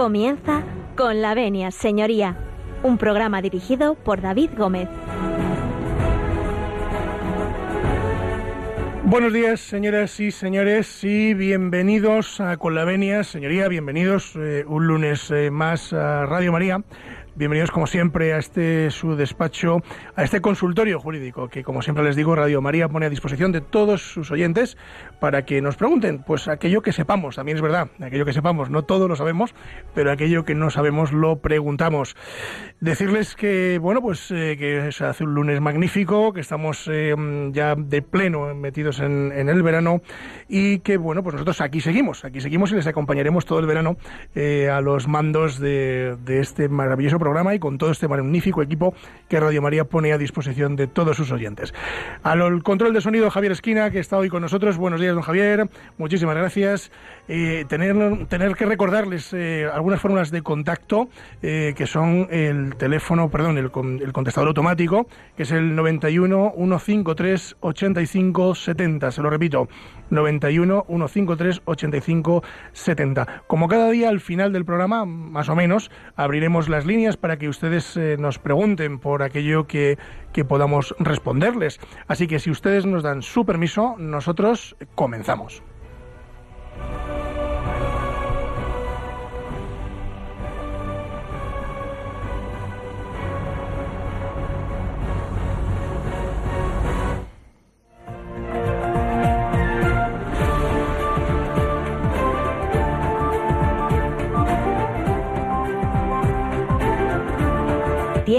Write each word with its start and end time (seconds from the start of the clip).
Comienza 0.00 0.62
con 0.96 1.20
la 1.20 1.34
venia, 1.34 1.70
señoría, 1.70 2.34
un 2.82 2.96
programa 2.96 3.42
dirigido 3.42 3.96
por 3.96 4.22
David 4.22 4.48
Gómez. 4.56 4.88
Buenos 9.04 9.34
días, 9.34 9.60
señoras 9.60 10.18
y 10.18 10.30
señores, 10.30 11.04
y 11.04 11.34
bienvenidos 11.34 12.40
a 12.40 12.56
Con 12.56 12.76
la 12.76 12.86
Venia, 12.86 13.24
señoría, 13.24 13.68
bienvenidos 13.68 14.36
eh, 14.36 14.64
un 14.66 14.86
lunes 14.86 15.30
eh, 15.32 15.50
más 15.50 15.92
a 15.92 16.24
Radio 16.24 16.52
María. 16.52 16.82
Bienvenidos, 17.40 17.70
como 17.70 17.86
siempre, 17.86 18.34
a 18.34 18.36
este 18.36 18.90
su 18.90 19.16
despacho, 19.16 19.78
a 20.14 20.24
este 20.24 20.42
consultorio 20.42 21.00
jurídico 21.00 21.48
que, 21.48 21.64
como 21.64 21.80
siempre 21.80 22.04
les 22.04 22.14
digo, 22.14 22.36
Radio 22.36 22.60
María 22.60 22.86
pone 22.90 23.06
a 23.06 23.08
disposición 23.08 23.50
de 23.50 23.62
todos 23.62 24.02
sus 24.02 24.30
oyentes 24.30 24.76
para 25.20 25.46
que 25.46 25.62
nos 25.62 25.76
pregunten, 25.76 26.22
pues 26.22 26.48
aquello 26.48 26.82
que 26.82 26.92
sepamos, 26.92 27.36
también 27.36 27.56
es 27.56 27.62
verdad, 27.62 27.88
aquello 27.98 28.26
que 28.26 28.34
sepamos, 28.34 28.68
no 28.68 28.82
todo 28.82 29.08
lo 29.08 29.16
sabemos, 29.16 29.54
pero 29.94 30.12
aquello 30.12 30.44
que 30.44 30.54
no 30.54 30.68
sabemos 30.68 31.14
lo 31.14 31.36
preguntamos. 31.36 32.14
Decirles 32.78 33.36
que, 33.36 33.78
bueno, 33.80 34.02
pues 34.02 34.30
eh, 34.32 34.56
que 34.58 34.92
se 34.92 35.06
hace 35.06 35.24
un 35.24 35.32
lunes 35.32 35.62
magnífico, 35.62 36.34
que 36.34 36.40
estamos 36.40 36.90
eh, 36.92 37.14
ya 37.52 37.74
de 37.74 38.02
pleno 38.02 38.54
metidos 38.54 39.00
en, 39.00 39.32
el 39.32 39.62
verano 39.62 40.02
y 40.46 40.80
que, 40.80 40.98
bueno, 40.98 41.22
pues 41.22 41.32
nosotros 41.36 41.62
aquí 41.62 41.80
seguimos, 41.80 42.22
aquí 42.26 42.42
seguimos 42.42 42.70
y 42.72 42.74
les 42.74 42.86
acompañaremos 42.86 43.46
todo 43.46 43.60
el 43.60 43.66
verano 43.66 43.96
eh, 44.34 44.68
a 44.68 44.82
los 44.82 45.08
mandos 45.08 45.58
de, 45.58 46.18
de 46.22 46.40
este 46.40 46.68
maravilloso 46.68 47.18
programa 47.18 47.29
programa 47.30 47.54
y 47.54 47.60
con 47.60 47.78
todo 47.78 47.92
este 47.92 48.08
magnífico 48.08 48.60
equipo 48.60 48.92
que 49.28 49.38
Radio 49.38 49.62
María 49.62 49.84
pone 49.84 50.12
a 50.12 50.18
disposición 50.18 50.74
de 50.74 50.88
todos 50.88 51.16
sus 51.16 51.30
oyentes. 51.30 51.72
Al 52.24 52.62
control 52.64 52.92
de 52.92 53.00
sonido 53.00 53.30
Javier 53.30 53.52
Esquina, 53.52 53.92
que 53.92 54.00
está 54.00 54.18
hoy 54.18 54.28
con 54.28 54.42
nosotros. 54.42 54.76
Buenos 54.76 55.00
días, 55.00 55.14
don 55.14 55.22
Javier. 55.22 55.70
Muchísimas 55.96 56.34
gracias. 56.34 56.90
Eh, 57.28 57.64
tener, 57.68 58.26
tener 58.26 58.56
que 58.56 58.66
recordarles 58.66 59.32
eh, 59.32 59.68
algunas 59.72 60.00
fórmulas 60.00 60.32
de 60.32 60.42
contacto, 60.42 61.08
eh, 61.40 61.72
que 61.76 61.86
son 61.86 62.26
el 62.32 62.74
teléfono, 62.74 63.30
perdón, 63.30 63.58
el, 63.58 63.70
el, 64.02 64.12
contestador 64.12 64.48
automático, 64.48 65.06
que 65.36 65.44
es 65.44 65.52
el 65.52 65.76
91 65.76 66.54
153 66.56 67.56
85 67.60 68.54
70. 68.56 69.12
Se 69.12 69.22
lo 69.22 69.30
repito, 69.30 69.68
91 70.10 70.84
153 70.88 71.62
85 71.64 72.42
70. 72.72 73.44
Como 73.46 73.68
cada 73.68 73.90
día, 73.90 74.08
al 74.08 74.20
final 74.20 74.52
del 74.52 74.64
programa, 74.64 75.04
más 75.04 75.48
o 75.48 75.56
menos, 75.56 75.90
abriremos 76.16 76.68
las 76.68 76.86
líneas 76.86 77.16
para 77.16 77.38
que 77.38 77.48
ustedes 77.48 77.96
eh, 77.96 78.16
nos 78.18 78.38
pregunten 78.38 78.98
por 78.98 79.22
aquello 79.22 79.66
que, 79.66 79.98
que 80.32 80.44
podamos 80.44 80.94
responderles. 80.98 81.80
Así 82.06 82.26
que 82.26 82.38
si 82.38 82.50
ustedes 82.50 82.86
nos 82.86 83.02
dan 83.02 83.22
su 83.22 83.44
permiso, 83.44 83.96
nosotros 83.98 84.76
comenzamos. 84.94 85.62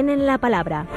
Tienen 0.04 0.26
la 0.26 0.40
palabra. 0.40 0.88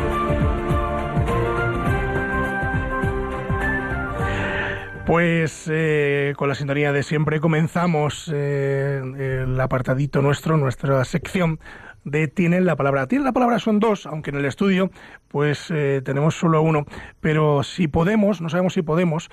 Pues 5.04 5.68
eh, 5.70 6.32
con 6.38 6.48
la 6.48 6.54
sintonía 6.54 6.90
de 6.90 7.02
siempre 7.02 7.38
comenzamos 7.38 8.30
eh, 8.32 9.42
el 9.44 9.60
apartadito 9.60 10.22
nuestro, 10.22 10.56
nuestra 10.56 11.04
sección 11.04 11.60
de 12.04 12.28
Tienen 12.28 12.64
la 12.64 12.76
palabra. 12.76 13.06
Tienen 13.06 13.26
la 13.26 13.32
palabra 13.32 13.58
son 13.58 13.78
dos, 13.78 14.06
aunque 14.06 14.30
en 14.30 14.36
el 14.36 14.46
estudio 14.46 14.90
pues 15.28 15.70
eh, 15.70 16.00
tenemos 16.02 16.36
solo 16.36 16.62
uno, 16.62 16.86
pero 17.20 17.62
si 17.62 17.88
podemos, 17.88 18.40
no 18.40 18.48
sabemos 18.48 18.72
si 18.72 18.80
podemos, 18.80 19.28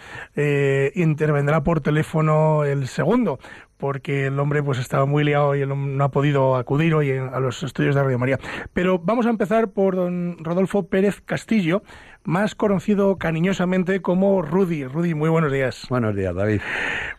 intervendrá 0.95 1.63
por 1.63 1.79
teléfono 1.79 2.65
el 2.65 2.89
segundo, 2.89 3.39
porque 3.81 4.27
el 4.27 4.39
hombre 4.39 4.61
pues 4.61 4.77
estaba 4.77 5.05
muy 5.05 5.23
liado 5.23 5.55
y 5.55 5.65
no 5.65 6.03
ha 6.03 6.11
podido 6.11 6.55
acudir 6.55 6.93
hoy 6.93 7.11
a 7.11 7.39
los 7.39 7.63
estudios 7.63 7.95
de 7.95 8.03
Radio 8.03 8.19
María. 8.19 8.39
Pero 8.73 8.99
vamos 8.99 9.25
a 9.25 9.31
empezar 9.31 9.71
por 9.71 9.95
don 9.95 10.37
Rodolfo 10.39 10.87
Pérez 10.87 11.19
Castillo, 11.19 11.81
más 12.23 12.55
conocido 12.55 13.17
cariñosamente 13.17 14.01
como 14.01 14.41
Rudy. 14.41 14.85
Rudy, 14.85 15.13
muy 15.13 15.29
buenos 15.29 15.51
días. 15.51 15.85
Buenos 15.89 16.15
días, 16.15 16.35
David. 16.35 16.61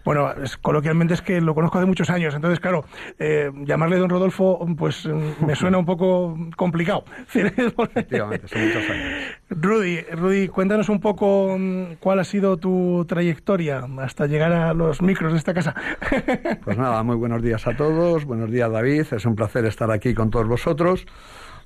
Bueno, 0.05 0.33
coloquialmente 0.61 1.15
es 1.15 1.23
que 1.23 1.41
lo 1.41 1.55
conozco 1.55 1.79
hace 1.79 1.87
muchos 1.87 2.11
años, 2.11 2.35
entonces, 2.35 2.61
claro, 2.61 2.85
eh, 3.19 3.51
llamarle 3.65 3.99
don 3.99 4.11
Rodolfo, 4.11 4.67
pues 4.77 5.07
me 5.07 5.55
suena 5.55 5.79
un 5.79 5.87
poco 5.87 6.37
complicado. 6.57 7.05
Efectivamente, 7.35 8.49
son 8.49 8.67
muchos 8.67 8.91
años. 8.91 9.09
Rudy, 9.51 10.01
Rudy, 10.13 10.49
cuéntanos 10.49 10.89
un 10.89 11.01
poco 11.01 11.57
mm, 11.59 11.95
cuál 12.01 12.21
ha 12.21 12.25
sido 12.25 12.57
tu 12.57 13.05
trayectoria 13.09 13.85
hasta 14.01 14.27
llegar 14.27 14.53
a 14.53 14.75
los 14.75 15.03
micros 15.03 15.33
de 15.33 15.39
esta 15.39 15.55
casa. 15.55 15.75
Pues 16.65 16.77
nada, 16.79 17.03
muy 17.03 17.17
buenos 17.17 17.43
días 17.43 17.67
a 17.67 17.77
todos, 17.77 18.25
buenos 18.25 18.51
días 18.51 18.71
David, 18.71 19.07
es 19.11 19.27
un 19.27 19.35
placer 19.35 19.65
estar 19.65 19.91
aquí 19.91 20.15
con 20.15 20.31
todos 20.31 20.47
vosotros. 20.47 21.07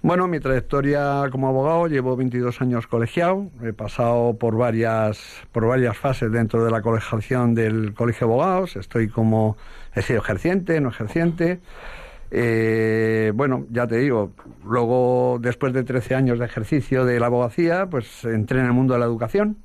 Bueno, 0.07 0.29
mi 0.29 0.39
trayectoria 0.39 1.25
como 1.33 1.49
abogado, 1.49 1.89
llevo 1.89 2.15
22 2.15 2.61
años 2.61 2.87
colegiado, 2.87 3.51
he 3.61 3.73
pasado 3.73 4.37
por 4.39 4.57
varias, 4.57 5.19
por 5.51 5.67
varias 5.67 5.99
fases 5.99 6.31
dentro 6.31 6.65
de 6.65 6.71
la 6.71 6.81
colegiación 6.81 7.57
del 7.57 7.93
Colegio 7.93 8.29
de 8.29 8.33
Abogados, 8.33 8.77
estoy 8.77 9.09
como, 9.09 9.57
he 9.97 10.03
sido 10.03 10.21
ejerciente, 10.21 10.81
no 10.81 10.91
ejerciente. 10.91 11.59
Eh, 12.31 13.33
bueno, 13.35 13.67
ya 13.69 13.89
te 13.89 13.97
digo, 13.97 14.31
luego 14.65 15.39
después 15.41 15.73
de 15.73 15.83
13 15.83 16.15
años 16.15 16.39
de 16.39 16.45
ejercicio 16.45 17.05
de 17.05 17.19
la 17.19 17.27
abogacía, 17.27 17.87
pues 17.87 18.25
entré 18.25 18.61
en 18.61 18.67
el 18.67 18.73
mundo 18.75 18.95
de 18.95 19.01
la 19.01 19.07
educación, 19.07 19.57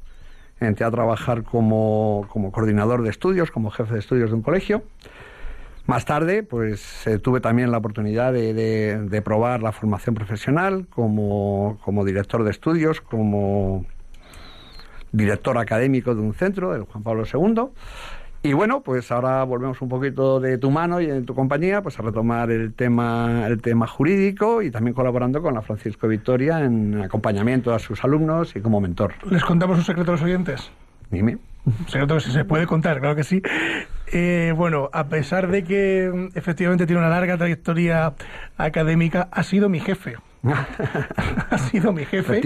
entré 0.59 0.87
a 0.87 0.89
trabajar 0.89 1.43
como, 1.43 2.25
como 2.29 2.51
coordinador 2.51 3.03
de 3.03 3.11
estudios, 3.11 3.51
como 3.51 3.69
jefe 3.69 3.93
de 3.93 3.99
estudios 3.99 4.31
de 4.31 4.37
un 4.37 4.41
colegio. 4.41 4.81
Más 5.87 6.05
tarde, 6.05 6.43
pues 6.43 7.07
eh, 7.07 7.17
tuve 7.17 7.41
también 7.41 7.71
la 7.71 7.77
oportunidad 7.77 8.33
de, 8.33 9.21
probar 9.25 9.63
la 9.63 9.71
formación 9.71 10.15
profesional 10.15 10.87
como, 10.89 11.77
director 12.05 12.43
de 12.43 12.51
estudios, 12.51 13.01
como 13.01 13.85
director 15.11 15.57
académico 15.57 16.15
de 16.15 16.21
un 16.21 16.33
centro, 16.33 16.73
del 16.73 16.83
Juan 16.83 17.03
Pablo 17.03 17.23
II. 17.31 17.69
Y 18.43 18.53
bueno, 18.53 18.81
pues 18.81 19.11
ahora 19.11 19.43
volvemos 19.43 19.81
un 19.81 19.89
poquito 19.89 20.39
de 20.39 20.57
tu 20.57 20.71
mano 20.71 20.99
y 20.99 21.05
de 21.05 21.21
tu 21.21 21.35
compañía, 21.35 21.83
pues 21.83 21.99
a 21.99 22.01
retomar 22.01 22.49
el 22.49 22.73
tema, 22.73 23.45
el 23.47 23.61
tema 23.61 23.85
jurídico 23.85 24.63
y 24.63 24.71
también 24.71 24.95
colaborando 24.95 25.43
con 25.43 25.53
la 25.53 25.61
Francisco 25.61 26.07
Victoria 26.07 26.63
en 26.63 27.01
acompañamiento 27.01 27.71
a 27.73 27.77
sus 27.77 28.03
alumnos 28.03 28.55
y 28.55 28.61
como 28.61 28.81
mentor. 28.81 29.13
¿Les 29.29 29.43
contamos 29.43 29.77
un 29.77 29.83
secreto 29.83 30.11
a 30.11 30.15
los 30.15 30.23
oyentes? 30.23 30.71
Dime. 31.11 31.37
Secreto 31.87 32.15
que 32.15 32.21
se 32.21 32.45
puede 32.45 32.65
contar, 32.65 32.99
claro 32.99 33.15
que 33.15 33.23
sí. 33.23 33.43
Eh, 34.11 34.53
bueno, 34.55 34.89
a 34.91 35.05
pesar 35.05 35.49
de 35.49 35.63
que 35.63 36.11
mm, 36.13 36.37
efectivamente 36.37 36.85
tiene 36.85 36.99
una 36.99 37.09
larga 37.09 37.37
trayectoria 37.37 38.13
académica, 38.57 39.29
ha 39.31 39.43
sido 39.43 39.69
mi 39.69 39.79
jefe. 39.79 40.17
ha 41.49 41.57
sido 41.57 41.93
mi 41.93 42.03
jefe 42.03 42.41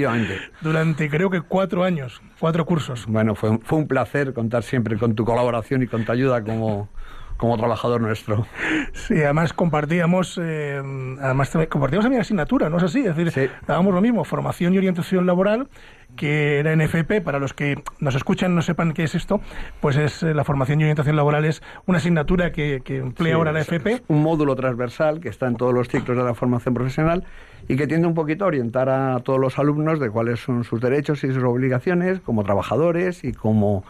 durante 0.59 1.09
creo 1.09 1.29
que 1.29 1.41
cuatro 1.41 1.83
años, 1.83 2.21
cuatro 2.39 2.65
cursos. 2.65 3.05
Bueno, 3.07 3.35
fue, 3.35 3.57
fue 3.59 3.79
un 3.79 3.87
placer 3.87 4.33
contar 4.33 4.63
siempre 4.63 4.97
con 4.97 5.15
tu 5.15 5.23
colaboración 5.23 5.81
y 5.81 5.87
con 5.87 6.03
tu 6.03 6.11
ayuda 6.11 6.43
como, 6.43 6.89
como 7.37 7.57
trabajador 7.57 8.01
nuestro. 8.01 8.45
Sí, 8.93 9.15
además 9.23 9.53
compartíamos, 9.53 10.39
eh, 10.41 10.81
además 11.21 11.51
compartíamos 11.69 12.03
también 12.03 12.21
asignatura, 12.21 12.69
¿no 12.69 12.77
es 12.77 12.83
así? 12.83 13.05
Es 13.05 13.15
decir, 13.15 13.51
dábamos 13.65 13.93
lo 13.93 14.01
mismo, 14.01 14.23
formación 14.23 14.73
y 14.73 14.77
orientación 14.77 15.25
laboral, 15.25 15.69
que 16.15 16.59
era 16.59 16.75
NFP, 16.75 17.21
para 17.23 17.39
los 17.39 17.53
que 17.53 17.81
nos 17.99 18.15
escuchan 18.15 18.55
no 18.55 18.61
sepan 18.61 18.93
qué 18.93 19.03
es 19.03 19.15
esto, 19.15 19.41
pues 19.81 19.97
es 19.97 20.23
eh, 20.23 20.33
la 20.33 20.43
formación 20.43 20.79
y 20.79 20.83
orientación 20.83 21.15
laboral 21.15 21.45
es 21.45 21.61
una 21.85 21.97
asignatura 21.97 22.51
que, 22.51 22.81
emplea 22.87 23.35
ahora 23.35 23.51
la 23.51 23.61
FP. 23.61 24.03
un 24.07 24.23
módulo 24.23 24.55
transversal 24.55 25.19
que 25.19 25.29
está 25.29 25.47
en 25.47 25.55
todos 25.55 25.73
los 25.73 25.87
ciclos 25.89 26.17
de 26.17 26.23
la 26.23 26.33
formación 26.33 26.73
profesional 26.73 27.23
y 27.67 27.75
que 27.75 27.87
tiende 27.87 28.07
un 28.07 28.13
poquito 28.13 28.45
a 28.45 28.47
orientar 28.47 28.89
a 28.89 29.19
todos 29.19 29.39
los 29.39 29.57
alumnos 29.59 29.99
de 29.99 30.09
cuáles 30.09 30.39
son 30.39 30.63
sus 30.63 30.79
derechos 30.81 31.23
y 31.23 31.33
sus 31.33 31.43
obligaciones 31.43 32.19
como 32.19 32.43
trabajadores 32.43 33.23
y 33.23 33.33
como 33.33 33.83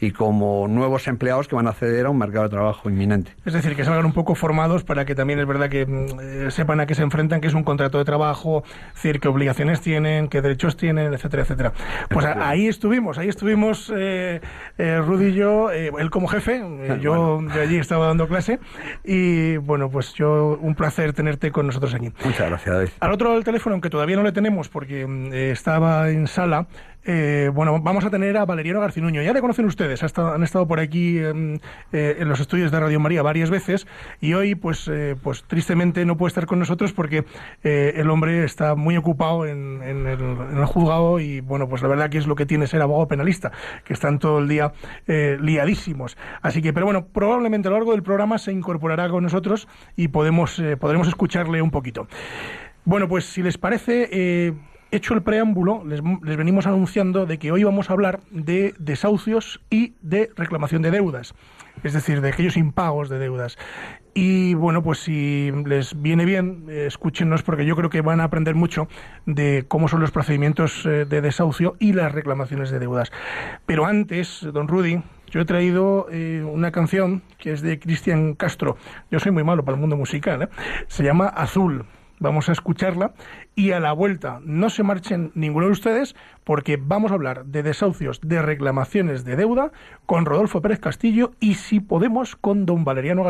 y 0.00 0.12
como 0.12 0.66
nuevos 0.68 1.06
empleados 1.08 1.46
que 1.46 1.54
van 1.54 1.66
a 1.66 1.70
acceder 1.70 2.06
a 2.06 2.10
un 2.10 2.18
mercado 2.18 2.44
de 2.44 2.50
trabajo 2.50 2.88
inminente. 2.88 3.32
Es 3.44 3.52
decir, 3.52 3.76
que 3.76 3.84
salgan 3.84 4.06
un 4.06 4.12
poco 4.12 4.34
formados 4.34 4.82
para 4.82 5.04
que 5.04 5.14
también 5.14 5.38
es 5.38 5.46
verdad 5.46 5.68
que 5.68 5.86
mm, 5.86 6.06
eh, 6.20 6.50
sepan 6.50 6.80
a 6.80 6.86
qué 6.86 6.94
se 6.94 7.02
enfrentan, 7.02 7.40
qué 7.40 7.48
es 7.48 7.54
un 7.54 7.64
contrato 7.64 7.98
de 7.98 8.04
trabajo, 8.04 8.64
decir, 8.94 9.20
qué 9.20 9.28
obligaciones 9.28 9.80
tienen, 9.80 10.28
qué 10.28 10.40
derechos 10.40 10.76
tienen, 10.76 11.12
etcétera, 11.12 11.42
etcétera. 11.42 11.72
Pues 12.08 12.24
ahí 12.24 12.66
estuvimos, 12.66 13.18
ahí 13.18 13.28
estuvimos 13.28 13.92
eh, 13.94 14.40
eh, 14.78 14.98
Rudy 14.98 15.26
y 15.26 15.34
yo, 15.34 15.70
él 15.70 16.10
como 16.10 16.28
jefe, 16.28 16.62
yo 17.00 17.40
allí 17.52 17.76
estaba 17.76 18.06
dando 18.06 18.26
clase 18.26 18.58
y 19.04 19.58
bueno, 19.58 19.90
pues 19.90 20.14
yo 20.14 20.58
un 20.60 20.74
placer 20.74 21.12
tenerte 21.12 21.52
con 21.52 21.66
nosotros 21.66 21.94
aquí. 21.94 22.10
Muchas 22.24 22.48
gracias, 22.48 22.74
David. 22.74 22.88
Al 23.00 23.12
otro 23.12 23.34
del 23.34 23.44
teléfono, 23.44 23.74
aunque 23.74 23.90
todavía 23.90 24.16
no 24.16 24.22
le 24.22 24.32
tenemos 24.32 24.68
porque 24.68 25.06
mm, 25.06 25.32
estaba 25.32 26.10
en 26.10 26.26
sala, 26.26 26.66
eh, 27.04 27.50
bueno, 27.52 27.80
vamos 27.80 28.04
a 28.04 28.10
tener 28.10 28.36
a 28.36 28.44
Valeriano 28.44 28.80
Garcinuño. 28.80 29.22
Ya 29.22 29.32
le 29.32 29.40
conocen 29.40 29.64
ustedes, 29.64 30.02
han 30.02 30.42
estado 30.42 30.66
por 30.66 30.80
aquí 30.80 31.18
em, 31.18 31.58
eh, 31.92 32.16
en 32.18 32.28
los 32.28 32.40
estudios 32.40 32.70
de 32.70 32.78
Radio 32.78 33.00
María 33.00 33.22
varias 33.22 33.50
veces 33.50 33.86
y 34.20 34.34
hoy, 34.34 34.54
pues, 34.54 34.86
eh, 34.88 35.16
pues 35.22 35.44
tristemente 35.44 36.04
no 36.04 36.16
puede 36.16 36.28
estar 36.28 36.46
con 36.46 36.58
nosotros 36.58 36.92
porque 36.92 37.24
el 37.62 38.10
hombre 38.10 38.44
está 38.44 38.74
muy 38.74 38.96
ocupado 38.96 39.46
en, 39.46 39.82
el, 39.82 40.64
juzgado 40.66 41.20
y, 41.20 41.40
bueno, 41.40 41.68
pues 41.68 41.82
la 41.82 41.88
verdad 41.88 42.10
que 42.10 42.18
es 42.18 42.26
lo 42.26 42.34
que 42.34 42.46
tiene 42.46 42.66
ser 42.66 42.82
abogado 42.82 43.08
penalista, 43.08 43.50
que 43.84 43.92
están 43.92 44.18
todo 44.18 44.38
el 44.38 44.48
día 44.48 44.72
liadísimos. 45.06 46.16
Así 46.42 46.62
que, 46.62 46.72
pero 46.72 46.86
bueno, 46.86 47.06
probablemente 47.06 47.68
a 47.68 47.70
lo 47.70 47.78
largo 47.78 47.92
del 47.92 48.02
programa 48.02 48.38
se 48.38 48.52
incorporará 48.52 49.08
con 49.08 49.22
nosotros 49.22 49.68
y 49.96 50.08
podemos, 50.08 50.62
podremos 50.78 51.08
escucharle 51.08 51.62
un 51.62 51.70
poquito. 51.70 52.06
Bueno, 52.84 53.08
pues 53.08 53.24
si 53.24 53.42
les 53.42 53.58
parece, 53.58 54.54
hecho 54.90 55.14
el 55.14 55.22
preámbulo, 55.22 55.82
les, 55.86 56.02
venimos 56.02 56.66
anunciando 56.66 57.26
de 57.26 57.38
que 57.38 57.52
hoy 57.52 57.64
vamos 57.64 57.90
a 57.90 57.92
hablar 57.92 58.20
de 58.30 58.74
desahucios 58.78 59.60
y 59.70 59.94
de 60.00 60.30
reclamación 60.36 60.82
de 60.82 60.90
deudas, 60.90 61.34
es 61.82 61.92
decir, 61.92 62.20
de 62.20 62.28
aquellos 62.28 62.56
impagos 62.56 63.08
de 63.08 63.18
deudas. 63.18 63.58
Y 64.12 64.54
bueno, 64.54 64.82
pues 64.82 64.98
si 64.98 65.52
les 65.66 66.00
viene 66.00 66.24
bien, 66.24 66.66
eh, 66.68 66.86
escúchenos 66.86 67.42
porque 67.42 67.64
yo 67.64 67.76
creo 67.76 67.90
que 67.90 68.00
van 68.00 68.20
a 68.20 68.24
aprender 68.24 68.54
mucho 68.54 68.88
de 69.26 69.64
cómo 69.68 69.88
son 69.88 70.00
los 70.00 70.10
procedimientos 70.10 70.84
eh, 70.84 71.04
de 71.04 71.20
desahucio 71.20 71.76
y 71.78 71.92
las 71.92 72.12
reclamaciones 72.12 72.70
de 72.70 72.80
deudas. 72.80 73.12
Pero 73.66 73.86
antes, 73.86 74.46
don 74.52 74.66
Rudy, 74.66 75.00
yo 75.30 75.40
he 75.40 75.44
traído 75.44 76.08
eh, 76.10 76.44
una 76.44 76.72
canción 76.72 77.22
que 77.38 77.52
es 77.52 77.62
de 77.62 77.78
Cristian 77.78 78.34
Castro. 78.34 78.76
Yo 79.12 79.20
soy 79.20 79.30
muy 79.30 79.44
malo 79.44 79.64
para 79.64 79.76
el 79.76 79.80
mundo 79.80 79.96
musical. 79.96 80.50
Se 80.88 81.04
llama 81.04 81.26
Azul. 81.26 81.86
Vamos 82.20 82.48
a 82.48 82.52
escucharla 82.52 83.14
y 83.56 83.72
a 83.72 83.80
la 83.80 83.92
vuelta 83.92 84.40
no 84.44 84.70
se 84.70 84.82
marchen 84.82 85.32
ninguno 85.34 85.66
de 85.66 85.72
ustedes 85.72 86.14
porque 86.44 86.78
vamos 86.80 87.10
a 87.10 87.14
hablar 87.14 87.46
de 87.46 87.62
desahucios, 87.62 88.20
de 88.20 88.42
reclamaciones 88.42 89.24
de 89.24 89.36
deuda 89.36 89.72
con 90.06 90.26
Rodolfo 90.26 90.60
Pérez 90.60 90.78
Castillo 90.80 91.32
y 91.40 91.54
si 91.54 91.80
podemos 91.80 92.36
con 92.36 92.66
don 92.66 92.84
Valeriano 92.84 93.24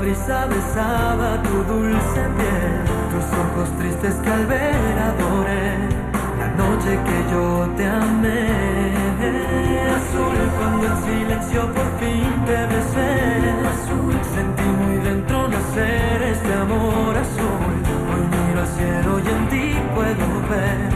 Brisa 0.00 0.46
besaba 0.46 1.42
tu 1.42 1.64
dulce 1.64 2.20
piel, 2.36 2.84
tus 3.10 3.26
ojos 3.42 3.78
tristes 3.78 4.14
que 4.16 4.30
al 4.30 4.46
ver 4.46 4.98
adoré, 4.98 5.88
la 6.38 6.48
noche 6.60 6.98
que 7.06 7.18
yo 7.32 7.66
te 7.76 7.86
amé. 7.86 8.92
Azul 9.96 10.36
cuando 10.58 10.86
en 10.86 10.96
silencio 11.02 11.60
por 11.72 11.88
fin 11.98 12.30
te 12.44 12.58
besé, 12.72 13.10
azul 13.72 14.14
sentí 14.34 14.68
muy 14.80 14.96
dentro 14.98 15.48
nacer 15.48 16.22
este 16.22 16.52
amor 16.52 17.16
azul. 17.16 17.76
Hoy 18.12 18.24
miro 18.32 18.60
al 18.60 18.68
cielo 18.76 19.18
y 19.18 19.28
en 19.28 19.48
ti 19.48 19.76
puedo 19.94 20.26
ver 20.50 20.95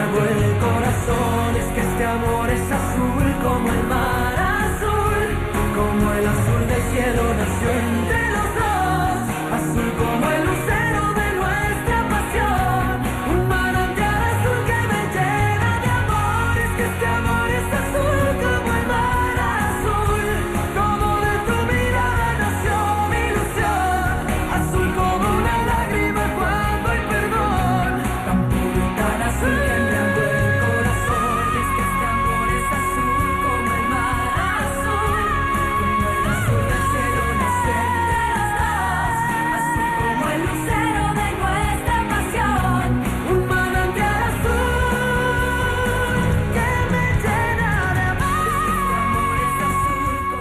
embriagó 0.00 0.24
el 0.24 0.58
corazón, 0.58 1.59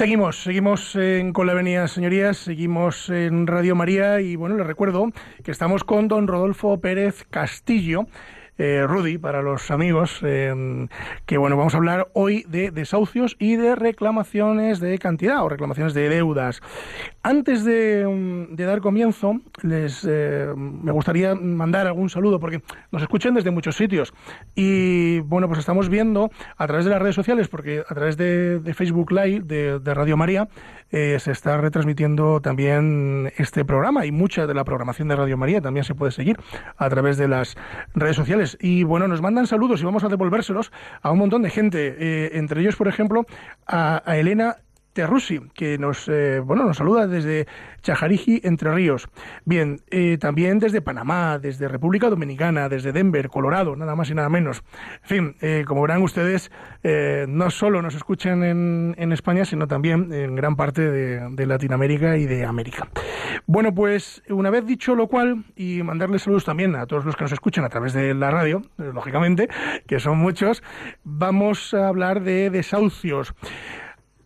Seguimos, 0.00 0.42
seguimos 0.44 0.96
en 0.96 1.34
Con 1.34 1.46
la 1.46 1.52
Avenida, 1.52 1.86
señorías, 1.86 2.38
seguimos 2.38 3.10
en 3.10 3.46
Radio 3.46 3.74
María 3.74 4.22
y 4.22 4.34
bueno, 4.34 4.56
les 4.56 4.66
recuerdo 4.66 5.10
que 5.44 5.50
estamos 5.50 5.84
con 5.84 6.08
don 6.08 6.26
Rodolfo 6.26 6.80
Pérez 6.80 7.26
Castillo, 7.28 8.06
eh, 8.62 8.86
Rudy, 8.86 9.16
para 9.16 9.40
los 9.40 9.70
amigos, 9.70 10.20
eh, 10.22 10.86
que 11.24 11.38
bueno, 11.38 11.56
vamos 11.56 11.72
a 11.72 11.78
hablar 11.78 12.08
hoy 12.12 12.44
de 12.46 12.70
desahucios 12.70 13.34
y 13.38 13.56
de 13.56 13.74
reclamaciones 13.74 14.80
de 14.80 14.98
cantidad 14.98 15.42
o 15.42 15.48
reclamaciones 15.48 15.94
de 15.94 16.10
deudas. 16.10 16.60
Antes 17.22 17.64
de, 17.64 18.06
mm, 18.06 18.56
dar 18.56 18.82
comienzo, 18.82 19.40
les 19.62 20.06
eh, 20.06 20.52
me 20.54 20.92
gustaría 20.92 21.34
mandar 21.34 21.86
algún 21.86 22.10
saludo 22.10 22.38
porque 22.38 22.60
nos 22.92 23.00
escuchan 23.00 23.32
desde 23.32 23.50
muchos 23.50 23.76
sitios 23.76 24.12
y 24.54 25.20
bueno, 25.20 25.48
pues 25.48 25.58
estamos 25.58 25.88
viendo 25.88 26.30
a 26.58 26.66
través 26.66 26.84
de 26.84 26.90
las 26.90 27.00
redes 27.00 27.14
sociales, 27.14 27.48
porque 27.48 27.82
a 27.88 27.94
través 27.94 28.18
de, 28.18 28.60
Facebook 28.74 29.10
Live 29.10 29.40
de, 29.44 29.78
de 29.78 29.94
Radio 29.94 30.18
María 30.18 30.48
se 30.90 31.30
está 31.30 31.56
retransmitiendo 31.56 32.40
también 32.40 33.32
este 33.36 33.64
programa 33.64 34.06
y 34.06 34.12
mucha 34.12 34.48
de 34.48 34.54
la 34.54 34.64
programación 34.64 35.06
de 35.06 35.14
Radio 35.14 35.36
María 35.36 35.60
también 35.60 35.84
se 35.84 35.94
puede 35.94 36.10
seguir 36.10 36.36
a 36.76 36.90
través 36.90 37.16
de 37.16 37.28
las 37.28 37.56
redes 37.94 38.16
sociales. 38.16 38.49
Y 38.60 38.82
bueno, 38.82 39.08
nos 39.08 39.20
mandan 39.20 39.46
saludos 39.46 39.80
y 39.80 39.84
vamos 39.84 40.04
a 40.04 40.08
devolvérselos 40.08 40.72
a 41.02 41.10
un 41.10 41.18
montón 41.18 41.42
de 41.42 41.50
gente, 41.50 41.96
eh, 41.98 42.30
entre 42.34 42.60
ellos, 42.60 42.76
por 42.76 42.88
ejemplo, 42.88 43.26
a, 43.66 44.02
a 44.04 44.16
Elena 44.16 44.56
Terrusi, 45.00 45.40
que 45.54 45.78
nos, 45.78 46.10
eh, 46.10 46.40
bueno, 46.40 46.66
nos 46.66 46.76
saluda 46.76 47.06
desde 47.06 47.46
Chajariji, 47.80 48.42
Entre 48.44 48.70
Ríos. 48.70 49.08
Bien, 49.46 49.80
eh, 49.90 50.18
también 50.20 50.58
desde 50.58 50.82
Panamá, 50.82 51.38
desde 51.38 51.68
República 51.68 52.10
Dominicana, 52.10 52.68
desde 52.68 52.92
Denver, 52.92 53.30
Colorado, 53.30 53.74
nada 53.76 53.96
más 53.96 54.10
y 54.10 54.14
nada 54.14 54.28
menos. 54.28 54.62
En 55.04 55.08
fin, 55.08 55.36
eh, 55.40 55.64
como 55.66 55.80
verán 55.80 56.02
ustedes, 56.02 56.50
no 57.28 57.50
solo 57.50 57.80
nos 57.80 57.94
escuchan 57.94 58.44
en, 58.44 58.94
en 58.98 59.12
España, 59.12 59.46
sino 59.46 59.66
también 59.66 60.12
en 60.12 60.36
gran 60.36 60.54
parte 60.54 60.82
de, 60.90 61.30
de 61.30 61.46
Latinoamérica 61.46 62.18
y 62.18 62.26
de 62.26 62.44
América. 62.44 62.88
Bueno, 63.46 63.74
pues 63.74 64.22
una 64.28 64.50
vez 64.50 64.66
dicho 64.66 64.94
lo 64.94 65.06
cual, 65.06 65.44
y 65.56 65.82
mandarles 65.82 66.22
saludos 66.22 66.44
también 66.44 66.76
a 66.76 66.84
todos 66.84 67.06
los 67.06 67.16
que 67.16 67.24
nos 67.24 67.32
escuchan 67.32 67.64
a 67.64 67.70
través 67.70 67.94
de 67.94 68.12
la 68.12 68.30
radio, 68.30 68.60
lógicamente, 68.76 69.48
que 69.86 69.98
son 69.98 70.18
muchos, 70.18 70.62
vamos 71.04 71.72
a 71.72 71.88
hablar 71.88 72.20
de 72.20 72.50
desahucios. 72.50 73.34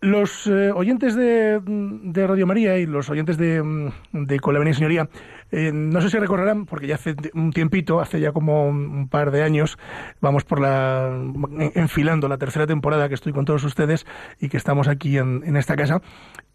Los 0.04 0.46
eh, 0.48 0.70
oyentes 0.70 1.16
de, 1.16 1.62
de 1.64 2.26
Radio 2.26 2.46
María 2.46 2.76
y 2.76 2.84
los 2.84 3.08
oyentes 3.08 3.38
de, 3.38 3.90
de 4.12 4.38
Con 4.38 4.74
Señoría, 4.74 5.08
eh, 5.56 5.70
no 5.72 6.00
sé 6.00 6.10
si 6.10 6.18
recordarán, 6.18 6.66
porque 6.66 6.88
ya 6.88 6.96
hace 6.96 7.14
un 7.32 7.52
tiempito, 7.52 8.00
hace 8.00 8.18
ya 8.18 8.32
como 8.32 8.66
un, 8.66 9.08
par 9.08 9.30
de 9.30 9.44
años, 9.44 9.78
vamos 10.20 10.42
por 10.44 10.60
la 10.60 11.12
en- 11.14 11.70
enfilando 11.76 12.26
la 12.26 12.38
tercera 12.38 12.66
temporada 12.66 13.08
que 13.08 13.14
estoy 13.14 13.32
con 13.32 13.44
todos 13.44 13.62
ustedes 13.62 14.04
y 14.40 14.48
que 14.48 14.56
estamos 14.56 14.88
aquí 14.88 15.16
en, 15.16 15.56
esta 15.56 15.76
casa. 15.76 16.02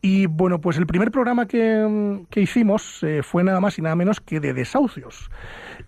Y 0.02 0.26
bueno, 0.26 0.60
pues 0.60 0.78
el 0.78 0.86
primer 0.86 1.12
programa 1.12 1.46
que, 1.46 2.26
que 2.30 2.42
hicimos 2.42 3.02
eh, 3.04 3.22
fue 3.24 3.44
nada 3.46 3.62
más 3.62 3.78
y 3.80 3.82
nada 3.82 3.96
menos 3.96 4.20
que 4.20 4.42
de 4.42 4.54
desahucios. 4.54 5.30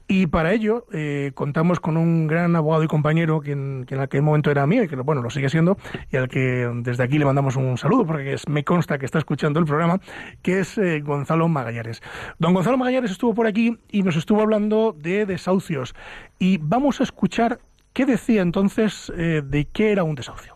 Y 0.07 0.27
para 0.27 0.53
ello 0.53 0.85
eh, 0.93 1.31
contamos 1.35 1.79
con 1.81 1.97
un 1.97 2.27
gran 2.27 2.55
abogado 2.55 2.83
y 2.83 2.87
compañero 2.87 3.41
que 3.41 3.51
en, 3.51 3.85
que 3.85 3.95
en 3.95 4.01
aquel 4.01 4.21
momento 4.21 4.51
era 4.51 4.65
mío 4.67 4.83
y 4.83 4.87
que 4.87 4.95
bueno, 4.97 5.21
lo 5.21 5.29
sigue 5.29 5.49
siendo 5.49 5.77
y 6.11 6.17
al 6.17 6.27
que 6.29 6.69
desde 6.75 7.03
aquí 7.03 7.17
le 7.17 7.25
mandamos 7.25 7.55
un 7.55 7.77
saludo 7.77 8.05
porque 8.05 8.35
me 8.47 8.63
consta 8.63 8.97
que 8.97 9.05
está 9.05 9.17
escuchando 9.19 9.59
el 9.59 9.65
programa, 9.65 9.99
que 10.41 10.59
es 10.59 10.79
Gonzalo 11.03 11.47
Magallares. 11.47 12.01
Don 12.39 12.53
Gonzalo 12.53 12.77
Magallares 12.77 13.00
estuvo 13.10 13.34
por 13.34 13.48
aquí 13.48 13.77
y 13.89 14.03
nos 14.03 14.15
estuvo 14.15 14.41
hablando 14.41 14.93
de 14.96 15.25
desahucios 15.25 15.96
y 16.38 16.58
vamos 16.62 17.00
a 17.00 17.03
escuchar 17.03 17.60
qué 17.93 18.05
decía 18.05 18.41
entonces 18.41 19.12
eh, 19.17 19.41
de 19.43 19.65
qué 19.65 19.91
era 19.91 20.03
un 20.03 20.13
desahucio. 20.15 20.55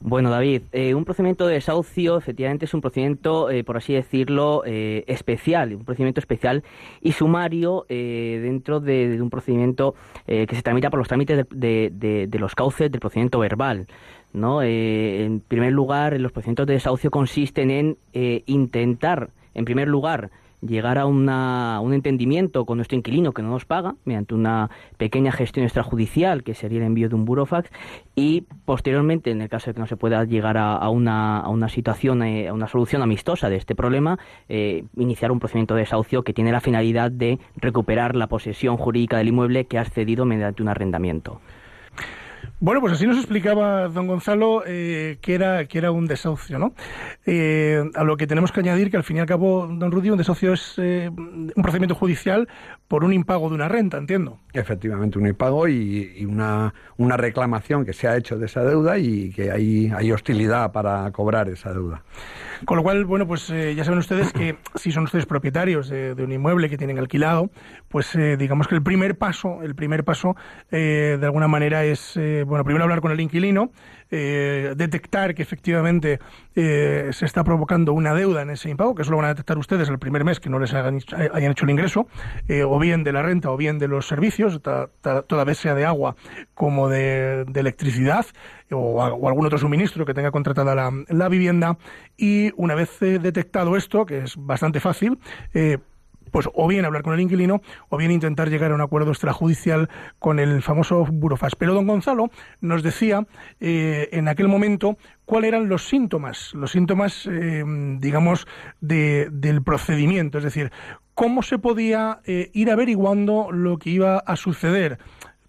Bueno, 0.00 0.28
David, 0.28 0.62
eh, 0.72 0.92
un 0.94 1.04
procedimiento 1.06 1.46
de 1.46 1.54
desahucio 1.54 2.18
efectivamente 2.18 2.66
es 2.66 2.74
un 2.74 2.82
procedimiento, 2.82 3.48
eh, 3.50 3.64
por 3.64 3.78
así 3.78 3.94
decirlo, 3.94 4.62
especial, 4.64 5.74
un 5.74 5.84
procedimiento 5.84 6.20
especial 6.20 6.62
y 7.00 7.12
sumario 7.12 7.86
dentro 7.88 8.80
de, 8.80 9.16
un 9.22 9.30
procedimiento 9.30 9.94
que 10.26 10.46
se 10.50 10.60
tramita 10.62 10.90
por 10.90 10.98
los 10.98 11.08
trámites 11.08 11.46
de, 11.48 11.90
de- 11.90 12.26
de- 12.26 12.38
los 12.38 12.54
cauces 12.54 12.90
del 12.90 13.00
procedimiento 13.00 13.38
verbal. 13.38 13.86
¿no? 14.34 14.60
En 14.62 15.40
primer 15.40 15.72
lugar, 15.72 16.20
los 16.20 16.32
procedimientos 16.32 16.66
de 16.66 16.74
desahucio 16.74 17.10
consisten 17.10 17.70
en 17.70 17.96
intentar, 18.44 19.30
en 19.54 19.64
primer 19.64 19.88
lugar, 19.88 20.30
llegar 20.66 20.98
a 20.98 21.06
una- 21.06 21.80
un 21.80 21.92
entendimiento 21.94 22.64
con 22.64 22.78
nuestro 22.78 22.96
inquilino 22.96 23.32
que 23.32 23.42
no 23.42 23.50
nos 23.50 23.64
paga 23.64 23.94
mediante 24.04 24.34
una 24.34 24.70
pequeña 24.96 25.32
gestión 25.32 25.64
extrajudicial 25.64 26.42
que 26.42 26.54
sería 26.54 26.78
el 26.78 26.84
envío 26.84 27.08
de 27.08 27.14
un 27.14 27.24
burofax 27.24 27.70
y 28.14 28.44
posteriormente 28.64 29.30
en 29.30 29.42
el 29.42 29.48
caso 29.48 29.70
de 29.70 29.74
que 29.74 29.80
no 29.80 29.86
se 29.86 29.96
pueda 29.96 30.24
llegar 30.24 30.56
a, 30.58 30.88
una 30.88 31.68
situación 31.68 32.22
eh, 32.22 32.48
a 32.48 32.52
una 32.54 32.68
solución 32.68 33.02
amistosa 33.02 33.48
de 33.48 33.56
este 33.56 33.74
problema 33.74 34.18
eh, 34.48 34.84
iniciar 34.96 35.32
un 35.32 35.38
procedimiento 35.38 35.74
de 35.74 35.80
desahucio 35.80 36.22
que 36.22 36.32
tiene 36.32 36.52
la 36.52 36.60
finalidad 36.60 37.10
de 37.10 37.38
recuperar 37.56 38.16
la 38.16 38.26
posesión 38.26 38.76
jurídica 38.76 39.18
del 39.18 39.28
inmueble 39.28 39.66
que 39.66 39.78
ha 39.78 39.84
cedido 39.84 40.24
mediante 40.24 40.62
un 40.62 40.68
arrendamiento 40.68 41.40
Bueno, 42.60 42.80
pues 42.80 42.92
así 42.92 43.06
nos 43.06 43.18
explicaba 43.18 43.88
don 43.88 44.06
Gonzalo 44.06 44.62
eh, 44.64 45.18
que, 45.20 45.34
era, 45.34 45.66
que 45.66 45.76
era 45.76 45.90
un 45.90 46.06
desahucio, 46.06 46.58
¿no? 46.58 46.72
Eh, 47.26 47.82
a 47.94 48.04
lo 48.04 48.16
que 48.16 48.28
tenemos 48.28 48.52
que 48.52 48.60
añadir 48.60 48.92
que 48.92 48.96
al 48.96 49.02
fin 49.02 49.16
y 49.16 49.20
al 49.20 49.26
cabo, 49.26 49.66
don 49.66 49.90
Rudy, 49.90 50.10
un 50.10 50.18
desahucio 50.18 50.52
es 50.52 50.74
eh, 50.78 51.10
un 51.10 51.62
procedimiento 51.62 51.96
judicial 51.96 52.48
por 52.86 53.02
un 53.02 53.12
impago 53.12 53.48
de 53.48 53.56
una 53.56 53.68
renta, 53.68 53.98
entiendo. 53.98 54.38
Efectivamente, 54.52 55.18
un 55.18 55.26
impago 55.26 55.66
y, 55.66 56.12
y 56.16 56.24
una, 56.26 56.72
una 56.96 57.16
reclamación 57.16 57.84
que 57.84 57.92
se 57.92 58.06
ha 58.06 58.16
hecho 58.16 58.38
de 58.38 58.46
esa 58.46 58.62
deuda 58.62 58.98
y 58.98 59.30
que 59.30 59.50
hay, 59.50 59.90
hay 59.94 60.12
hostilidad 60.12 60.70
para 60.70 61.10
cobrar 61.10 61.48
esa 61.48 61.72
deuda. 61.72 62.04
Con 62.66 62.76
lo 62.76 62.84
cual, 62.84 63.04
bueno, 63.04 63.26
pues 63.26 63.48
ya 63.48 63.84
saben 63.84 63.98
ustedes 63.98 64.32
que 64.32 64.56
si 64.76 64.92
son 64.92 65.04
ustedes 65.04 65.26
propietarios 65.26 65.88
de, 65.88 66.14
de 66.14 66.22
un 66.22 66.30
inmueble 66.30 66.70
que 66.70 66.78
tienen 66.78 66.98
alquilado, 66.98 67.50
pues 67.88 68.16
digamos 68.38 68.68
que 68.68 68.76
el 68.76 68.82
primer 68.82 69.18
paso, 69.18 69.62
el 69.62 69.74
primer 69.74 70.04
paso, 70.04 70.36
de 70.70 71.18
alguna 71.20 71.48
manera 71.48 71.84
es, 71.84 72.16
bueno, 72.44 72.64
primero 72.64 72.84
hablar 72.84 73.00
con 73.00 73.12
el 73.12 73.20
inquilino, 73.20 73.70
eh, 74.10 74.74
detectar 74.76 75.34
que 75.34 75.42
efectivamente 75.42 76.18
eh, 76.54 77.10
se 77.12 77.26
está 77.26 77.44
provocando 77.44 77.92
una 77.92 78.14
deuda 78.14 78.42
en 78.42 78.50
ese 78.50 78.70
impago, 78.70 78.94
que 78.94 79.02
eso 79.02 79.10
lo 79.10 79.16
van 79.18 79.26
a 79.26 79.28
detectar 79.30 79.58
ustedes 79.58 79.88
el 79.88 79.98
primer 79.98 80.24
mes 80.24 80.40
que 80.40 80.50
no 80.50 80.58
les 80.58 80.72
hagan, 80.74 81.00
hayan 81.32 81.52
hecho 81.52 81.64
el 81.64 81.70
ingreso, 81.70 82.06
eh, 82.48 82.62
o 82.62 82.78
bien 82.78 83.04
de 83.04 83.12
la 83.12 83.22
renta 83.22 83.50
o 83.50 83.56
bien 83.56 83.78
de 83.78 83.88
los 83.88 84.06
servicios, 84.06 84.60
toda 84.62 85.44
vez 85.44 85.58
sea 85.58 85.74
de 85.74 85.84
agua 85.84 86.16
como 86.54 86.88
de, 86.88 87.46
electricidad 87.54 88.26
o, 88.70 89.02
algún 89.02 89.46
otro 89.46 89.58
suministro 89.58 90.04
que 90.04 90.14
tenga 90.14 90.30
contratada 90.30 90.74
la, 90.74 91.28
vivienda. 91.28 91.78
Y 92.16 92.52
una 92.56 92.74
vez 92.74 93.00
eh, 93.02 93.18
detectado 93.18 93.76
esto, 93.76 94.06
que 94.06 94.18
es 94.18 94.36
bastante 94.36 94.80
fácil, 94.80 95.18
eh, 95.52 95.78
pues 96.34 96.48
o 96.52 96.66
bien 96.66 96.84
hablar 96.84 97.04
con 97.04 97.14
el 97.14 97.20
inquilino 97.20 97.62
o 97.90 97.96
bien 97.96 98.10
intentar 98.10 98.50
llegar 98.50 98.72
a 98.72 98.74
un 98.74 98.80
acuerdo 98.80 99.12
extrajudicial 99.12 99.88
con 100.18 100.40
el 100.40 100.62
famoso 100.62 101.06
burofax. 101.08 101.54
Pero 101.54 101.74
don 101.74 101.86
Gonzalo 101.86 102.28
nos 102.60 102.82
decía 102.82 103.24
eh, 103.60 104.08
en 104.10 104.26
aquel 104.26 104.48
momento 104.48 104.98
cuáles 105.26 105.50
eran 105.50 105.68
los 105.68 105.86
síntomas, 105.86 106.52
los 106.54 106.72
síntomas, 106.72 107.28
eh, 107.30 107.62
digamos, 108.00 108.48
de- 108.80 109.28
del 109.30 109.62
procedimiento, 109.62 110.38
es 110.38 110.44
decir, 110.44 110.72
cómo 111.14 111.44
se 111.44 111.60
podía 111.60 112.18
eh, 112.24 112.50
ir 112.52 112.68
averiguando 112.72 113.52
lo 113.52 113.78
que 113.78 113.90
iba 113.90 114.18
a 114.18 114.34
suceder. 114.34 114.98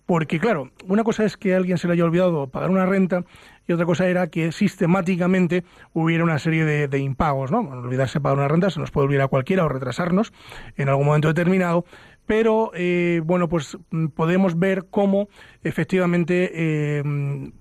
Porque, 0.06 0.40
claro, 0.40 0.70
una 0.88 1.04
cosa 1.04 1.24
es 1.26 1.36
que 1.36 1.56
a 1.56 1.58
alguien 1.58 1.80
se 1.80 1.88
le 1.88 1.94
haya 1.94 2.04
olvidado 2.06 2.46
pagar 2.46 2.70
una 2.70 2.86
renta 2.86 3.24
y 3.68 3.74
otra 3.74 3.86
cosa 3.86 4.08
era 4.08 4.28
que 4.28 4.52
sistemáticamente 4.52 5.64
hubiera 5.94 6.24
una 6.24 6.40
serie 6.40 6.66
de, 6.66 6.88
de 6.88 7.00
impagos, 7.00 7.52
¿no? 7.52 7.64
Bueno, 7.64 7.82
olvidarse 7.82 8.20
pagar 8.20 8.38
una 8.38 8.48
renta 8.48 8.70
se 8.70 8.80
nos 8.80 8.92
puede 8.92 9.06
olvidar 9.06 9.26
a 9.26 9.28
cualquiera 9.28 9.66
o 9.66 9.70
retrasarnos 9.70 10.34
en 10.76 10.90
algún 10.90 11.08
momento 11.08 11.28
determinado, 11.28 11.86
pero, 12.26 12.72
eh, 12.74 13.22
bueno, 13.24 13.48
pues 13.48 13.78
mm, 13.92 14.08
podemos 14.08 14.58
ver 14.58 14.86
cómo 14.90 15.30
efectivamente 15.64 16.52
eh, 16.54 17.04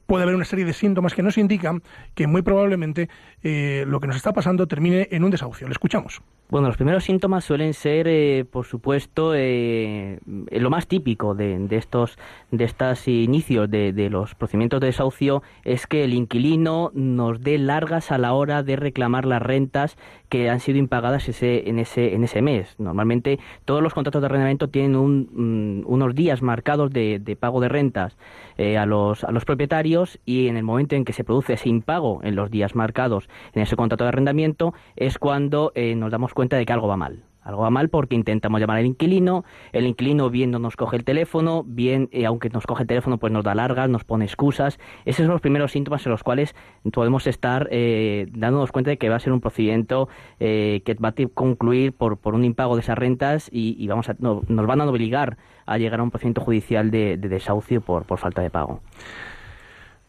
puede 0.06 0.22
haber 0.22 0.34
una 0.34 0.44
serie 0.44 0.64
de 0.64 0.72
síntomas 0.72 1.14
que 1.14 1.22
nos 1.22 1.38
indican 1.38 1.82
que 2.14 2.26
muy 2.26 2.42
probablemente 2.42 3.08
eh, 3.42 3.84
lo 3.86 4.00
que 4.00 4.06
nos 4.06 4.16
está 4.16 4.32
pasando 4.32 4.66
termine 4.66 5.08
en 5.10 5.24
un 5.24 5.30
desahucio. 5.30 5.66
Le 5.66 5.72
escuchamos. 5.72 6.22
Bueno, 6.50 6.68
los 6.68 6.76
primeros 6.76 7.04
síntomas 7.04 7.42
suelen 7.42 7.72
ser, 7.72 8.06
eh, 8.06 8.44
por 8.44 8.66
supuesto, 8.66 9.32
eh, 9.34 10.20
lo 10.50 10.68
más 10.68 10.86
típico 10.86 11.34
de, 11.34 11.66
estos 11.70 12.18
de 12.50 12.64
estos 12.64 13.08
inicios 13.08 13.70
de, 13.70 14.08
los 14.10 14.34
procedimientos 14.34 14.78
de 14.80 14.88
desahucio 14.88 15.42
es 15.64 15.86
que 15.86 16.04
el 16.04 16.12
inquilino 16.12 16.90
nos 16.92 17.40
dé 17.40 17.56
largas 17.56 18.12
a 18.12 18.18
la 18.18 18.34
hora 18.34 18.62
de 18.62 18.76
reclamar 18.76 19.24
las 19.24 19.40
rentas 19.40 19.96
que 20.28 20.50
han 20.50 20.60
sido 20.60 20.78
impagadas 20.78 21.28
ese, 21.28 21.68
en 21.68 21.78
ese 21.78 22.14
en 22.14 22.24
ese 22.24 22.42
mes. 22.42 22.74
Normalmente 22.78 23.38
todos 23.64 23.82
los 23.82 23.94
contratos 23.94 24.20
de 24.20 24.26
arrendamiento 24.26 24.68
tienen 24.68 24.96
un, 24.96 25.82
mm, 25.82 25.90
unos 25.90 26.14
días 26.14 26.42
marcados 26.42 26.92
de, 26.92 27.36
pago 27.40 27.60
de 27.60 27.68
rentas 27.68 28.18
eh, 28.58 28.76
a 28.76 28.84
los 28.84 29.24
a 29.24 29.32
los 29.32 29.46
propietarios 29.46 30.18
y 30.26 30.48
en 30.48 30.58
el 30.58 30.62
momento 30.62 30.94
en 30.94 31.06
que 31.06 31.14
se 31.14 31.24
produce 31.24 31.54
ese 31.54 31.70
impago 31.70 32.20
en 32.22 32.36
los 32.36 32.50
días 32.50 32.74
marcados 32.74 33.28
en 33.54 33.62
ese 33.62 33.76
contrato 33.76 34.04
de 34.04 34.08
arrendamiento 34.08 34.74
es 34.94 35.18
cuando 35.18 35.72
nos 35.96 36.10
damos 36.10 36.33
cuenta 36.34 36.56
de 36.56 36.66
que 36.66 36.72
algo 36.72 36.88
va 36.88 36.96
mal. 36.96 37.24
Algo 37.44 37.62
va 37.62 37.70
mal 37.70 37.90
porque 37.90 38.14
intentamos 38.14 38.58
llamar 38.58 38.78
al 38.78 38.86
inquilino, 38.86 39.44
el 39.72 39.86
inquilino 39.86 40.30
bien 40.30 40.50
no 40.50 40.58
nos 40.58 40.76
coge 40.76 40.96
el 40.96 41.04
teléfono, 41.04 41.62
bien, 41.62 42.08
eh, 42.10 42.24
aunque 42.24 42.48
nos 42.48 42.66
coge 42.66 42.84
el 42.84 42.86
teléfono, 42.88 43.18
pues 43.18 43.32
nos 43.32 43.44
da 43.44 43.54
largas, 43.54 43.88
nos 43.90 44.02
pone 44.02 44.24
excusas. 44.24 44.78
Esos 45.04 45.26
son 45.26 45.32
los 45.32 45.42
primeros 45.42 45.72
síntomas 45.72 46.04
en 46.06 46.12
los 46.12 46.22
cuales 46.22 46.54
podemos 46.90 47.26
estar 47.26 47.68
eh, 47.70 48.28
dándonos 48.32 48.72
cuenta 48.72 48.90
de 48.90 48.96
que 48.96 49.10
va 49.10 49.16
a 49.16 49.20
ser 49.20 49.34
un 49.34 49.42
procedimiento 49.42 50.08
eh, 50.40 50.80
que 50.86 50.94
va 50.94 51.10
a 51.10 51.14
concluir 51.34 51.92
por, 51.92 52.16
por 52.16 52.34
un 52.34 52.44
impago 52.44 52.76
de 52.76 52.80
esas 52.80 52.96
rentas 52.96 53.50
y, 53.52 53.86
vamos 53.86 54.08
a, 54.08 54.16
nos 54.18 54.66
van 54.66 54.80
a 54.80 54.86
obligar 54.86 55.36
a 55.66 55.76
llegar 55.76 56.00
a 56.00 56.02
un 56.02 56.10
procedimiento 56.10 56.40
judicial 56.40 56.90
de, 56.90 57.18
desahucio 57.18 57.82
por, 57.82 58.04
por 58.04 58.18
falta 58.18 58.40
de 58.40 58.48
pago. 58.48 58.80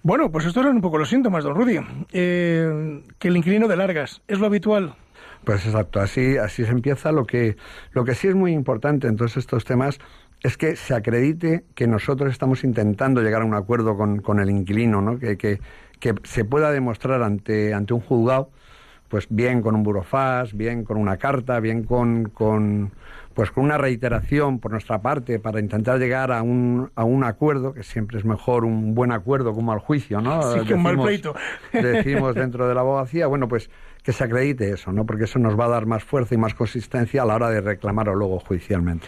Bueno, 0.03 0.32
pues 0.32 0.46
estos 0.46 0.63
eran 0.63 0.77
un 0.77 0.82
poco 0.82 0.98
los 1.00 1.10
síntomas, 1.10 1.44
don 1.44 1.55
Rudy. 1.55 1.79
que 2.12 3.27
el 3.27 3.38
inquilino 3.38 3.67
de 3.67 3.75
largas, 3.75 4.22
¿es 4.27 4.39
lo 4.39 4.46
habitual? 4.46 4.96
Pues 5.45 5.63
exacto, 5.65 5.99
así, 5.99 6.37
así 6.37 6.65
se 6.65 6.71
empieza. 6.71 7.11
Lo 7.11 7.25
que, 7.25 7.55
lo 7.91 8.03
que 8.03 8.15
sí 8.15 8.27
es 8.27 8.35
muy 8.35 8.51
importante 8.51 9.07
en 9.07 9.15
todos 9.15 9.37
estos 9.37 9.63
temas 9.63 9.99
es 10.41 10.57
que 10.57 10.75
se 10.75 10.93
acredite 10.95 11.65
que 11.75 11.87
nosotros 11.87 12.31
estamos 12.31 12.63
intentando 12.63 13.21
llegar 13.21 13.43
a 13.43 13.45
un 13.45 13.53
acuerdo 13.53 13.95
con, 13.95 14.21
con 14.21 14.39
el 14.39 14.49
inquilino, 14.49 15.01
¿no? 15.01 15.19
que, 15.19 15.37
que, 15.37 15.59
que, 15.99 16.15
se 16.23 16.45
pueda 16.45 16.71
demostrar 16.71 17.21
ante, 17.21 17.73
ante 17.73 17.93
un 17.93 18.01
juzgado, 18.01 18.49
pues 19.07 19.27
bien 19.29 19.61
con 19.61 19.75
un 19.75 19.83
burofax, 19.83 20.55
bien 20.55 20.83
con 20.83 20.97
una 20.97 21.17
carta, 21.17 21.59
bien 21.59 21.83
con, 21.83 22.29
con, 22.29 22.91
pues 23.35 23.51
con 23.51 23.65
una 23.65 23.77
reiteración 23.77 24.59
por 24.59 24.71
nuestra 24.71 25.01
parte 25.01 25.39
para 25.39 25.59
intentar 25.59 25.99
llegar 25.99 26.31
a 26.31 26.41
un, 26.41 26.89
a 26.95 27.03
un 27.03 27.25
acuerdo, 27.25 27.73
que 27.73 27.83
siempre 27.83 28.17
es 28.17 28.25
mejor 28.25 28.63
un 28.63 28.95
buen 28.95 29.11
acuerdo 29.11 29.53
como 29.53 29.73
al 29.73 29.79
juicio, 29.79 30.21
¿no? 30.21 30.41
Sí, 30.53 30.65
que 30.65 30.73
un 30.73 30.81
mal 30.81 30.97
pleito. 30.97 31.35
Decimos 31.73 32.33
dentro 32.33 32.67
de 32.67 32.73
la 32.73 32.81
abogacía, 32.81 33.27
bueno, 33.27 33.49
pues 33.49 33.69
que 34.03 34.13
se 34.13 34.23
acredite 34.23 34.71
eso, 34.71 34.93
¿no? 34.93 35.05
Porque 35.05 35.25
eso 35.25 35.37
nos 35.37 35.59
va 35.59 35.65
a 35.65 35.69
dar 35.69 35.85
más 35.85 36.03
fuerza 36.03 36.33
y 36.33 36.37
más 36.37 36.53
consistencia 36.53 37.23
a 37.23 37.25
la 37.25 37.35
hora 37.35 37.49
de 37.49 37.59
reclamarlo 37.59 38.15
luego 38.15 38.39
judicialmente. 38.39 39.05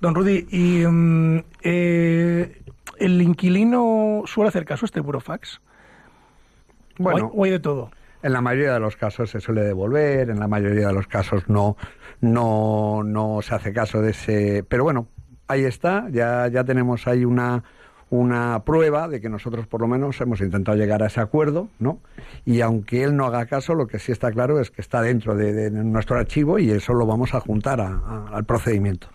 Don 0.00 0.14
Rudy, 0.14 0.46
¿y 0.50 0.84
mm, 0.86 1.44
eh, 1.62 2.62
el 2.98 3.22
inquilino 3.22 4.24
suele 4.26 4.48
hacer 4.48 4.66
caso 4.66 4.84
a 4.84 4.88
este 4.88 5.00
burofax? 5.00 5.60
Bueno, 6.98 7.30
¿O 7.34 7.44
hay, 7.44 7.50
de 7.50 7.60
todo? 7.60 7.90
En 8.22 8.32
la 8.32 8.40
mayoría 8.40 8.74
de 8.74 8.80
los 8.80 8.96
casos 8.96 9.30
se 9.30 9.40
suele 9.40 9.62
devolver, 9.62 10.30
en 10.30 10.38
la 10.38 10.48
mayoría 10.48 10.88
de 10.88 10.92
los 10.92 11.06
casos 11.06 11.48
no, 11.48 11.76
no, 12.20 13.02
no 13.04 13.40
se 13.42 13.54
hace 13.54 13.72
caso 13.72 14.02
de 14.02 14.10
ese. 14.10 14.64
Pero 14.68 14.84
bueno, 14.84 15.08
ahí 15.48 15.64
está, 15.64 16.06
ya, 16.10 16.48
ya 16.48 16.64
tenemos 16.64 17.06
ahí 17.06 17.24
una, 17.24 17.64
una 18.10 18.64
prueba 18.64 19.08
de 19.08 19.20
que 19.20 19.28
nosotros 19.28 19.66
por 19.68 19.80
lo 19.80 19.86
menos 19.86 20.20
hemos 20.20 20.40
intentado 20.40 20.76
llegar 20.76 21.02
a 21.02 21.06
ese 21.06 21.20
acuerdo, 21.20 21.68
¿no? 21.78 22.00
Y 22.44 22.60
aunque 22.60 23.04
él 23.04 23.16
no 23.16 23.24
haga 23.24 23.46
caso, 23.46 23.74
lo 23.74 23.86
que 23.86 24.00
sí 24.00 24.10
está 24.10 24.32
claro 24.32 24.60
es 24.60 24.70
que 24.70 24.80
está 24.80 25.00
dentro 25.00 25.36
de, 25.36 25.70
nuestro 25.70 26.18
archivo 26.18 26.58
y 26.58 26.70
eso 26.70 26.92
lo 26.92 27.06
vamos 27.06 27.34
a 27.34 27.40
juntar 27.40 27.80
al 27.80 28.44
procedimiento. 28.44 29.08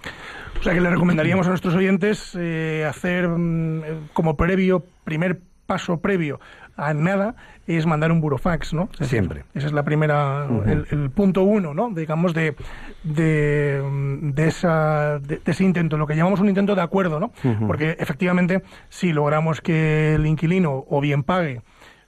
O 0.60 0.64
sea 0.64 0.74
que 0.74 0.82
le 0.82 0.90
recomendaríamos 0.90 1.46
a 1.46 1.50
nuestros 1.50 1.76
oyentes 1.76 2.36
eh, 2.40 2.86
hacer 2.90 3.28
mm, 3.28 4.10
como 4.14 4.38
previo, 4.38 4.84
primer 5.04 5.42
paso 5.66 5.98
previo 5.98 6.40
a 6.77 6.94
nada 6.94 7.36
es 7.67 7.86
mandar 7.86 8.12
un 8.12 8.21
burofax, 8.21 8.73
¿no? 8.73 8.89
Siempre. 9.02 9.43
ese 9.54 9.67
es 9.67 9.73
la 9.73 9.84
primera, 9.84 10.47
el, 10.65 11.10
punto 11.10 11.43
uno, 11.43 11.73
¿no? 11.73 11.89
Digamos 11.89 12.34
de, 12.34 12.56
de, 13.04 13.82
de, 14.21 14.47
esa, 14.47 15.19
de, 15.19 15.41
ese 15.45 15.63
intento, 15.63 15.97
lo 15.97 16.06
que 16.06 16.15
llamamos 16.15 16.39
un 16.39 16.50
intento 16.50 16.76
de 16.76 16.82
acuerdo, 16.82 17.19
¿no? 17.19 17.32
Porque 17.65 17.95
efectivamente, 18.00 18.63
si 18.89 19.13
logramos 19.13 19.62
que 19.62 20.15
el 20.15 20.26
inquilino 20.26 20.86
o 20.88 21.02
bien 21.02 21.23
pague 21.23 21.62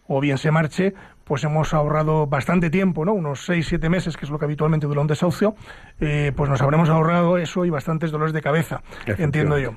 o 0.07 0.21
bien 0.21 0.37
se 0.37 0.51
marche, 0.51 0.93
pues 1.23 1.43
hemos 1.43 1.73
ahorrado 1.73 2.27
bastante 2.27 2.69
tiempo, 2.69 3.03
¿no? 3.03 3.13
Unos 3.13 3.45
seis, 3.45 3.67
siete 3.67 3.89
meses, 3.89 4.15
que 4.15 4.25
es 4.25 4.31
lo 4.31 4.39
que 4.39 4.45
habitualmente 4.45 4.87
dura 4.87 5.01
un 5.01 5.07
desahucio, 5.07 5.55
eh, 5.99 6.31
pues 6.35 6.49
nos 6.49 6.61
habremos 6.61 6.89
ahorrado 6.89 7.37
eso 7.37 7.65
y 7.65 7.69
bastantes 7.69 8.11
dolores 8.11 8.33
de 8.33 8.41
cabeza, 8.41 8.81
entiendo 9.05 9.59
yo. 9.59 9.75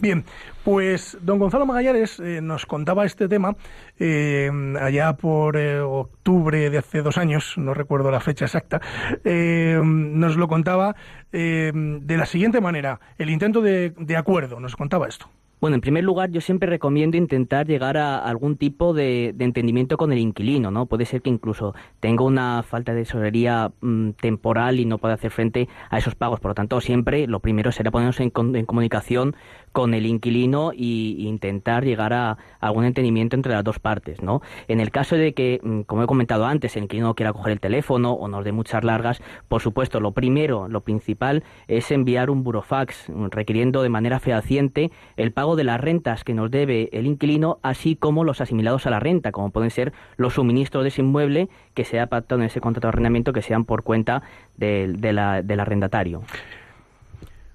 Bien, 0.00 0.24
pues 0.64 1.18
don 1.20 1.38
Gonzalo 1.38 1.66
Magallares 1.66 2.18
eh, 2.20 2.40
nos 2.40 2.66
contaba 2.66 3.04
este 3.04 3.28
tema 3.28 3.56
eh, 3.98 4.50
allá 4.80 5.14
por 5.16 5.56
eh, 5.56 5.80
octubre 5.80 6.70
de 6.70 6.78
hace 6.78 7.02
dos 7.02 7.18
años, 7.18 7.54
no 7.56 7.74
recuerdo 7.74 8.10
la 8.10 8.20
fecha 8.20 8.46
exacta, 8.46 8.80
nos 9.24 10.36
lo 10.36 10.48
contaba 10.48 10.94
de 11.32 12.16
la 12.16 12.26
siguiente 12.26 12.60
manera, 12.60 13.00
el 13.18 13.30
intento 13.30 13.62
de 13.62 14.16
acuerdo, 14.16 14.60
nos 14.60 14.76
contaba 14.76 15.08
esto. 15.08 15.28
Bueno, 15.62 15.76
en 15.76 15.80
primer 15.80 16.02
lugar, 16.02 16.32
yo 16.32 16.40
siempre 16.40 16.68
recomiendo 16.68 17.16
intentar 17.16 17.68
llegar 17.68 17.96
a 17.96 18.18
algún 18.18 18.56
tipo 18.56 18.92
de, 18.92 19.28
entendimiento 19.38 19.96
con 19.96 20.12
el 20.12 20.18
inquilino, 20.18 20.72
¿no? 20.72 20.86
Puede 20.86 21.04
ser 21.04 21.22
que 21.22 21.30
incluso 21.30 21.72
tenga 22.00 22.24
una 22.24 22.64
falta 22.64 22.92
de 22.92 23.02
tesorería 23.02 23.70
mm, 23.80 24.10
temporal 24.20 24.80
y 24.80 24.86
no 24.86 24.98
pueda 24.98 25.14
hacer 25.14 25.30
frente 25.30 25.68
a 25.88 25.98
esos 25.98 26.16
pagos. 26.16 26.40
Por 26.40 26.50
lo 26.50 26.54
tanto, 26.56 26.80
siempre 26.80 27.28
lo 27.28 27.38
primero 27.38 27.70
será 27.70 27.92
ponernos 27.92 28.18
en, 28.18 28.30
comunicación 28.30 29.36
con 29.72 29.94
el 29.94 30.06
inquilino 30.06 30.72
e 30.72 30.76
intentar 30.76 31.84
llegar 31.84 32.12
a, 32.12 32.38
algún 32.60 32.84
entendimiento 32.84 33.34
entre 33.34 33.52
las 33.52 33.64
dos 33.64 33.78
partes, 33.78 34.22
¿no? 34.22 34.42
En 34.68 34.80
el 34.80 34.90
caso 34.90 35.16
de 35.16 35.34
que, 35.34 35.60
mm, 35.62 35.80
como 35.82 36.04
he 36.04 36.06
comentado 36.06 36.46
antes, 36.46 36.76
el 36.76 36.84
inquilino 36.84 37.14
quiera 37.14 37.32
coger 37.32 37.52
el 37.52 37.60
teléfono 37.60 38.12
o 38.12 38.28
nos 38.28 38.44
dé 38.44 38.52
muchas 38.52 38.84
largas, 38.84 39.22
por 39.48 39.60
supuesto, 39.60 40.00
lo 40.00 40.12
primero, 40.12 40.68
lo 40.68 40.82
principal 40.82 41.42
es 41.68 41.90
enviar 41.90 42.30
un 42.30 42.44
burofax 42.44 43.08
mm, 43.08 43.26
requiriendo 43.30 43.82
de 43.82 43.88
manera 43.88 44.20
fehaciente 44.20 44.90
el 45.16 45.32
pago 45.32 45.56
de 45.56 45.64
las 45.64 45.80
rentas 45.80 46.24
que 46.24 46.34
nos 46.34 46.50
debe 46.50 46.88
el 46.92 47.06
inquilino, 47.06 47.58
así 47.62 47.96
como 47.96 48.24
los 48.24 48.40
asimilados 48.40 48.86
a 48.86 48.90
la 48.90 49.00
renta, 49.00 49.32
como 49.32 49.50
pueden 49.50 49.70
ser 49.70 49.92
los 50.16 50.34
suministros 50.34 50.84
de 50.84 50.88
ese 50.88 51.02
inmueble 51.02 51.48
que 51.74 51.84
se 51.84 52.00
ha 52.00 52.06
pactado 52.06 52.40
en 52.40 52.46
ese 52.46 52.60
contrato 52.60 52.88
de 52.88 52.90
arrendamiento 52.90 53.32
que 53.32 53.42
sean 53.42 53.64
por 53.64 53.82
cuenta 53.82 54.22
del 54.56 55.18
arrendatario. 55.18 56.22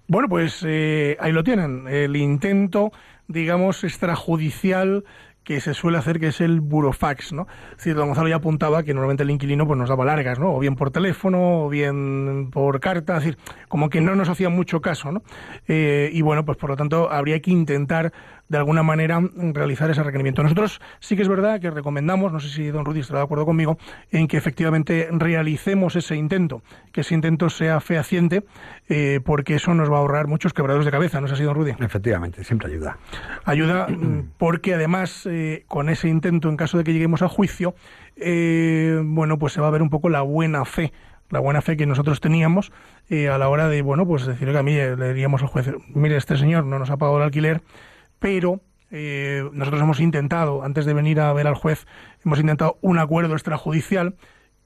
Bueno, 0.09 0.29
pues 0.29 0.63
eh, 0.65 1.17
ahí 1.19 1.33
lo 1.33 1.43
tienen, 1.43 1.85
el 1.89 2.15
intento, 2.15 2.93
digamos, 3.27 3.83
extrajudicial 3.83 5.03
que 5.43 5.59
se 5.61 5.73
suele 5.73 5.97
hacer, 5.97 6.19
que 6.19 6.27
es 6.27 6.39
el 6.41 6.61
burofax, 6.61 7.33
¿no? 7.33 7.47
Es 7.71 7.77
decir, 7.77 7.95
don 7.95 8.07
Gonzalo 8.07 8.27
ya 8.27 8.35
apuntaba 8.35 8.83
que 8.83 8.93
normalmente 8.93 9.23
el 9.23 9.31
inquilino 9.31 9.65
pues 9.65 9.77
nos 9.77 9.87
daba 9.87 10.03
largas, 10.03 10.39
¿no? 10.39 10.53
O 10.53 10.59
bien 10.59 10.75
por 10.75 10.91
teléfono, 10.91 11.65
o 11.65 11.69
bien 11.69 12.49
por 12.51 12.79
carta, 12.81 13.17
es 13.17 13.23
decir, 13.23 13.37
como 13.67 13.89
que 13.89 14.01
no 14.01 14.15
nos 14.15 14.27
hacía 14.27 14.49
mucho 14.49 14.81
caso, 14.81 15.11
¿no? 15.11 15.23
Eh, 15.67 16.09
y 16.13 16.21
bueno, 16.21 16.43
pues 16.43 16.57
por 16.57 16.69
lo 16.69 16.75
tanto 16.75 17.11
habría 17.11 17.41
que 17.41 17.51
intentar 17.51 18.11
de 18.49 18.57
alguna 18.57 18.83
manera 18.83 19.19
realizar 19.53 19.89
ese 19.89 20.03
requerimiento. 20.03 20.43
Nosotros 20.43 20.79
sí 20.99 21.15
que 21.15 21.21
es 21.21 21.27
verdad 21.27 21.59
que 21.59 21.69
recomendamos, 21.69 22.31
no 22.31 22.39
sé 22.39 22.49
si 22.49 22.67
don 22.67 22.85
Rudy 22.85 23.01
estará 23.01 23.19
de 23.19 23.25
acuerdo 23.25 23.45
conmigo, 23.45 23.77
en 24.11 24.27
que 24.27 24.37
efectivamente 24.37 25.09
realicemos 25.11 25.95
ese 25.95 26.15
intento, 26.15 26.61
que 26.91 27.01
ese 27.01 27.13
intento 27.13 27.49
sea 27.49 27.79
fehaciente, 27.79 28.45
eh, 28.89 29.19
porque 29.23 29.55
eso 29.55 29.73
nos 29.73 29.91
va 29.91 29.97
a 29.97 29.99
ahorrar 29.99 30.27
muchos 30.27 30.53
quebraderos 30.53 30.85
de 30.85 30.91
cabeza, 30.91 31.19
¿no 31.19 31.27
es 31.27 31.33
así, 31.33 31.43
don 31.43 31.55
Rudy? 31.55 31.71
Efectivamente, 31.79 32.43
siempre 32.43 32.69
ayuda. 32.69 32.97
Ayuda 33.45 33.87
mm, 33.87 34.31
porque 34.37 34.73
además 34.73 35.27
eh, 35.29 35.65
con 35.67 35.89
ese 35.89 36.07
intento, 36.07 36.49
en 36.49 36.57
caso 36.57 36.77
de 36.77 36.83
que 36.83 36.93
lleguemos 36.93 37.21
a 37.21 37.27
juicio, 37.27 37.75
eh, 38.15 39.01
bueno, 39.03 39.37
pues 39.37 39.53
se 39.53 39.61
va 39.61 39.67
a 39.67 39.71
ver 39.71 39.81
un 39.81 39.89
poco 39.89 40.09
la 40.09 40.21
buena 40.21 40.65
fe 40.65 40.93
la 41.29 41.41
buena 41.41 41.61
fe 41.61 41.75
que 41.75 41.85
nosotros 41.85 42.21
teníamos 42.21 42.71
a 43.11 43.37
la 43.37 43.49
hora 43.49 43.67
de, 43.67 43.81
bueno, 43.81 44.07
pues 44.07 44.25
decir 44.25 44.49
que 44.49 44.57
a 44.57 44.63
mí 44.63 44.71
le 44.71 45.09
diríamos 45.09 45.41
al 45.41 45.49
juez, 45.49 45.69
mire, 45.93 46.15
este 46.15 46.37
señor 46.37 46.63
no 46.63 46.79
nos 46.79 46.89
ha 46.89 46.95
pagado 46.95 47.17
el 47.17 47.23
alquiler, 47.23 47.61
pero 48.19 48.61
eh, 48.91 49.43
nosotros 49.51 49.81
hemos 49.81 49.99
intentado, 49.99 50.63
antes 50.63 50.85
de 50.85 50.93
venir 50.93 51.19
a 51.19 51.33
ver 51.33 51.47
al 51.47 51.55
juez, 51.55 51.85
hemos 52.25 52.39
intentado 52.39 52.77
un 52.81 52.99
acuerdo 52.99 53.33
extrajudicial 53.33 54.15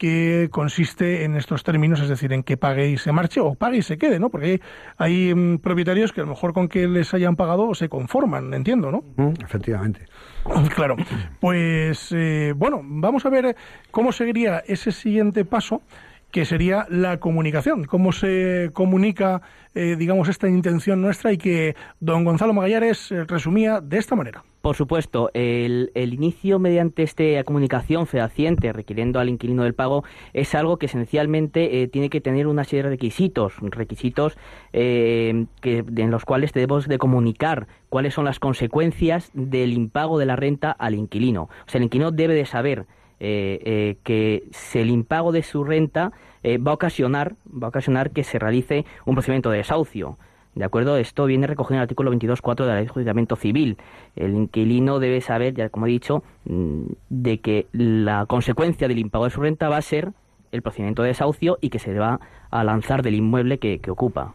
que 0.02 0.50
consiste 0.52 1.26
en 1.26 1.36
estos 1.36 1.64
términos, 1.64 2.00
es 2.00 2.10
decir, 2.10 2.34
en 2.34 2.42
que 2.42 2.58
pague 2.58 2.90
y 2.90 2.98
se 2.98 3.12
marche 3.12 3.40
o 3.40 3.54
pague 3.54 3.78
y 3.78 3.82
se 3.84 4.00
quede, 4.00 4.20
¿no? 4.20 4.30
Porque 4.32 4.60
hay, 4.98 5.32
mm, 5.36 5.60
propietarios 5.60 6.12
que 6.12 6.22
a 6.22 6.24
lo 6.24 6.32
mejor 6.32 6.54
con 6.54 6.70
que 6.70 6.88
les 6.88 7.14
hayan 7.14 7.36
pagado 7.36 7.76
se 7.76 7.88
conforman, 7.88 8.52
entiendo, 8.56 8.92
¿no? 8.92 9.04
Mm, 9.18 9.34
efectivamente. 9.46 10.08
Claro. 10.76 10.96
Pues 11.40 12.12
eh, 12.12 12.54
bueno, 12.56 12.82
vamos 12.84 13.28
a 13.28 13.30
ver 13.30 13.56
cómo 13.92 14.12
seguiría 14.12 14.64
ese 14.66 14.92
siguiente 14.92 15.46
paso 15.46 15.84
que 16.32 16.46
sería 16.46 16.88
la 16.90 17.20
comunicación, 17.20 17.84
cómo 17.84 18.12
se 18.14 18.70
comunica, 18.74 19.42
eh, 19.76 19.96
digamos, 19.98 20.30
esta 20.30 20.48
intención 20.48 21.02
nuestra 21.02 21.34
y 21.34 21.38
que 21.38 21.76
don 22.00 22.24
Gonzalo 22.24 22.54
Magallares 22.54 23.12
eh, 23.12 23.26
resumía 23.26 23.82
de 23.82 23.98
esta 23.98 24.16
manera. 24.16 24.44
Por 24.62 24.76
supuesto, 24.76 25.32
el, 25.34 25.90
inicio 25.96 26.60
mediante 26.60 27.02
esta 27.02 27.44
comunicación 27.44 28.06
fehaciente 28.06 28.72
requiriendo 28.72 29.20
al 29.20 29.28
inquilino 29.28 29.64
del 29.64 29.74
pago 29.74 30.04
es 30.34 30.54
algo 30.54 30.78
que 30.78 30.86
esencialmente 30.86 31.82
eh, 31.82 31.88
tiene 31.88 32.12
que 32.12 32.22
tener 32.22 32.46
una 32.46 32.64
serie 32.64 32.84
de 32.84 32.90
requisitos, 32.90 33.56
requisitos 33.60 34.38
que, 34.72 35.48
en 35.64 36.12
los 36.12 36.26
cuales 36.26 36.54
debemos 36.54 36.88
de 36.88 37.00
comunicar 37.00 37.68
cuáles 37.90 38.14
son 38.14 38.26
las 38.26 38.40
consecuencias 38.40 39.32
del 39.34 39.74
impago 39.74 40.20
de 40.20 40.28
la 40.28 40.36
renta 40.36 40.72
al 40.72 40.94
inquilino. 40.94 41.50
O 41.66 41.70
sea, 41.70 41.80
el 41.80 41.86
inquilino 41.86 42.12
debe 42.12 42.36
de 42.36 42.46
saber 42.46 42.86
eh, 43.24 43.60
eh, 43.66 43.98
que 44.04 44.46
el 44.74 44.90
impago 44.90 45.32
de 45.32 45.44
su 45.44 45.64
renta 45.64 46.12
eh, 46.42 46.58
va 46.58 46.72
a 46.72 46.74
ocasionar 46.74 47.36
va 47.48 47.68
a 47.68 47.70
ocasionar 47.70 48.10
que 48.10 48.24
se 48.24 48.40
realice 48.40 48.84
un 49.06 49.14
procedimiento 49.14 49.52
de 49.52 49.58
desahucio. 49.58 50.18
¿De 50.56 50.66
acuerdo? 50.66 50.98
Esto 50.98 51.26
viene 51.28 51.46
recogido 51.46 51.76
en 51.76 51.78
el 51.78 51.84
artículo 51.84 52.12
22.4 52.12 52.56
de 52.64 52.68
la 52.68 52.82
Ley 52.82 53.28
de 53.28 53.36
Civil. 53.36 53.78
El 54.16 54.34
inquilino 54.34 54.98
debe 54.98 55.22
saber, 55.22 55.54
ya 55.54 55.70
como 55.70 55.86
he 55.86 55.90
dicho, 55.90 56.24
mm, 56.46 56.82
de 57.10 57.38
que 57.38 57.68
la 57.74 58.26
consecuencia 58.26 58.88
del 58.88 58.98
impago 58.98 59.26
de 59.26 59.32
su 59.32 59.40
renta 59.40 59.70
va 59.70 59.78
a 59.78 59.84
ser 59.84 60.14
el 60.52 60.64
procedimiento 60.64 61.04
de 61.04 61.10
desahucio 61.10 61.60
y 61.62 61.70
que 61.70 61.78
se 61.78 61.94
va 61.94 62.20
a 62.50 62.64
lanzar 62.64 63.04
del 63.04 63.14
inmueble 63.14 63.60
que 63.60 63.80
ocupa. 63.92 64.34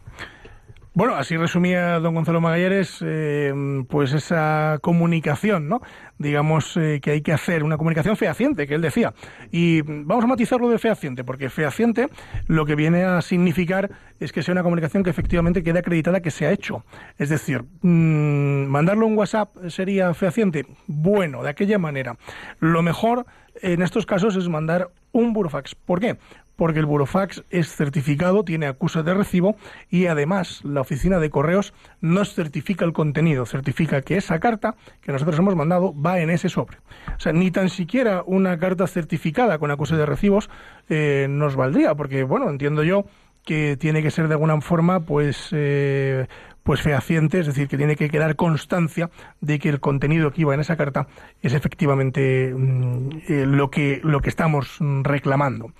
Bueno, 0.97 1.13
así 1.13 1.37
resumía 1.37 1.99
don 1.99 2.15
Gonzalo 2.15 2.41
Magallares, 2.41 3.03
eh, 3.05 3.53
pues 3.87 4.13
esa 4.13 4.79
comunicación, 4.81 5.69
¿no? 5.69 5.79
Digamos 6.17 6.75
eh, 6.75 7.01
que 7.03 7.11
hay 7.11 7.21
que 7.21 7.31
hacer 7.31 7.63
una 7.63 7.77
comunicación 7.77 8.17
fehaciente, 8.17 8.65
que 8.65 8.73
él 8.73 8.81
decía. 8.81 9.13
Y 9.51 9.83
vamos 9.83 10.23
a 10.23 10.27
matizarlo 10.27 10.71
de 10.71 10.79
fehaciente, 10.79 11.23
porque 11.23 11.51
fehaciente 11.51 12.09
lo 12.47 12.65
que 12.65 12.73
viene 12.73 13.03
a 13.03 13.21
significar 13.21 13.91
es 14.19 14.31
que 14.31 14.41
sea 14.41 14.53
una 14.53 14.63
comunicación 14.63 15.03
que 15.03 15.11
efectivamente 15.11 15.61
quede 15.61 15.77
acreditada 15.77 16.19
que 16.21 16.31
se 16.31 16.47
ha 16.47 16.51
hecho. 16.51 16.83
Es 17.19 17.29
decir, 17.29 17.63
mmm, 17.83 18.65
mandarlo 18.65 19.05
un 19.05 19.15
WhatsApp 19.15 19.55
sería 19.67 20.15
fehaciente. 20.15 20.65
Bueno, 20.87 21.43
de 21.43 21.49
aquella 21.49 21.77
manera. 21.77 22.17
Lo 22.59 22.81
mejor 22.81 23.27
en 23.61 23.83
estos 23.83 24.07
casos 24.07 24.35
es 24.35 24.49
mandar 24.49 24.89
un 25.11 25.33
burofax. 25.33 25.75
¿Por 25.75 25.99
qué? 25.99 26.17
Porque 26.57 26.79
el 26.79 26.85
burofax 26.85 27.43
es 27.49 27.73
certificado, 27.73 28.43
tiene 28.43 28.65
acusa 28.65 29.03
de 29.03 29.13
recibo 29.13 29.55
y 29.89 30.07
además 30.07 30.61
la 30.65 30.81
oficina 30.81 31.19
de 31.19 31.29
correos 31.29 31.73
nos 32.01 32.33
certifica 32.33 32.83
el 32.83 32.91
contenido, 32.91 33.45
certifica 33.45 34.01
que 34.01 34.17
esa 34.17 34.39
carta 34.39 34.75
que 35.01 35.13
nosotros 35.13 35.39
hemos 35.39 35.55
mandado 35.55 35.93
va 35.99 36.19
en 36.19 36.29
ese 36.29 36.49
sobre. 36.49 36.77
O 37.15 37.19
sea, 37.19 37.31
ni 37.31 37.51
tan 37.51 37.69
siquiera 37.69 38.23
una 38.25 38.57
carta 38.57 38.87
certificada 38.87 39.59
con 39.59 39.71
acuse 39.71 39.95
de 39.95 40.05
recibos 40.05 40.49
eh, 40.89 41.27
nos 41.29 41.55
valdría, 41.55 41.95
porque 41.95 42.23
bueno, 42.23 42.49
entiendo 42.49 42.83
yo 42.83 43.05
que 43.45 43.77
tiene 43.77 44.03
que 44.03 44.11
ser 44.11 44.27
de 44.27 44.33
alguna 44.33 44.59
forma 44.59 45.01
pues 45.01 45.49
eh, 45.51 46.27
pues 46.63 46.81
fehaciente, 46.81 47.39
es 47.39 47.45
decir, 47.47 47.69
que 47.69 47.77
tiene 47.77 47.95
que 47.95 48.09
quedar 48.09 48.35
constancia 48.35 49.09
de 49.39 49.57
que 49.57 49.69
el 49.69 49.79
contenido 49.79 50.31
que 50.31 50.41
iba 50.41 50.53
en 50.53 50.59
esa 50.59 50.75
carta 50.75 51.07
es 51.41 51.53
efectivamente 51.53 52.53
mm, 52.53 53.09
eh, 53.29 53.45
lo 53.45 53.71
que 53.71 54.01
lo 54.03 54.19
que 54.19 54.29
estamos 54.29 54.77
reclamando. 55.03 55.71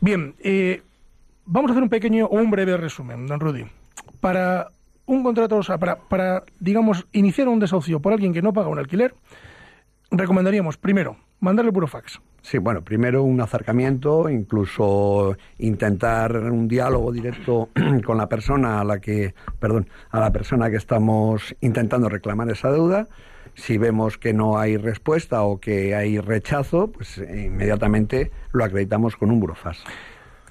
Bien, 0.00 0.34
eh, 0.40 0.82
vamos 1.44 1.70
a 1.70 1.72
hacer 1.72 1.82
un 1.82 1.88
pequeño 1.88 2.26
o 2.26 2.36
un 2.36 2.50
breve 2.50 2.76
resumen, 2.76 3.26
don 3.26 3.40
Rudy. 3.40 3.64
Para 4.20 4.68
un 5.06 5.22
contrato, 5.22 5.56
o 5.56 5.62
sea, 5.62 5.78
para, 5.78 5.96
para, 5.96 6.44
digamos, 6.60 7.06
iniciar 7.12 7.48
un 7.48 7.58
desahucio 7.58 8.00
por 8.00 8.12
alguien 8.12 8.32
que 8.32 8.42
no 8.42 8.52
paga 8.52 8.68
un 8.68 8.78
alquiler, 8.78 9.14
recomendaríamos, 10.10 10.76
primero, 10.76 11.16
mandarle 11.40 11.72
puro 11.72 11.86
fax. 11.86 12.20
Sí, 12.42 12.58
bueno, 12.58 12.82
primero 12.82 13.24
un 13.24 13.40
acercamiento, 13.40 14.30
incluso 14.30 15.36
intentar 15.58 16.36
un 16.36 16.68
diálogo 16.68 17.10
directo 17.10 17.70
con 18.06 18.16
la 18.16 18.28
persona 18.28 18.80
a 18.80 18.84
la 18.84 19.00
que, 19.00 19.34
perdón, 19.58 19.88
a 20.10 20.20
la 20.20 20.30
persona 20.30 20.70
que 20.70 20.76
estamos 20.76 21.56
intentando 21.60 22.08
reclamar 22.08 22.48
esa 22.50 22.70
deuda. 22.70 23.08
Si 23.58 23.76
vemos 23.76 24.18
que 24.18 24.32
no 24.32 24.58
hay 24.58 24.76
respuesta 24.76 25.42
o 25.42 25.58
que 25.58 25.94
hay 25.94 26.20
rechazo, 26.20 26.92
pues 26.92 27.18
inmediatamente 27.18 28.30
lo 28.52 28.64
acreditamos 28.64 29.16
con 29.16 29.32
un 29.32 29.40
burofax. 29.40 29.82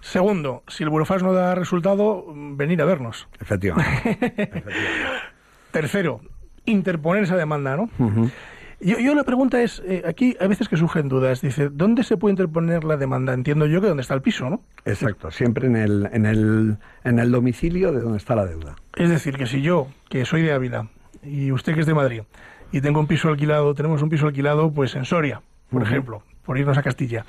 Segundo, 0.01 0.63
si 0.67 0.83
el 0.83 0.89
burofax 0.89 1.23
no 1.23 1.31
da 1.31 1.55
resultado, 1.55 2.25
venir 2.35 2.81
a 2.81 2.85
vernos. 2.85 3.27
Efectivamente. 3.39 3.91
Efectivamente. 4.21 5.21
Tercero, 5.71 6.21
interponer 6.65 7.23
esa 7.23 7.37
demanda, 7.37 7.77
¿no? 7.77 7.83
Uh 7.97 8.09
-huh. 8.09 8.31
Yo, 8.79 8.99
yo, 8.99 9.15
la 9.15 9.23
pregunta 9.23 9.63
es, 9.63 9.81
eh, 9.85 10.03
aquí 10.05 10.37
a 10.39 10.45
veces 10.45 10.69
que 10.69 10.77
surgen 10.77 11.07
dudas, 11.07 11.41
dice, 11.41 11.69
¿dónde 11.69 12.03
se 12.03 12.15
puede 12.15 12.33
interponer 12.33 12.83
la 12.83 12.95
demanda? 12.95 13.33
Entiendo 13.33 13.65
yo 13.65 13.81
que 13.81 13.87
donde 13.87 14.01
está 14.01 14.13
el 14.13 14.21
piso, 14.21 14.49
¿no? 14.51 14.61
Exacto, 14.85 15.31
siempre 15.31 15.65
en 15.65 15.75
el, 15.75 16.09
en 16.11 16.25
el, 16.27 16.77
en 17.03 17.19
el 17.19 17.31
domicilio 17.31 17.91
de 17.91 18.01
donde 18.01 18.17
está 18.17 18.35
la 18.35 18.45
deuda. 18.45 18.75
Es 18.95 19.09
decir, 19.09 19.35
que 19.35 19.47
si 19.47 19.61
yo, 19.63 19.87
que 20.09 20.25
soy 20.25 20.43
de 20.43 20.51
Ávila, 20.51 20.89
y 21.23 21.51
usted 21.51 21.73
que 21.73 21.79
es 21.79 21.87
de 21.87 21.95
Madrid, 21.95 22.21
y 22.71 22.81
tengo 22.81 22.99
un 22.99 23.07
piso 23.07 23.29
alquilado, 23.29 23.73
tenemos 23.73 24.01
un 24.01 24.09
piso 24.09 24.27
alquilado 24.27 24.71
pues 24.71 24.95
en 24.95 25.05
Soria, 25.05 25.41
por 25.69 25.81
uh 25.81 25.85
-huh. 25.85 25.87
ejemplo, 25.87 26.23
por 26.45 26.57
irnos 26.57 26.77
a 26.77 26.83
Castilla. 26.83 27.25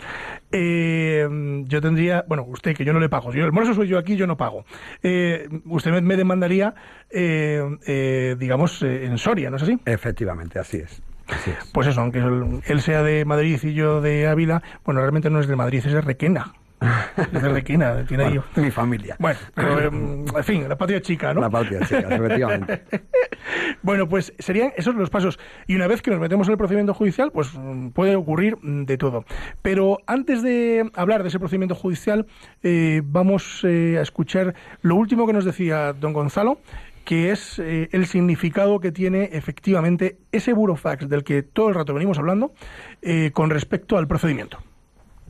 Eh, 0.52 1.28
yo 1.66 1.80
tendría, 1.80 2.24
bueno, 2.28 2.44
usted 2.48 2.74
que 2.76 2.84
yo 2.84 2.92
no 2.92 3.00
le 3.00 3.08
pago, 3.08 3.32
yo, 3.32 3.44
el 3.44 3.52
moroso 3.52 3.74
soy 3.74 3.88
yo 3.88 3.98
aquí, 3.98 4.16
yo 4.16 4.26
no 4.26 4.36
pago. 4.36 4.64
Eh, 5.02 5.48
usted 5.66 5.90
me, 5.90 6.00
me 6.00 6.16
demandaría, 6.16 6.74
eh, 7.10 8.36
digamos, 8.38 8.82
en 8.82 9.18
Soria, 9.18 9.50
¿no 9.50 9.56
es 9.56 9.62
así? 9.62 9.78
Efectivamente, 9.84 10.58
así 10.58 10.78
es. 10.78 11.02
Así 11.28 11.50
es. 11.50 11.70
Pues 11.74 11.86
eso, 11.86 12.00
aunque 12.00 12.20
él 12.20 12.80
sea 12.80 13.02
de 13.02 13.24
Madrid 13.26 13.58
y 13.62 13.74
yo 13.74 14.00
de 14.00 14.26
Ávila, 14.26 14.62
bueno, 14.84 15.00
realmente 15.00 15.28
no 15.28 15.40
es 15.40 15.46
de 15.46 15.56
Madrid, 15.56 15.82
es 15.84 15.92
de 15.92 16.00
Requena. 16.00 16.54
Es 16.80 17.42
de 17.42 17.48
Requena, 17.48 18.04
tiene 18.06 18.24
bueno, 18.28 18.44
ahí. 18.56 18.62
Mi 18.62 18.70
familia. 18.70 19.16
Bueno, 19.18 19.38
pero, 19.54 19.88
en 19.88 20.44
fin, 20.44 20.68
la 20.68 20.76
patria 20.76 21.00
chica, 21.00 21.34
¿no? 21.34 21.40
La 21.40 21.50
patria 21.50 21.80
chica, 21.80 22.08
efectivamente. 22.08 22.82
bueno, 23.82 24.08
pues 24.08 24.32
serían 24.38 24.72
esos 24.76 24.94
los 24.94 25.10
pasos. 25.10 25.38
Y 25.66 25.74
una 25.74 25.86
vez 25.86 26.02
que 26.02 26.10
nos 26.10 26.20
metemos 26.20 26.46
en 26.48 26.52
el 26.52 26.58
procedimiento 26.58 26.94
judicial, 26.94 27.30
pues 27.32 27.50
puede 27.94 28.16
ocurrir 28.16 28.56
de 28.62 28.96
todo. 28.96 29.24
Pero 29.62 29.98
antes 30.06 30.42
de 30.42 30.90
hablar 30.94 31.22
de 31.22 31.28
ese 31.28 31.38
procedimiento 31.38 31.74
judicial, 31.74 32.26
eh, 32.62 33.02
vamos 33.04 33.64
eh, 33.64 33.96
a 33.98 34.02
escuchar 34.02 34.54
lo 34.82 34.94
último 34.94 35.26
que 35.26 35.32
nos 35.32 35.44
decía 35.44 35.92
don 35.92 36.12
Gonzalo 36.12 36.58
que 37.08 37.30
es 37.30 37.58
eh, 37.58 37.88
el 37.92 38.04
significado 38.04 38.80
que 38.80 38.92
tiene 38.92 39.30
efectivamente 39.32 40.18
ese 40.30 40.52
burofax 40.52 41.08
del 41.08 41.24
que 41.24 41.42
todo 41.42 41.70
el 41.70 41.74
rato 41.74 41.94
venimos 41.94 42.18
hablando 42.18 42.52
eh, 43.00 43.30
con 43.32 43.48
respecto 43.48 43.96
al 43.96 44.06
procedimiento. 44.06 44.58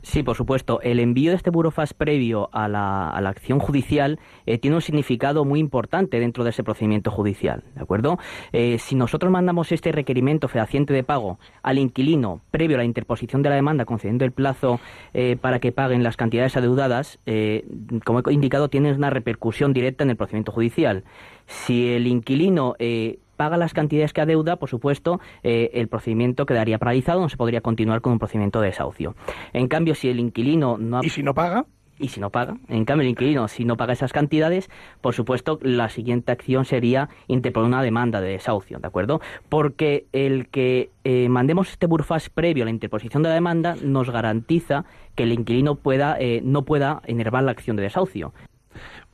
Sí, 0.01 0.23
por 0.23 0.35
supuesto. 0.35 0.79
El 0.81 0.99
envío 0.99 1.31
de 1.31 1.37
este 1.37 1.49
burofax 1.49 1.93
previo 1.93 2.49
a 2.53 2.67
la, 2.67 3.09
a 3.09 3.21
la 3.21 3.29
acción 3.29 3.59
judicial 3.59 4.19
eh, 4.45 4.57
tiene 4.57 4.75
un 4.75 4.81
significado 4.81 5.45
muy 5.45 5.59
importante 5.59 6.19
dentro 6.19 6.43
de 6.43 6.51
ese 6.51 6.63
procedimiento 6.63 7.11
judicial, 7.11 7.63
¿de 7.75 7.81
acuerdo? 7.81 8.17
Eh, 8.53 8.77
si 8.79 8.95
nosotros 8.95 9.31
mandamos 9.31 9.71
este 9.71 9.91
requerimiento 9.91 10.47
fehaciente 10.47 10.93
de 10.93 11.03
pago 11.03 11.39
al 11.63 11.77
inquilino 11.77 12.41
previo 12.51 12.77
a 12.77 12.79
la 12.79 12.85
interposición 12.85 13.41
de 13.41 13.49
la 13.49 13.55
demanda, 13.55 13.85
concediendo 13.85 14.25
el 14.25 14.31
plazo 14.31 14.79
eh, 15.13 15.37
para 15.39 15.59
que 15.59 15.71
paguen 15.71 16.03
las 16.03 16.17
cantidades 16.17 16.55
adeudadas, 16.55 17.19
como 18.05 18.21
he 18.27 18.33
indicado, 18.33 18.69
tiene 18.69 18.91
una 18.93 19.09
repercusión 19.09 19.73
directa 19.73 20.03
en 20.03 20.11
el 20.11 20.15
procedimiento 20.15 20.51
judicial. 20.51 21.03
Si 21.45 21.93
el 21.93 22.07
inquilino 22.07 22.75
paga 23.39 23.55
las 23.55 23.73
cantidades 23.73 24.11
que 24.11 24.19
adeuda, 24.19 24.57
por 24.57 24.67
supuesto, 24.67 25.21
eh, 25.43 25.71
el 25.73 25.87
procedimiento 25.87 26.45
quedaría 26.45 26.77
paralizado, 26.77 27.21
no 27.21 27.29
se 27.29 27.37
podría 27.37 27.61
continuar 27.61 28.01
con 28.01 28.11
un 28.11 28.19
procedimiento 28.19 28.59
de 28.59 28.67
desahucio. 28.67 29.15
En 29.53 29.69
cambio, 29.69 29.95
si 29.95 30.09
el 30.09 30.19
inquilino 30.19 30.77
no 30.77 30.97
ha... 30.97 31.05
¿Y 31.05 31.09
si 31.09 31.23
no 31.23 31.33
paga? 31.33 31.65
y 31.97 32.09
si 32.09 32.19
no 32.19 32.31
paga. 32.31 32.57
En 32.67 32.83
cambio, 32.83 33.03
el 33.03 33.09
inquilino, 33.09 33.47
si 33.47 33.63
no 33.63 33.77
paga 33.77 33.93
esas 33.93 34.11
cantidades, 34.11 34.69
por 34.99 35.13
supuesto, 35.13 35.57
la 35.61 35.87
siguiente 35.89 36.33
acción 36.33 36.65
sería 36.65 37.09
interponer 37.27 37.67
una 37.67 37.81
demanda 37.81 38.19
de 38.19 38.29
desahucio, 38.29 38.79
¿de 38.79 38.87
acuerdo? 38.87 39.21
Porque 39.47 40.05
el 40.11 40.47
que 40.47 40.91
eh, 41.05 41.29
mandemos 41.29 41.69
este 41.69 41.87
burfas 41.87 42.29
previo 42.29 42.63
a 42.63 42.65
la 42.65 42.71
interposición 42.71 43.23
de 43.23 43.29
la 43.29 43.35
demanda 43.35 43.75
nos 43.81 44.09
garantiza 44.09 44.85
que 45.15 45.23
el 45.23 45.33
inquilino 45.33 45.75
pueda 45.75 46.17
eh, 46.19 46.41
no 46.43 46.63
pueda 46.63 47.01
enervar 47.05 47.43
la 47.43 47.51
acción 47.51 47.75
de 47.75 47.83
desahucio. 47.83 48.33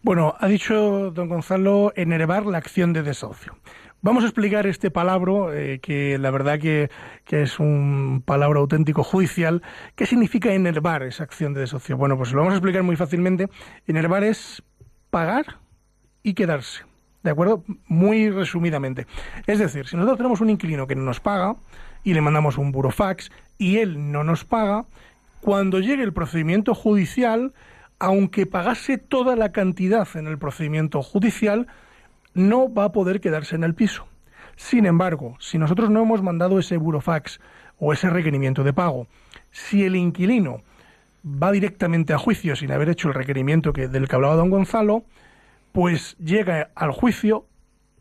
Bueno, 0.04 0.36
ha 0.40 0.48
dicho 0.48 1.10
don 1.10 1.30
Gonzalo 1.30 1.92
enervar 1.96 2.46
la 2.46 2.60
acción 2.60 2.94
de 2.94 3.02
desahucio. 3.02 3.56
Vamos 4.06 4.24
a 4.24 4.28
explicar 4.28 4.68
este 4.68 4.92
palabra, 4.92 5.32
eh, 5.56 5.80
que 5.82 6.20
la 6.20 6.30
verdad 6.30 6.60
que, 6.60 6.92
que, 7.24 7.42
es 7.42 7.60
un 7.60 8.22
palabra 8.24 8.60
auténtico 8.60 9.04
judicial. 9.04 9.64
¿Qué 9.96 10.06
significa 10.06 10.54
enervar 10.54 11.02
esa 11.02 11.24
acción 11.24 11.56
de 11.56 11.62
desahucio? 11.62 11.98
Bueno, 11.98 12.16
pues 12.16 12.32
lo 12.32 12.38
vamos 12.38 12.54
a 12.54 12.58
explicar 12.58 12.84
muy 12.84 12.98
fácilmente. 12.98 13.50
Enervar 13.88 14.24
es 14.24 14.62
pagar 15.10 15.58
y 16.22 16.36
quedarse. 16.36 16.84
¿De 17.24 17.32
acuerdo? 17.32 17.64
Muy 17.88 18.30
resumidamente. 18.30 19.08
Es 19.48 19.58
decir, 19.58 19.88
si 19.88 19.96
nosotros 19.96 20.18
tenemos 20.20 20.40
un 20.40 20.52
inquilino 20.52 20.86
que 20.86 20.94
no 20.94 21.02
nos 21.02 21.20
paga 21.20 21.56
y 22.04 22.14
le 22.14 22.22
mandamos 22.22 22.60
un 22.60 22.72
burofax 22.72 23.32
y 23.58 23.78
él 23.78 24.12
no 24.12 24.24
nos 24.24 24.46
paga, 24.46 24.86
cuando 25.42 25.80
llegue 25.80 26.04
el 26.04 26.14
procedimiento 26.14 26.76
judicial, 26.76 27.54
aunque 27.98 28.46
pagase 28.46 29.00
toda 29.00 29.36
la 29.36 29.52
cantidad 29.52 30.08
en 30.14 30.28
el 30.28 30.38
procedimiento 30.38 31.02
judicial, 31.02 31.66
no 32.36 32.72
va 32.72 32.86
a 32.86 32.92
poder 32.92 33.20
quedarse 33.20 33.56
en 33.56 33.64
el 33.64 33.74
piso. 33.74 34.06
Sin 34.56 34.86
embargo, 34.86 35.36
si 35.40 35.58
nosotros 35.58 35.90
no 35.90 36.04
hemos 36.04 36.22
mandado 36.22 36.60
ese 36.60 36.78
burofax 36.78 37.40
o 37.80 37.92
ese 37.92 38.10
requerimiento 38.10 38.64
de 38.64 38.74
pago, 38.74 39.08
si 39.52 39.84
el 39.84 39.96
inquilino 39.96 40.62
va 41.26 41.52
directamente 41.52 42.14
a 42.14 42.18
juicio 42.18 42.56
sin 42.56 42.72
haber 42.72 42.90
hecho 42.90 43.08
el 43.08 43.16
requerimiento 43.16 43.74
que, 43.74 43.88
del 43.88 44.08
que 44.08 44.16
hablaba 44.16 44.36
don 44.36 44.50
Gonzalo, 44.50 45.04
pues 45.72 46.16
llega 46.18 46.70
al 46.76 46.92
juicio, 46.92 47.48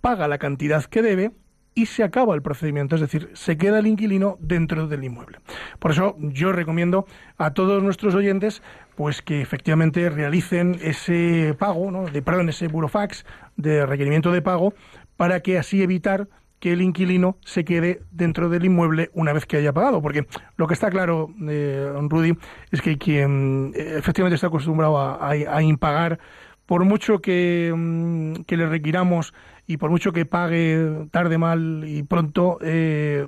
paga 0.00 0.28
la 0.28 0.38
cantidad 0.38 0.84
que 0.84 1.02
debe 1.02 1.32
y 1.74 1.86
se 1.86 2.04
acaba 2.04 2.34
el 2.34 2.42
procedimiento, 2.42 2.94
es 2.94 3.00
decir, 3.00 3.30
se 3.34 3.56
queda 3.56 3.80
el 3.80 3.86
inquilino 3.88 4.36
dentro 4.40 4.86
del 4.86 5.02
inmueble. 5.02 5.38
Por 5.80 5.90
eso 5.90 6.16
yo 6.20 6.52
recomiendo 6.52 7.06
a 7.36 7.52
todos 7.52 7.82
nuestros 7.82 8.14
oyentes 8.14 8.62
pues 8.96 9.22
que 9.22 9.40
efectivamente 9.40 10.08
realicen 10.10 10.78
ese 10.82 11.54
pago, 11.58 11.90
¿no? 11.90 12.06
de, 12.06 12.22
perdón, 12.22 12.48
ese 12.48 12.68
burofax 12.68 13.24
de 13.56 13.86
requerimiento 13.86 14.32
de 14.32 14.42
pago 14.42 14.74
para 15.16 15.40
que 15.40 15.58
así 15.58 15.82
evitar 15.82 16.28
que 16.64 16.72
el 16.72 16.80
inquilino 16.80 17.36
se 17.44 17.62
quede 17.62 18.00
dentro 18.10 18.48
del 18.48 18.64
inmueble 18.64 19.10
una 19.12 19.34
vez 19.34 19.44
que 19.44 19.58
haya 19.58 19.74
pagado. 19.74 20.00
Porque 20.00 20.26
lo 20.56 20.66
que 20.66 20.72
está 20.72 20.88
claro, 20.88 21.28
eh, 21.46 21.92
Rudy, 22.08 22.38
es 22.70 22.80
que 22.80 22.96
quien 22.96 23.72
eh, 23.76 23.96
efectivamente 23.98 24.36
está 24.36 24.46
acostumbrado 24.46 24.98
a, 24.98 25.62
impagar, 25.62 26.18
por 26.64 26.86
mucho 26.86 27.18
que, 27.18 27.70
mm, 27.76 28.44
que, 28.46 28.56
le 28.56 28.66
requiramos 28.66 29.34
y 29.66 29.76
por 29.76 29.90
mucho 29.90 30.12
que 30.12 30.24
pague 30.24 31.06
tarde, 31.10 31.36
mal 31.36 31.84
y 31.86 32.02
pronto, 32.02 32.56
eh, 32.62 33.26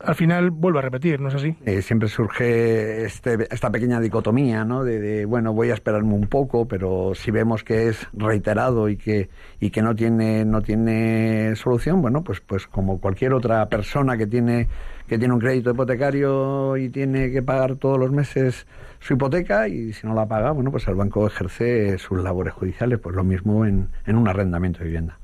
al 0.00 0.14
final 0.14 0.50
vuelve 0.50 0.78
a 0.78 0.82
repetir, 0.82 1.20
¿no 1.20 1.28
es 1.28 1.34
así? 1.34 1.56
Eh, 1.64 1.82
siempre 1.82 2.08
surge 2.08 3.04
este, 3.04 3.48
esta 3.50 3.70
pequeña 3.70 4.00
dicotomía, 4.00 4.64
¿no? 4.64 4.84
De, 4.84 5.00
de, 5.00 5.24
bueno, 5.24 5.52
voy 5.52 5.70
a 5.70 5.74
esperarme 5.74 6.14
un 6.14 6.28
poco, 6.28 6.68
pero 6.68 7.12
si 7.14 7.30
vemos 7.30 7.64
que 7.64 7.88
es 7.88 8.06
reiterado 8.12 8.88
y 8.88 8.96
que, 8.96 9.28
y 9.60 9.70
que 9.70 9.82
no 9.82 9.94
tiene, 9.94 10.44
no 10.44 10.62
tiene 10.62 11.54
solución, 11.56 12.00
bueno, 12.00 12.22
pues, 12.22 12.40
pues 12.40 12.66
como 12.66 13.00
cualquier 13.00 13.34
otra 13.34 13.68
persona 13.68 14.16
que 14.16 14.26
tiene, 14.26 14.68
que 15.06 15.18
tiene 15.18 15.34
un 15.34 15.40
crédito 15.40 15.70
hipotecario 15.70 16.76
y 16.76 16.88
tiene 16.90 17.30
que 17.30 17.42
pagar 17.42 17.76
todos 17.76 17.98
los 17.98 18.12
meses 18.12 18.66
su 19.00 19.14
hipoteca 19.14 19.68
y 19.68 19.92
si 19.92 20.06
no 20.06 20.14
la 20.14 20.26
paga, 20.26 20.52
bueno, 20.52 20.70
pues 20.70 20.86
el 20.88 20.94
banco 20.94 21.26
ejerce 21.26 21.98
sus 21.98 22.22
labores 22.22 22.54
judiciales, 22.54 22.98
pues 22.98 23.14
lo 23.14 23.24
mismo 23.24 23.64
en, 23.64 23.88
en 24.06 24.16
un 24.16 24.28
arrendamiento 24.28 24.80
de 24.80 24.86
vivienda. 24.86 25.18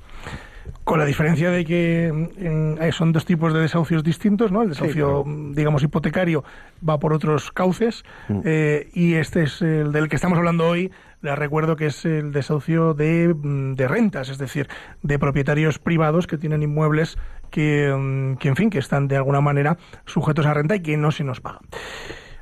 Con 0.85 0.99
la 0.99 1.05
diferencia 1.05 1.51
de 1.51 1.65
que 1.65 2.07
en, 2.07 2.79
eh, 2.81 2.93
son 2.93 3.13
dos 3.13 3.25
tipos 3.25 3.53
de 3.55 3.61
desahucios 3.61 4.03
distintos, 4.05 4.51
¿no? 4.53 4.63
El 4.63 4.71
desahucio, 4.71 5.23
Sí, 5.25 5.31
claro. 5.31 5.53
digamos, 5.55 5.83
hipotecario 5.83 6.45
va 6.87 6.99
por 6.99 7.13
otros 7.13 7.51
cauces 7.53 8.05
Mm. 8.29 8.41
eh, 8.45 8.89
y 8.95 9.15
este 9.15 9.43
es 9.45 9.63
el 9.63 9.93
del 9.93 10.09
que 10.09 10.17
estamos 10.17 10.39
hablando 10.39 10.67
hoy. 10.67 10.91
Les 11.23 11.39
recuerdo 11.39 11.77
que 11.77 11.87
es 11.87 12.05
el 12.05 12.33
desahucio 12.33 12.93
de, 12.93 13.35
mm, 13.35 13.75
de 13.75 13.89
rentas, 13.89 14.29
es 14.29 14.37
decir, 14.39 14.69
de 15.03 15.19
propietarios 15.19 15.79
privados 15.79 16.27
que 16.27 16.37
tienen 16.37 16.63
inmuebles 16.63 17.17
que, 17.51 17.91
mm, 17.97 18.37
que, 18.37 18.49
en 18.49 18.57
fin, 18.57 18.69
que 18.69 18.79
están 18.79 19.09
de 19.09 19.17
alguna 19.17 19.41
manera 19.41 19.79
sujetos 20.05 20.45
a 20.45 20.53
renta 20.53 20.77
y 20.77 20.81
que 20.81 20.97
no 20.99 21.11
se 21.13 21.25
nos 21.25 21.41
pagan. 21.41 21.63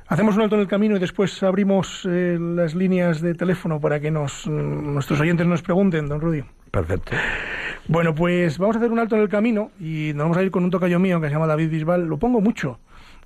Hacemos 0.07 0.35
un 0.35 0.41
alto 0.41 0.55
en 0.55 0.61
el 0.61 0.67
camino 0.67 0.97
y 0.97 0.99
después 0.99 1.41
abrimos 1.43 2.05
eh, 2.09 2.37
las 2.39 2.75
líneas 2.75 3.21
de 3.21 3.33
teléfono 3.35 3.79
para 3.79 3.99
que 4.01 4.11
nos, 4.11 4.45
nuestros 4.47 5.19
oyentes 5.21 5.47
nos 5.47 5.61
pregunten, 5.61 6.07
don 6.09 6.19
Rudy. 6.19 6.43
Perfecto. 6.69 7.13
Bueno, 7.87 8.15
pues 8.15 8.57
vamos 8.57 8.75
a 8.75 8.79
hacer 8.79 8.91
un 8.91 8.99
alto 8.99 9.15
en 9.15 9.21
el 9.21 9.29
camino 9.29 9.71
y 9.79 10.11
nos 10.15 10.23
vamos 10.25 10.37
a 10.37 10.43
ir 10.43 10.51
con 10.51 10.63
un 10.63 10.69
tocayo 10.71 10.99
mío 10.99 11.19
que 11.19 11.27
se 11.27 11.33
llama 11.33 11.47
David 11.47 11.69
Bisbal. 11.69 12.05
Lo 12.05 12.17
pongo 12.17 12.39
mucho. 12.39 12.79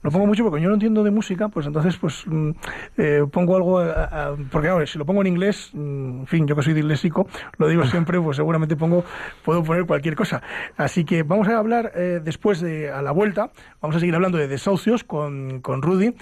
Lo 0.03 0.11
pongo 0.11 0.27
mucho 0.27 0.43
porque 0.43 0.61
yo 0.61 0.67
no 0.69 0.75
entiendo 0.75 1.03
de 1.03 1.09
música, 1.09 1.49
pues 1.49 1.65
entonces 1.65 1.97
pues 1.97 2.23
mm, 2.27 2.51
eh, 2.97 3.25
pongo 3.31 3.55
algo, 3.55 3.79
a- 3.79 4.03
a- 4.03 4.35
porque 4.51 4.67
ahora 4.69 4.85
si 4.85 4.97
lo 4.99 5.05
pongo 5.07 5.21
en 5.21 5.27
inglés, 5.27 5.71
mm, 5.73 6.19
en 6.21 6.27
fin, 6.27 6.45
yo 6.47 6.55
que 6.55 6.61
soy 6.61 6.75
disléxico, 6.75 7.27
lo 7.57 7.67
digo 7.67 7.83
siempre, 7.85 8.21
pues 8.21 8.37
seguramente 8.37 8.75
pongo, 8.75 9.03
puedo 9.43 9.63
poner 9.63 9.85
cualquier 9.87 10.15
cosa. 10.15 10.43
Así 10.77 11.03
que 11.03 11.23
vamos 11.23 11.47
a 11.47 11.57
hablar 11.57 11.91
eh, 11.95 12.21
después 12.23 12.61
de, 12.61 12.91
a 12.91 13.01
la 13.01 13.11
vuelta, 13.11 13.49
vamos 13.81 13.95
a 13.97 13.99
seguir 13.99 14.13
hablando 14.13 14.37
de 14.37 14.47
desahucios 14.47 15.03
con, 15.03 15.61
con 15.61 15.81
Rudy 15.81 16.13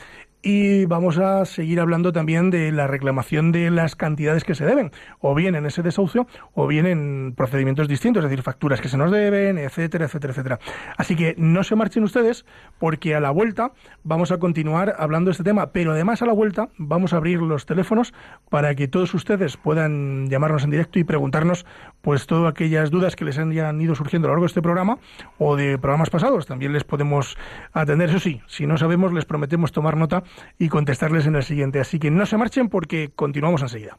y 0.46 0.86
vamos 0.86 1.18
a 1.18 1.44
seguir 1.46 1.80
hablando 1.80 2.14
también 2.14 2.52
de 2.52 2.72
la 2.72 2.86
reclamación 2.86 3.52
de 3.52 3.72
las 3.72 3.96
cantidades 3.96 4.44
que 4.44 4.54
se 4.54 4.64
deben, 4.64 4.92
o 5.20 5.34
bien 5.34 5.56
en 5.56 5.66
ese 5.66 5.82
desahucio, 5.82 6.28
o 6.54 6.68
bien 6.68 6.86
en 6.86 7.34
procedimientos 7.36 7.88
distintos, 7.88 8.24
es 8.24 8.30
decir, 8.30 8.44
facturas 8.44 8.80
que 8.80 8.88
se 8.88 8.96
nos 8.96 9.10
deben, 9.10 9.58
etcétera, 9.58 10.06
etcétera, 10.06 10.34
etcétera. 10.34 10.60
Así 10.98 11.16
que 11.16 11.34
no 11.40 11.64
se 11.64 11.76
marchen 11.76 12.04
ustedes, 12.04 12.46
porque 12.78 13.16
a 13.16 13.20
la 13.20 13.32
vuelta 13.32 13.72
vamos 14.04 14.32
a 14.32 14.38
continuar 14.38 14.96
hablando 15.00 15.30
de 15.30 15.32
este 15.32 15.44
tema, 15.44 15.72
pero 15.72 15.94
además 15.94 16.22
a 16.22 16.28
la 16.28 16.34
vuelta 16.34 16.70
vamos 16.78 17.14
a 17.14 17.18
abrir 17.18 17.42
los 17.42 17.66
teléfonos 17.66 18.14
para 18.52 18.76
que 18.76 18.88
todos 18.88 19.16
ustedes 19.16 19.58
puedan 19.58 20.30
llamarnos 20.30 20.64
en 20.64 20.70
directo 20.70 21.00
y 21.00 21.04
preguntarnos 21.04 21.66
pues 22.04 22.28
todas 22.28 22.52
aquellas 22.52 22.92
dudas 22.92 23.16
que 23.16 23.26
les 23.26 23.40
hayan 23.40 23.82
ido 23.82 23.96
surgiendo 23.96 24.28
a 24.28 24.30
lo 24.30 24.34
largo 24.36 24.44
de 24.44 24.50
este 24.50 24.62
programa 24.62 25.00
o 25.40 25.56
de 25.56 25.80
programas 25.80 26.12
pasados. 26.12 26.46
También 26.46 26.72
les 26.72 26.84
podemos 26.84 27.36
atender, 27.74 28.10
eso 28.10 28.20
sí, 28.20 28.42
si 28.46 28.68
no 28.68 28.78
sabemos 28.78 29.12
les 29.12 29.26
prometemos 29.26 29.72
tomar 29.72 29.98
nota 29.98 30.24
y 30.58 30.70
contestarles 30.70 31.26
en 31.28 31.36
el 31.36 31.44
siguiente. 31.44 31.80
Así 31.80 32.00
que 32.00 32.12
no 32.12 32.26
se 32.26 32.38
marchen 32.38 32.70
porque 32.70 33.12
continuamos 33.16 33.62
enseguida. 33.62 33.98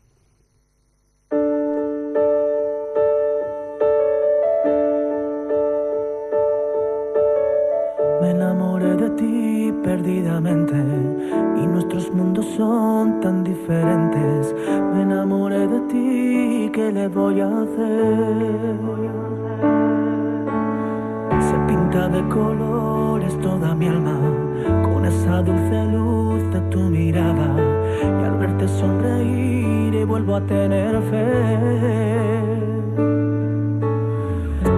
Me 8.21 8.31
enamoré 8.31 8.97
de 8.97 9.11
ti 9.11 9.73
perdidamente 9.85 10.75
y 10.75 11.67
nuestros 11.67 12.11
mundos 12.13 12.47
son 12.57 13.21
tan 13.21 13.45
diferentes. 13.45 14.55
Me 14.95 15.03
enamoré 15.03 15.69
de 15.69 15.81
ti, 15.83 16.71
¿qué 16.73 16.91
le 16.93 17.09
voy 17.09 17.41
a 17.41 17.47
hacer? 17.47 18.77
Se 21.41 21.57
pinta 21.69 22.09
de 22.09 22.29
colores 22.29 23.39
toda 23.41 23.75
mi 23.75 23.87
alma 23.89 24.46
esa 25.09 25.43
dulce 25.43 25.85
luz 25.93 26.43
de 26.53 26.61
tu 26.71 26.81
mirada 26.81 27.49
y 28.03 28.25
al 28.25 28.39
verte 28.39 28.67
sonreír 28.69 30.07
vuelvo 30.07 30.37
a 30.37 30.41
tener 30.47 31.01
fe. 31.11 31.27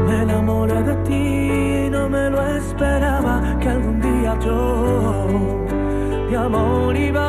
Me 0.07 0.23
enamoré 0.23 0.83
de 0.83 0.95
ti, 1.09 1.91
no 1.91 2.09
me 2.09 2.31
lo 2.31 2.41
esperaba 2.57 3.57
que 3.61 3.69
algún 3.69 4.01
día 4.01 4.39
yo 4.45 5.27
de 6.31 6.37
amor 6.37 6.97
iba 6.97 7.28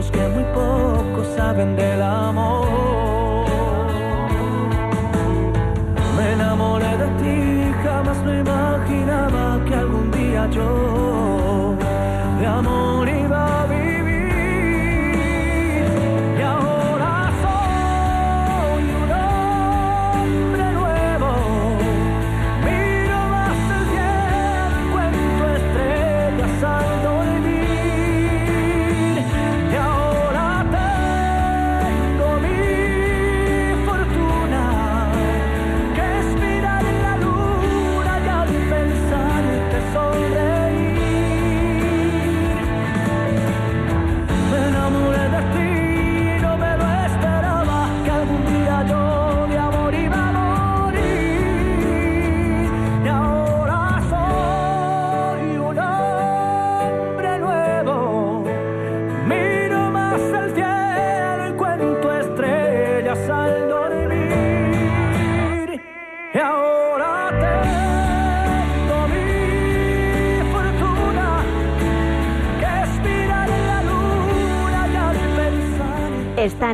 aquellos 0.00 0.10
que 0.10 0.28
muy 0.28 0.44
poco 0.54 1.24
saben 1.36 1.76
del 1.76 2.02
amor. 2.02 2.99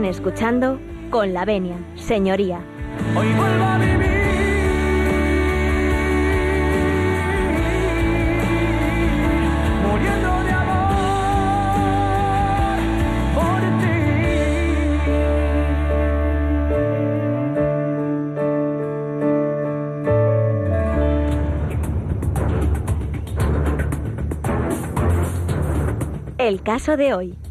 escuchando 0.06 0.78
Con 1.10 1.32
la 1.34 1.44
Venia, 1.44 1.76
Señoría. 1.96 2.60
Hoy 3.16 3.32
vuelvo 3.34 3.64
a 3.64 3.78
vivir. 3.78 4.16
El 26.38 26.62
caso 26.62 26.96
de 26.96 27.12
hoy. 27.12 27.45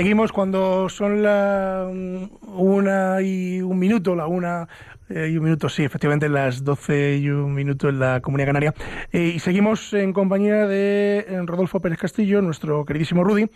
Seguimos 0.00 0.32
cuando 0.32 0.88
son 0.88 1.22
la 1.22 1.86
mm, 1.92 2.58
una 2.58 3.20
y 3.20 3.60
un 3.60 3.78
minuto, 3.78 4.16
la 4.16 4.26
una 4.26 4.66
eh, 5.10 5.28
y 5.30 5.36
un 5.36 5.44
minuto, 5.44 5.68
sí, 5.68 5.84
efectivamente, 5.84 6.26
las 6.30 6.64
doce 6.64 7.18
y 7.18 7.28
un 7.28 7.52
minuto 7.52 7.90
en 7.90 7.98
la 7.98 8.20
Comunidad 8.22 8.46
Canaria. 8.48 8.74
Eh, 9.12 9.32
y 9.34 9.38
seguimos 9.40 9.92
en 9.92 10.14
compañía 10.14 10.66
de 10.66 11.26
eh, 11.28 11.42
Rodolfo 11.44 11.80
Pérez 11.80 11.98
Castillo, 11.98 12.40
nuestro 12.40 12.86
queridísimo 12.86 13.24
Rudy. 13.24 13.50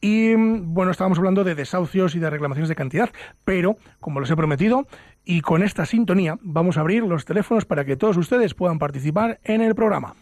Y 0.00 0.36
mm, 0.36 0.72
bueno, 0.72 0.92
estábamos 0.92 1.18
hablando 1.18 1.42
de 1.42 1.56
desahucios 1.56 2.14
y 2.14 2.20
de 2.20 2.30
reclamaciones 2.30 2.68
de 2.68 2.76
cantidad, 2.76 3.10
pero 3.44 3.76
como 3.98 4.20
les 4.20 4.30
he 4.30 4.36
prometido, 4.36 4.86
y 5.24 5.40
con 5.40 5.64
esta 5.64 5.84
sintonía, 5.84 6.38
vamos 6.42 6.76
a 6.76 6.82
abrir 6.82 7.02
los 7.02 7.24
teléfonos 7.24 7.64
para 7.64 7.84
que 7.84 7.96
todos 7.96 8.16
ustedes 8.18 8.54
puedan 8.54 8.78
participar 8.78 9.40
en 9.42 9.62
el 9.62 9.74
programa. 9.74 10.14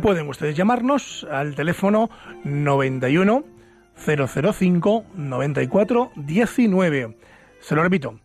Pueden 0.00 0.28
ustedes 0.28 0.56
llamarnos 0.56 1.26
al 1.30 1.54
teléfono 1.54 2.10
91 2.44 3.44
005 3.94 5.04
94 5.14 6.12
19. 6.16 7.16
Se 7.60 7.74
lo 7.74 7.82
repito, 7.82 8.18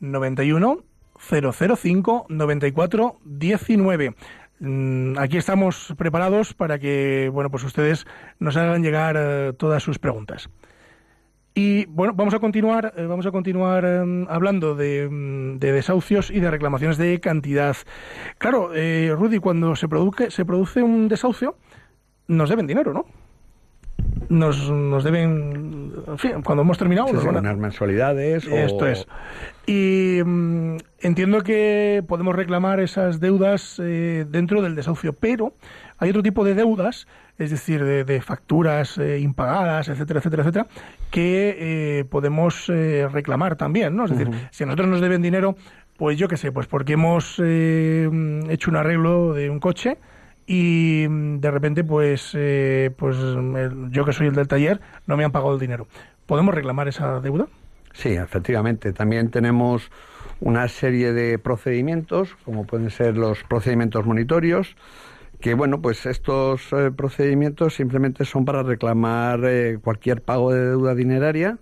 91 0.00 0.84
005 1.18 2.26
94 2.28 3.18
19. 3.24 4.14
Mm, 4.58 5.18
Aquí 5.18 5.36
estamos 5.36 5.94
preparados 5.98 6.54
para 6.54 6.78
que, 6.78 7.30
bueno, 7.32 7.50
pues 7.50 7.64
ustedes 7.64 8.06
nos 8.38 8.56
hagan 8.56 8.82
llegar 8.82 9.16
eh, 9.18 9.52
todas 9.56 9.82
sus 9.82 9.98
preguntas. 9.98 10.48
Y 11.58 11.86
bueno, 11.86 12.12
vamos 12.14 12.34
a 12.34 12.38
continuar, 12.38 12.92
eh, 12.98 13.06
vamos 13.06 13.24
a 13.24 13.30
continuar 13.30 13.82
eh, 13.86 14.26
hablando 14.28 14.74
de, 14.74 15.08
mm, 15.10 15.58
de 15.58 15.72
desahucios 15.72 16.30
y 16.30 16.38
de 16.38 16.50
reclamaciones 16.50 16.98
de 16.98 17.18
cantidad. 17.18 17.74
Claro, 18.36 18.72
eh, 18.74 19.10
Rudy, 19.16 19.38
cuando 19.38 19.74
se 19.74 19.88
produce, 19.88 20.30
se 20.30 20.44
produce 20.44 20.82
un 20.82 21.08
desahucio, 21.08 21.56
nos 22.28 22.50
deben 22.50 22.66
dinero, 22.66 22.92
¿no? 22.92 23.06
Nos, 24.28 24.70
nos 24.70 25.02
deben, 25.02 25.94
en 26.06 26.18
fin, 26.18 26.42
cuando 26.44 26.60
hemos 26.60 26.76
terminado, 26.76 27.06
Sí, 27.08 27.14
nos 27.14 27.22
sí, 27.22 27.26
van 27.26 27.36
a- 27.36 27.40
unas 27.40 27.56
mensualidades. 27.56 28.46
o- 28.48 28.54
esto 28.54 28.86
es. 28.86 29.06
Y 29.66 30.20
mm, 30.22 30.76
entiendo 31.00 31.40
que 31.40 32.04
podemos 32.06 32.36
reclamar 32.36 32.80
esas 32.80 33.18
deudas 33.18 33.80
eh, 33.82 34.26
dentro 34.28 34.60
del 34.60 34.74
desahucio, 34.74 35.14
pero 35.14 35.54
hay 35.96 36.10
otro 36.10 36.22
tipo 36.22 36.44
de 36.44 36.54
deudas, 36.54 37.06
es 37.38 37.50
decir, 37.50 37.84
de, 37.84 38.04
de 38.04 38.20
facturas 38.20 38.98
eh, 38.98 39.18
impagadas, 39.18 39.88
etcétera, 39.88 40.20
etcétera, 40.20 40.42
etcétera, 40.42 40.66
que 41.10 41.56
eh, 41.58 42.04
podemos 42.04 42.68
eh, 42.68 43.08
reclamar 43.12 43.56
también, 43.56 43.94
¿no? 43.96 44.04
Es 44.04 44.10
decir, 44.10 44.30
si 44.50 44.64
a 44.64 44.66
nosotros 44.66 44.88
nos 44.88 45.00
deben 45.00 45.22
dinero, 45.22 45.56
pues 45.96 46.18
yo 46.18 46.28
qué 46.28 46.36
sé, 46.36 46.52
pues 46.52 46.66
porque 46.66 46.94
hemos 46.94 47.40
eh, 47.42 48.08
hecho 48.48 48.70
un 48.70 48.76
arreglo 48.76 49.34
de 49.34 49.50
un 49.50 49.60
coche 49.60 49.98
y 50.46 51.06
mm, 51.08 51.40
de 51.40 51.50
repente, 51.50 51.84
pues, 51.84 52.30
eh, 52.34 52.90
pues 52.96 53.16
yo 53.90 54.04
que 54.04 54.12
soy 54.12 54.28
el 54.28 54.34
del 54.34 54.48
taller, 54.48 54.80
no 55.06 55.16
me 55.16 55.24
han 55.24 55.32
pagado 55.32 55.54
el 55.54 55.60
dinero. 55.60 55.86
¿Podemos 56.26 56.54
reclamar 56.54 56.88
esa 56.88 57.20
deuda? 57.20 57.46
Sí, 57.92 58.10
efectivamente. 58.10 58.92
También 58.92 59.30
tenemos 59.30 59.90
una 60.40 60.68
serie 60.68 61.12
de 61.12 61.38
procedimientos, 61.38 62.36
como 62.44 62.64
pueden 62.64 62.90
ser 62.90 63.16
los 63.16 63.42
procedimientos 63.44 64.04
monitorios, 64.04 64.76
que 65.40 65.54
bueno, 65.54 65.80
pues 65.80 66.06
estos 66.06 66.72
eh, 66.72 66.90
procedimientos 66.90 67.74
simplemente 67.74 68.24
son 68.24 68.44
para 68.44 68.62
reclamar 68.62 69.40
eh, 69.44 69.78
cualquier 69.82 70.22
pago 70.22 70.52
de 70.52 70.70
deuda 70.70 70.94
dineraria. 70.94 71.58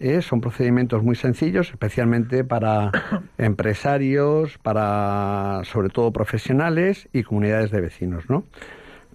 eh, 0.00 0.22
son 0.22 0.40
procedimientos 0.40 1.02
muy 1.02 1.16
sencillos, 1.16 1.70
especialmente 1.70 2.44
para 2.44 2.92
empresarios, 3.38 4.58
para 4.58 5.62
sobre 5.64 5.88
todo 5.88 6.12
profesionales 6.12 7.08
y 7.12 7.24
comunidades 7.24 7.70
de 7.70 7.80
vecinos, 7.80 8.30
¿no? 8.30 8.44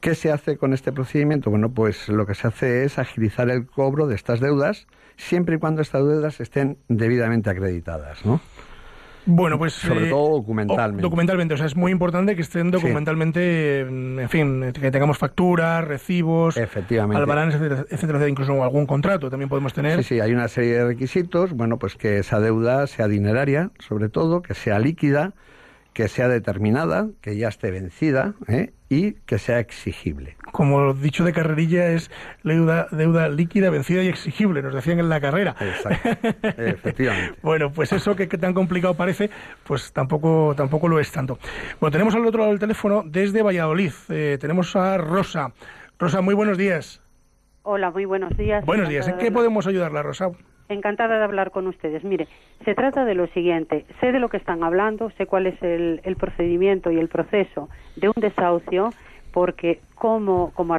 ¿Qué 0.01 0.15
se 0.15 0.33
hace 0.33 0.57
con 0.57 0.73
este 0.73 0.91
procedimiento? 0.91 1.49
Bueno, 1.49 1.71
pues 1.71 2.09
lo 2.09 2.25
que 2.25 2.35
se 2.35 2.47
hace 2.47 2.83
es 2.83 2.99
agilizar 2.99 3.49
el 3.49 3.65
cobro 3.65 4.07
de 4.07 4.15
estas 4.15 4.41
deudas, 4.41 4.87
siempre 5.15 5.55
y 5.55 5.59
cuando 5.59 5.81
estas 5.81 6.05
deudas 6.05 6.41
estén 6.41 6.77
debidamente 6.89 7.49
acreditadas, 7.49 8.25
¿no? 8.25 8.41
Bueno, 9.25 9.57
pues 9.57 9.73
Sobre 9.73 10.07
eh, 10.07 10.09
todo 10.09 10.29
documentalmente. 10.37 11.01
o- 11.01 11.07
documentalmente, 11.07 11.53
o 11.53 11.57
sea, 11.57 11.65
es 11.65 11.75
muy 11.75 11.91
importante 11.91 12.35
que 12.35 12.41
estén 12.41 12.71
documentalmente, 12.71 13.85
mm, 13.89 14.19
en 14.19 14.29
fin, 14.29 14.71
que 14.73 14.91
tengamos 14.91 15.17
facturas, 15.17 15.83
recibos, 15.85 16.57
Efectivamente. 16.57 17.23
etcétera, 17.23 17.45
etcétera, 17.47 17.85
etcétera, 17.89 18.27
incluso 18.29 18.61
algún 18.63 18.85
contrato 18.85 19.29
también 19.29 19.49
podemos 19.49 19.73
tener. 19.73 19.97
Sí, 20.03 20.15
sí, 20.15 20.19
hay 20.19 20.33
una 20.33 20.47
serie 20.47 20.73
de 20.73 20.85
requisitos, 20.87 21.53
bueno, 21.53 21.77
pues 21.79 21.95
que 21.95 22.17
esa 22.19 22.39
deuda 22.39 22.85
sea 22.87 23.07
dineraria, 23.07 23.71
sobre 23.79 24.09
todo, 24.09 24.41
que 24.41 24.53
sea 24.55 24.79
líquida, 24.79 25.31
que 25.93 26.07
sea 26.07 26.27
determinada, 26.27 27.07
que 27.21 27.37
ya 27.37 27.47
esté 27.47 27.71
vencida 27.71 28.33
¿eh? 28.47 28.73
y 28.89 29.13
que 29.25 29.37
sea 29.37 29.59
exigible. 29.59 30.35
Como 30.51 30.93
dicho 30.93 31.23
de 31.23 31.33
carrerilla 31.33 31.87
es 31.89 32.11
deuda, 32.43 32.87
deuda 32.91 33.29
líquida, 33.29 33.69
vencida 33.69 34.03
y 34.03 34.07
exigible, 34.07 34.61
nos 34.61 34.73
decían 34.73 34.99
en 34.99 35.09
la 35.09 35.21
carrera. 35.21 35.55
Exacto, 35.59 36.27
efectivamente. 36.57 37.39
Bueno, 37.43 37.71
pues 37.71 37.91
eso 37.93 38.15
que, 38.15 38.27
que 38.27 38.37
tan 38.37 38.53
complicado 38.53 38.93
parece, 38.95 39.29
pues 39.63 39.93
tampoco, 39.93 40.53
tampoco 40.55 40.87
lo 40.87 40.99
es 40.99 41.11
tanto. 41.11 41.37
Bueno, 41.79 41.91
tenemos 41.91 42.15
al 42.15 42.25
otro 42.25 42.39
lado 42.39 42.51
del 42.51 42.59
teléfono 42.59 43.03
desde 43.05 43.41
Valladolid. 43.41 43.91
eh, 44.09 44.37
tenemos 44.39 44.75
a 44.75 44.97
Rosa. 44.97 45.53
Rosa, 45.99 46.21
muy 46.21 46.33
buenos 46.33 46.57
días. 46.57 47.01
Hola, 47.63 47.91
muy 47.91 48.05
buenos 48.05 48.35
días. 48.35 48.65
Buenos 48.65 48.89
días. 48.89 49.07
¿En 49.07 49.17
qué 49.17 49.31
podemos 49.31 49.67
ayudarla, 49.67 50.03
Rosa? 50.03 50.31
Encantada 50.69 51.17
de 51.17 51.23
hablar 51.23 51.51
con 51.51 51.67
ustedes. 51.67 52.03
Mire, 52.03 52.27
se 52.63 52.73
trata 52.73 53.05
de 53.05 53.15
lo 53.15 53.27
siguiente. 53.27 53.85
Sé 53.99 54.11
de 54.11 54.19
lo 54.19 54.29
que 54.29 54.37
están 54.37 54.63
hablando, 54.63 55.09
sé 55.17 55.25
cuál 55.25 55.47
es 55.47 55.61
el, 55.61 56.01
el 56.03 56.15
procedimiento 56.15 56.89
y 56.91 56.99
el 56.99 57.09
proceso 57.09 57.69
de 57.95 58.07
un 58.07 58.13
desahucio, 58.17 58.93
porque 59.31 59.81
como, 59.95 60.51
como, 60.53 60.73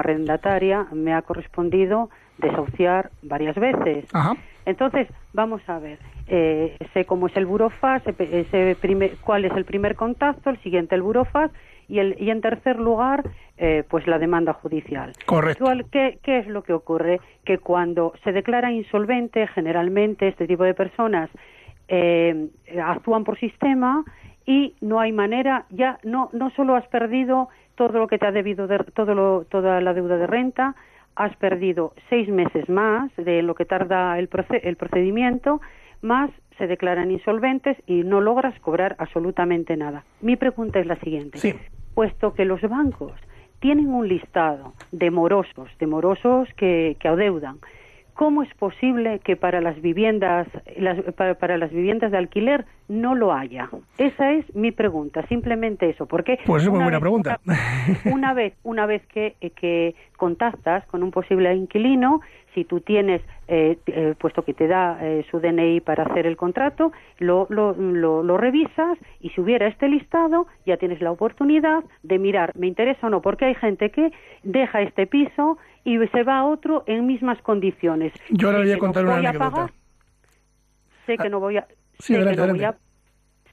arrendataria 0.00 0.86
me 0.92 1.12
ha 1.12 1.22
correspondido 1.22 2.10
desahuciar 2.38 3.10
varias 3.22 3.56
veces. 3.56 4.04
Ajá. 4.12 4.34
Entonces, 4.64 5.08
vamos 5.32 5.62
a 5.68 5.78
ver. 5.78 5.98
Eh, 6.26 6.76
sé 6.94 7.04
cómo 7.06 7.26
es 7.26 7.36
el 7.36 7.46
burofax, 7.46 8.04
sé, 8.04 8.12
pe- 8.12 8.44
sé 8.52 8.76
primer- 8.80 9.16
cuál 9.18 9.44
es 9.44 9.52
el 9.56 9.64
primer 9.64 9.96
contacto, 9.96 10.50
el 10.50 10.60
siguiente 10.62 10.94
el 10.94 11.02
burofax 11.02 11.52
y, 11.90 11.98
el, 11.98 12.16
y 12.18 12.30
en 12.30 12.40
tercer 12.40 12.78
lugar, 12.78 13.24
eh, 13.58 13.82
pues 13.90 14.06
la 14.06 14.18
demanda 14.18 14.52
judicial. 14.52 15.12
Correcto. 15.26 15.64
Actual- 15.64 15.86
¿Qué, 15.90 16.18
¿Qué 16.22 16.38
es 16.38 16.46
lo 16.46 16.62
que 16.62 16.72
ocurre? 16.72 17.20
Que 17.44 17.58
cuando 17.58 18.12
se 18.24 18.32
declara 18.32 18.70
insolvente, 18.72 19.46
generalmente 19.48 20.28
este 20.28 20.46
tipo 20.46 20.64
de 20.64 20.74
personas 20.74 21.28
eh, 21.88 22.48
actúan 22.82 23.24
por 23.24 23.38
sistema 23.38 24.04
y 24.46 24.74
no 24.80 25.00
hay 25.00 25.12
manera, 25.12 25.66
ya 25.70 25.98
no, 26.04 26.30
no 26.32 26.50
solo 26.50 26.76
has 26.76 26.86
perdido 26.88 27.48
todo 27.74 27.98
lo 27.98 28.06
que 28.06 28.18
te 28.18 28.26
ha 28.26 28.32
debido, 28.32 28.66
de, 28.66 28.78
todo 28.94 29.14
lo- 29.14 29.44
toda 29.50 29.80
la 29.80 29.92
deuda 29.94 30.16
de 30.16 30.26
renta, 30.26 30.74
has 31.16 31.34
perdido 31.36 31.92
seis 32.08 32.28
meses 32.28 32.68
más 32.68 33.10
de 33.16 33.42
lo 33.42 33.54
que 33.54 33.64
tarda 33.64 34.18
el, 34.18 34.30
proce- 34.30 34.60
el 34.62 34.76
procedimiento, 34.76 35.60
más 36.02 36.30
se 36.56 36.66
declaran 36.66 37.10
insolventes 37.10 37.76
y 37.86 38.04
no 38.04 38.20
logras 38.20 38.58
cobrar 38.60 38.94
absolutamente 38.98 39.76
nada. 39.76 40.04
Mi 40.20 40.36
pregunta 40.36 40.78
es 40.78 40.86
la 40.86 40.96
siguiente 40.96 41.38
Sí. 41.38 41.54
Puesto 41.94 42.34
que 42.34 42.44
los 42.44 42.60
bancos 42.62 43.12
tienen 43.60 43.88
un 43.88 44.08
listado 44.08 44.72
de 44.92 45.10
morosos, 45.10 45.68
de 45.78 45.86
morosos 45.86 46.48
que, 46.56 46.96
que 46.98 47.08
adeudan. 47.08 47.58
¿Cómo 48.14 48.42
es 48.42 48.52
posible 48.54 49.18
que 49.20 49.36
para 49.36 49.60
las 49.60 49.80
viviendas, 49.80 50.46
las- 50.76 51.00
para, 51.14 51.34
para 51.34 51.56
las 51.58 51.70
viviendas 51.70 52.10
de 52.10 52.18
alquiler 52.18 52.64
no 52.90 53.14
lo 53.14 53.32
haya? 53.32 53.70
Esa 53.98 54.32
es 54.32 54.52
mi 54.54 54.72
pregunta, 54.72 55.24
simplemente 55.28 55.88
eso. 55.88 56.06
Porque 56.06 56.38
Pues 56.44 56.64
es 56.64 56.68
muy 56.68 56.76
una 56.78 56.84
buena 56.86 56.98
vez- 56.98 57.02
pregunta. 57.02 57.40
Una, 57.46 58.14
una 58.16 58.34
vez, 58.34 58.54
una 58.64 58.86
vez 58.86 59.06
que, 59.06 59.36
eh, 59.40 59.50
que 59.50 59.94
contactas 60.16 60.84
con 60.86 61.02
un 61.04 61.10
posible 61.12 61.54
inquilino, 61.54 62.20
si 62.52 62.64
tú 62.64 62.80
tienes, 62.80 63.22
eh, 63.46 63.78
eh, 63.86 64.14
puesto 64.18 64.42
que 64.42 64.54
te 64.54 64.66
da 64.66 64.98
eh, 65.00 65.24
su 65.30 65.38
DNI 65.38 65.80
para 65.82 66.02
hacer 66.02 66.26
el 66.26 66.36
contrato, 66.36 66.90
lo, 67.20 67.46
lo, 67.48 67.74
lo, 67.74 68.24
lo 68.24 68.36
revisas 68.36 68.98
y 69.20 69.30
si 69.30 69.40
hubiera 69.40 69.68
este 69.68 69.88
listado, 69.88 70.48
ya 70.66 70.76
tienes 70.76 71.00
la 71.00 71.12
oportunidad 71.12 71.84
de 72.02 72.18
mirar, 72.18 72.52
me 72.56 72.66
interesa 72.66 73.06
o 73.06 73.10
no, 73.10 73.22
porque 73.22 73.44
hay 73.44 73.54
gente 73.54 73.90
que 73.90 74.10
deja 74.42 74.82
este 74.82 75.06
piso 75.06 75.58
y 75.84 75.96
se 76.08 76.24
va 76.24 76.38
a 76.38 76.44
otro 76.44 76.82
en 76.88 77.06
mismas 77.06 77.40
condiciones. 77.42 78.12
Yo 78.30 78.48
ahora 78.48 78.60
voy 78.62 78.72
a 78.72 78.78
contar 78.78 79.04
una 79.04 79.16
anécdota. 79.18 79.50
pagar, 79.50 79.70
sé 81.06 81.16
que 81.18 81.28
no 81.30 81.38
voy 81.38 81.56
a, 81.58 81.66
Sí, 82.00 82.14
sé 82.14 82.24
que 82.24 82.36
no 82.36 82.46
voy 82.48 82.64
a 82.64 82.76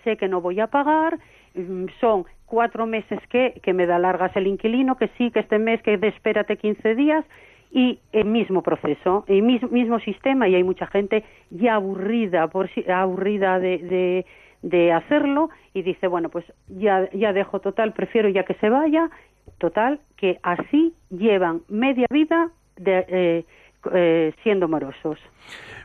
sé 0.03 0.17
que 0.17 0.27
no 0.27 0.41
voy 0.41 0.59
a 0.59 0.67
pagar, 0.67 1.19
mm, 1.53 1.85
son 1.99 2.25
cuatro 2.45 2.85
meses 2.85 3.19
que, 3.29 3.59
que 3.61 3.73
me 3.73 3.85
da 3.85 3.99
largas 3.99 4.35
el 4.35 4.47
inquilino, 4.47 4.95
que 4.95 5.09
sí, 5.17 5.31
que 5.31 5.39
este 5.41 5.59
mes, 5.59 5.81
que 5.81 5.99
espérate 6.01 6.57
15 6.57 6.95
días, 6.95 7.25
y 7.71 7.99
el 8.13 8.25
mismo 8.25 8.61
proceso, 8.61 9.25
el 9.27 9.41
mismo, 9.41 9.67
mismo 9.69 9.99
sistema, 9.99 10.47
y 10.47 10.55
hay 10.55 10.63
mucha 10.63 10.87
gente 10.87 11.25
ya 11.49 11.75
aburrida, 11.75 12.47
por, 12.47 12.69
aburrida 12.87 13.59
de, 13.59 13.79
de, 13.79 14.25
de 14.61 14.93
hacerlo, 14.93 15.49
y 15.73 15.81
dice, 15.81 16.07
bueno, 16.07 16.29
pues 16.29 16.45
ya, 16.69 17.09
ya 17.11 17.33
dejo 17.33 17.59
total, 17.59 17.91
prefiero 17.93 18.29
ya 18.29 18.43
que 18.43 18.53
se 18.55 18.69
vaya, 18.69 19.09
total 19.57 19.99
que 20.15 20.39
así 20.43 20.93
llevan 21.09 21.61
media 21.67 22.07
vida 22.09 22.49
de, 22.77 23.05
eh, 23.09 23.45
eh, 23.93 24.33
siendo 24.43 24.67
morosos. 24.67 25.19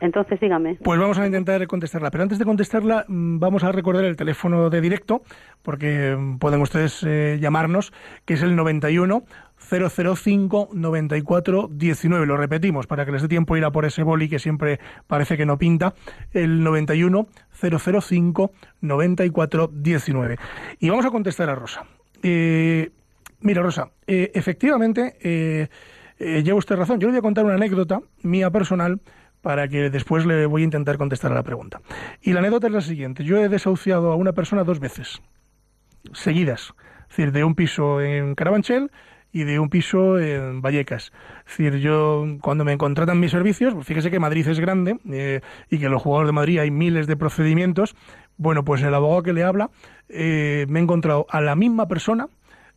Entonces, 0.01 0.39
dígame. 0.39 0.77
Pues 0.83 0.99
vamos 0.99 1.17
a 1.17 1.25
intentar 1.25 1.65
contestarla. 1.67 2.11
Pero 2.11 2.23
antes 2.23 2.39
de 2.39 2.45
contestarla, 2.45 3.05
mm, 3.07 3.39
vamos 3.39 3.63
a 3.63 3.71
recordar 3.71 4.03
el 4.03 4.15
teléfono 4.15 4.69
de 4.69 4.81
directo, 4.81 5.21
porque 5.61 6.15
mm, 6.17 6.39
pueden 6.39 6.61
ustedes 6.61 7.03
eh, 7.07 7.37
llamarnos, 7.39 7.93
que 8.25 8.33
es 8.33 8.41
el 8.41 8.55
91 8.55 9.23
005 9.57 10.69
94 10.73 11.69
19. 11.71 12.25
Lo 12.25 12.35
repetimos 12.35 12.85
para 12.85 13.05
que 13.05 13.13
les 13.13 13.21
dé 13.21 13.27
tiempo 13.29 13.55
ir 13.55 13.63
a 13.63 13.71
por 13.71 13.85
ese 13.85 14.03
boli 14.03 14.27
que 14.27 14.39
siempre 14.39 14.79
parece 15.07 15.37
que 15.37 15.45
no 15.45 15.57
pinta. 15.57 15.93
El 16.33 16.63
91 16.63 17.27
005 17.51 18.51
94 18.81 19.69
19. 19.71 20.37
Y 20.79 20.89
vamos 20.89 21.05
a 21.05 21.11
contestar 21.11 21.49
a 21.49 21.55
Rosa. 21.55 21.85
Eh, 22.21 22.89
mira, 23.39 23.61
Rosa, 23.61 23.91
efectivamente, 24.05 25.15
eh, 26.23 26.43
lleva 26.43 26.57
usted 26.57 26.75
razón. 26.75 26.99
Yo 26.99 27.07
le 27.07 27.13
voy 27.13 27.19
a 27.19 27.21
contar 27.21 27.45
una 27.45 27.55
anécdota 27.55 28.01
mía 28.21 28.49
personal 28.49 28.99
para 29.41 29.67
que 29.67 29.89
después 29.89 30.25
le 30.25 30.45
voy 30.45 30.61
a 30.61 30.65
intentar 30.65 30.97
contestar 30.97 31.31
a 31.31 31.35
la 31.35 31.43
pregunta. 31.43 31.81
Y 32.21 32.33
la 32.33 32.39
anécdota 32.39 32.67
es 32.67 32.73
la 32.73 32.81
siguiente. 32.81 33.23
Yo 33.23 33.37
he 33.37 33.49
desahuciado 33.49 34.11
a 34.11 34.15
una 34.15 34.31
persona 34.31 34.63
dos 34.63 34.79
veces, 34.79 35.21
seguidas. 36.13 36.73
Es 37.09 37.17
decir, 37.17 37.31
de 37.31 37.43
un 37.43 37.53
piso 37.53 38.01
en 38.01 38.35
Carabanchel 38.35 38.89
y 39.33 39.43
de 39.43 39.59
un 39.59 39.69
piso 39.69 40.17
en 40.17 40.61
Vallecas. 40.61 41.11
Es 41.45 41.57
decir, 41.57 41.79
yo 41.79 42.25
cuando 42.41 42.63
me 42.63 42.77
contratan 42.77 43.19
mis 43.19 43.31
servicios, 43.31 43.73
pues 43.73 43.85
fíjese 43.85 44.09
que 44.09 44.19
Madrid 44.19 44.47
es 44.47 44.59
grande 44.59 44.97
eh, 45.11 45.41
y 45.69 45.79
que 45.79 45.89
los 45.89 46.01
jugadores 46.01 46.29
de 46.29 46.33
Madrid 46.33 46.59
hay 46.59 46.71
miles 46.71 47.05
de 47.07 47.17
procedimientos. 47.17 47.95
Bueno, 48.37 48.63
pues 48.63 48.81
el 48.81 48.93
abogado 48.93 49.23
que 49.23 49.33
le 49.33 49.43
habla 49.43 49.71
eh, 50.07 50.65
me 50.69 50.79
he 50.79 50.83
encontrado 50.83 51.25
a 51.29 51.41
la 51.41 51.55
misma 51.55 51.87
persona 51.87 52.27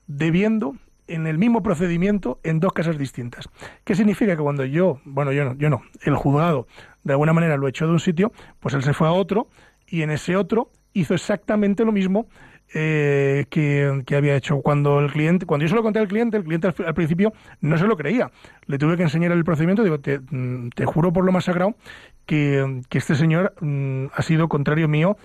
debiendo 0.09 0.74
en 1.09 1.26
el 1.26 1.38
mismo 1.38 1.62
procedimiento 1.62 2.40
en 2.42 2.61
dos 2.61 2.72
casas 2.72 2.98
distintas. 2.98 3.48
¿Qué 3.84 3.94
significa 3.94 4.36
que 4.36 4.42
cuando 4.42 4.64
yo, 4.64 5.00
bueno, 5.04 5.32
yo 5.32 5.44
no, 5.44 5.54
yo 5.54 5.70
no, 5.70 5.82
el 6.02 6.14
juzgado 6.16 6.66
de 7.04 7.12
alguna 7.12 7.32
manera 7.32 7.57
lo 7.57 7.68
echó 7.68 7.86
de 7.86 7.92
un 7.92 8.00
sitio, 8.00 8.32
pues 8.61 8.74
él 8.74 8.82
se 8.82 8.92
fue 8.92 9.09
a 9.09 9.12
otro 9.12 9.48
y 9.86 10.02
en 10.02 10.11
ese 10.11 10.36
otro 10.36 10.70
hizo 10.92 11.14
exactamente 11.14 11.84
lo 11.84 11.92
mismo 11.92 12.26
eh, 12.74 13.46
que, 13.48 14.16
había 14.16 14.34
hecho 14.34 14.61
cuando 14.61 14.98
el 14.98 15.12
cliente, 15.12 15.46
cuando 15.46 15.64
yo 15.64 15.68
se 15.68 15.76
lo 15.76 15.82
conté 15.82 16.00
al 16.00 16.09
cliente, 16.09 16.36
el 16.36 16.44
cliente 16.44 16.68
al, 16.84 16.94
principio 16.94 17.32
no 17.61 17.78
se 17.78 17.86
lo 17.86 17.96
creía. 17.96 18.30
Le 18.66 18.78
tuve 18.78 18.96
que 18.96 19.04
enseñar 19.04 19.30
el 19.32 19.44
procedimiento, 19.44 19.84
digo, 19.84 20.00
te, 20.00 20.18
mm, 20.18 20.70
juro 20.84 21.12
por 21.12 21.24
lo 21.24 21.32
más 21.32 21.44
sagrado 21.44 21.76
que, 22.24 22.82
que 22.88 22.98
este 22.98 23.14
señor 23.14 23.54
mm, 23.61 24.07
ha 24.12 24.22
sido 24.22 24.48
contrario 24.48 24.88
mío 24.88 25.16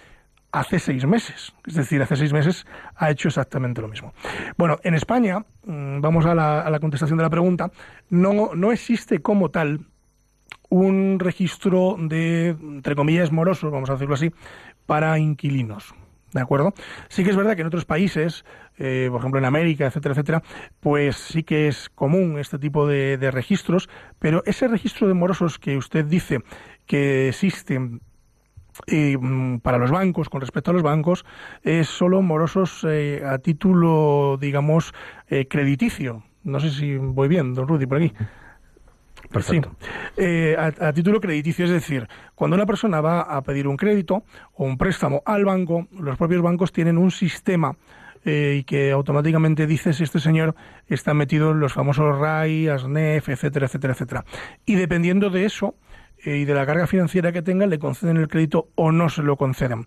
hace 0.51 0.79
seis 0.79 1.05
meses. 1.05 1.53
Es 1.65 1.75
decir, 1.75 2.01
hace 2.01 2.15
seis 2.15 2.33
meses 2.33 2.65
ha 2.95 3.09
hecho 3.09 3.27
exactamente 3.27 3.81
lo 3.81 3.87
mismo. 3.87 4.13
Bueno, 4.57 4.77
en 4.83 4.93
España, 4.93 5.45
mm, 5.65 6.01
vamos 6.01 6.25
a 6.25 6.35
la, 6.35 6.61
a 6.61 6.69
la 6.69 6.79
contestación 6.79 7.17
de 7.17 7.23
la 7.23 7.29
pregunta, 7.29 7.71
no, 8.09 8.53
no 8.55 8.71
existe 8.71 9.19
como 9.19 9.49
tal 9.49 9.85
un 10.69 11.19
registro 11.19 11.97
de, 11.99 12.49
entre 12.49 12.95
comillas, 12.95 13.31
morosos, 13.31 13.71
vamos 13.71 13.89
a 13.89 13.93
decirlo 13.93 14.15
así, 14.15 14.31
para 14.85 15.19
inquilinos. 15.19 15.93
¿De 16.33 16.39
acuerdo? 16.39 16.73
Sí 17.09 17.25
que 17.25 17.29
es 17.29 17.35
verdad 17.35 17.55
que 17.55 17.61
en 17.61 17.67
otros 17.67 17.83
países, 17.83 18.45
eh, 18.77 19.07
por 19.11 19.19
ejemplo 19.19 19.37
en 19.37 19.43
América, 19.43 19.85
etcétera, 19.85 20.13
etcétera, 20.13 20.43
pues 20.79 21.17
sí 21.17 21.43
que 21.43 21.67
es 21.67 21.89
común 21.89 22.39
este 22.39 22.57
tipo 22.57 22.87
de, 22.87 23.17
de 23.17 23.31
registros, 23.31 23.89
pero 24.17 24.41
ese 24.45 24.69
registro 24.69 25.09
de 25.09 25.13
morosos 25.13 25.59
que 25.59 25.75
usted 25.75 26.05
dice 26.05 26.39
que 26.85 27.27
existen 27.27 28.01
y, 28.87 29.17
mm, 29.17 29.59
para 29.59 29.77
los 29.77 29.91
bancos, 29.91 30.29
con 30.29 30.41
respecto 30.41 30.71
a 30.71 30.73
los 30.73 30.83
bancos, 30.83 31.25
es 31.63 31.87
solo 31.87 32.21
morosos 32.21 32.85
eh, 32.87 33.23
a 33.25 33.37
título, 33.39 34.37
digamos, 34.39 34.93
eh, 35.29 35.47
crediticio. 35.47 36.23
No 36.43 36.59
sé 36.59 36.71
si 36.71 36.97
voy 36.97 37.27
bien, 37.27 37.53
don 37.53 37.67
Rudy, 37.67 37.85
por 37.85 37.97
aquí. 37.97 38.13
Perfecto. 39.31 39.75
Sí. 39.79 39.87
Eh, 40.17 40.55
a, 40.57 40.87
a 40.87 40.93
título 40.93 41.21
crediticio, 41.21 41.65
es 41.65 41.71
decir, 41.71 42.07
cuando 42.35 42.55
una 42.55 42.65
persona 42.65 43.01
va 43.01 43.21
a 43.21 43.41
pedir 43.43 43.67
un 43.67 43.77
crédito 43.77 44.23
o 44.53 44.65
un 44.65 44.77
préstamo 44.77 45.21
al 45.25 45.45
banco, 45.45 45.87
los 45.97 46.17
propios 46.17 46.41
bancos 46.41 46.71
tienen 46.71 46.97
un 46.97 47.11
sistema 47.11 47.75
y 48.23 48.63
que 48.65 48.91
automáticamente 48.91 49.65
dice 49.65 49.93
si 49.93 50.03
este 50.03 50.19
señor 50.19 50.53
está 50.87 51.15
metido 51.15 51.51
en 51.51 51.59
los 51.59 51.73
famosos 51.73 52.19
RAI, 52.19 52.67
ASNEF, 52.67 53.29
etcétera, 53.29 53.65
etcétera, 53.65 53.93
etcétera. 53.93 54.25
Y 54.63 54.75
dependiendo 54.75 55.31
de 55.31 55.45
eso 55.45 55.73
y 56.23 56.45
de 56.45 56.53
la 56.53 56.65
carga 56.65 56.87
financiera 56.87 57.31
que 57.31 57.41
tenga, 57.41 57.65
le 57.65 57.79
conceden 57.79 58.17
el 58.17 58.27
crédito 58.27 58.69
o 58.75 58.91
no 58.91 59.09
se 59.09 59.23
lo 59.23 59.37
conceden. 59.37 59.85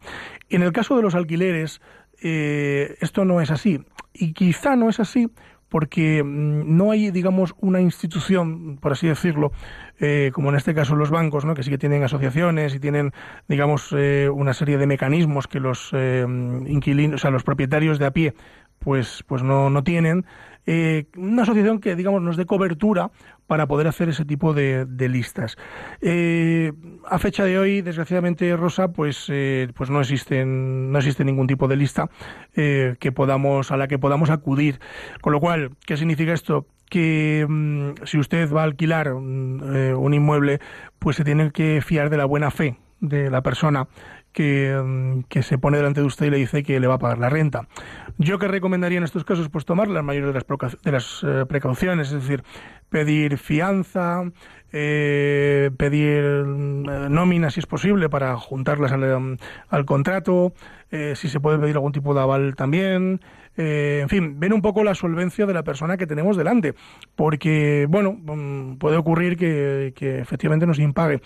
En 0.48 0.62
el 0.62 0.72
caso 0.72 0.96
de 0.96 1.02
los 1.02 1.14
alquileres, 1.14 1.80
eh, 2.22 2.96
esto 3.00 3.24
no 3.24 3.40
es 3.40 3.50
así. 3.50 3.80
Y 4.12 4.32
quizá 4.32 4.76
no 4.76 4.88
es 4.88 5.00
así 5.00 5.28
porque 5.68 6.22
mm, 6.22 6.76
no 6.76 6.92
hay, 6.92 7.10
digamos, 7.10 7.54
una 7.58 7.80
institución, 7.80 8.78
por 8.80 8.92
así 8.92 9.08
decirlo, 9.08 9.50
eh, 9.98 10.30
como 10.32 10.50
en 10.50 10.56
este 10.56 10.74
caso 10.74 10.94
los 10.94 11.10
bancos, 11.10 11.44
¿no? 11.44 11.54
que 11.54 11.62
sí 11.62 11.70
que 11.70 11.78
tienen 11.78 12.02
asociaciones 12.04 12.74
y 12.74 12.80
tienen, 12.80 13.12
digamos, 13.48 13.92
eh, 13.96 14.28
una 14.32 14.54
serie 14.54 14.78
de 14.78 14.86
mecanismos 14.86 15.48
que 15.48 15.60
los 15.60 15.90
eh, 15.92 16.24
inquilinos, 16.28 17.16
o 17.16 17.18
sea, 17.18 17.30
los 17.30 17.42
propietarios 17.42 17.98
de 17.98 18.06
a 18.06 18.12
pie, 18.12 18.34
pues, 18.78 19.24
pues 19.26 19.42
no, 19.42 19.70
no 19.70 19.82
tienen. 19.82 20.24
Eh, 20.66 21.06
una 21.16 21.42
asociación 21.42 21.80
que, 21.80 21.94
digamos, 21.96 22.22
nos 22.22 22.36
dé 22.36 22.46
cobertura 22.46 23.10
para 23.46 23.66
poder 23.66 23.86
hacer 23.86 24.08
ese 24.08 24.24
tipo 24.24 24.54
de, 24.54 24.84
de 24.86 25.08
listas. 25.08 25.56
Eh, 26.00 26.72
a 27.06 27.18
fecha 27.18 27.44
de 27.44 27.58
hoy, 27.58 27.82
desgraciadamente, 27.82 28.56
Rosa, 28.56 28.92
pues, 28.92 29.26
eh, 29.28 29.68
pues 29.74 29.90
no 29.90 30.00
existen, 30.00 30.90
no 30.90 30.98
existe 30.98 31.24
ningún 31.24 31.46
tipo 31.46 31.68
de 31.68 31.76
lista 31.76 32.08
eh, 32.54 32.96
que 32.98 33.12
podamos, 33.12 33.70
a 33.70 33.76
la 33.76 33.88
que 33.88 33.98
podamos 33.98 34.30
acudir. 34.30 34.80
Con 35.20 35.32
lo 35.32 35.40
cual, 35.40 35.70
¿qué 35.86 35.96
significa 35.96 36.32
esto? 36.32 36.66
que 36.90 37.46
mm, 37.48 38.04
si 38.04 38.18
usted 38.18 38.52
va 38.52 38.60
a 38.60 38.64
alquilar 38.64 39.14
mm, 39.14 39.74
eh, 39.74 39.94
un 39.94 40.14
inmueble, 40.14 40.60
pues 40.98 41.16
se 41.16 41.24
tiene 41.24 41.50
que 41.50 41.80
fiar 41.80 42.10
de 42.10 42.18
la 42.18 42.24
buena 42.24 42.50
fe 42.50 42.76
de 43.00 43.30
la 43.30 43.42
persona 43.42 43.88
que, 44.34 44.78
mm, 44.78 45.22
que 45.28 45.42
se 45.42 45.56
pone 45.56 45.78
delante 45.78 46.00
de 46.00 46.06
usted 46.06 46.26
y 46.26 46.30
le 46.30 46.36
dice 46.36 46.62
que 46.62 46.78
le 46.78 46.86
va 46.86 46.94
a 46.94 46.98
pagar 46.98 47.18
la 47.18 47.30
renta. 47.30 47.66
Yo 48.18 48.38
que 48.38 48.48
recomendaría 48.48 48.98
en 48.98 49.04
estos 49.04 49.24
casos, 49.24 49.48
pues 49.48 49.64
tomar 49.64 49.88
la 49.88 50.02
mayor 50.02 50.26
de 50.26 50.34
las, 50.34 50.82
de 50.82 50.92
las 50.92 51.24
eh, 51.26 51.46
precauciones, 51.48 52.08
es 52.08 52.22
decir, 52.22 52.44
pedir 52.90 53.38
fianza, 53.38 54.24
eh, 54.72 55.70
pedir 55.78 56.22
mm, 56.44 57.12
nómina 57.12 57.50
si 57.50 57.60
es 57.60 57.66
posible 57.66 58.10
para 58.10 58.36
juntarlas 58.36 58.92
al, 58.92 59.38
al 59.68 59.84
contrato, 59.84 60.52
eh, 60.90 61.14
si 61.16 61.28
se 61.28 61.40
puede 61.40 61.58
pedir 61.58 61.76
algún 61.76 61.92
tipo 61.92 62.12
de 62.12 62.20
aval 62.20 62.54
también, 62.56 63.20
eh, 63.56 64.00
en 64.02 64.08
fin, 64.08 64.40
ver 64.40 64.52
un 64.52 64.62
poco 64.62 64.82
la 64.82 64.94
solvencia 64.94 65.46
de 65.46 65.54
la 65.54 65.62
persona 65.62 65.96
que 65.96 66.06
tenemos 66.06 66.36
delante, 66.36 66.74
porque, 67.14 67.86
bueno, 67.88 68.12
mm, 68.12 68.76
puede 68.76 68.96
ocurrir 68.96 69.36
que, 69.36 69.92
efectivamente 70.20 70.66
nos 70.66 70.78
impague. 70.78 71.20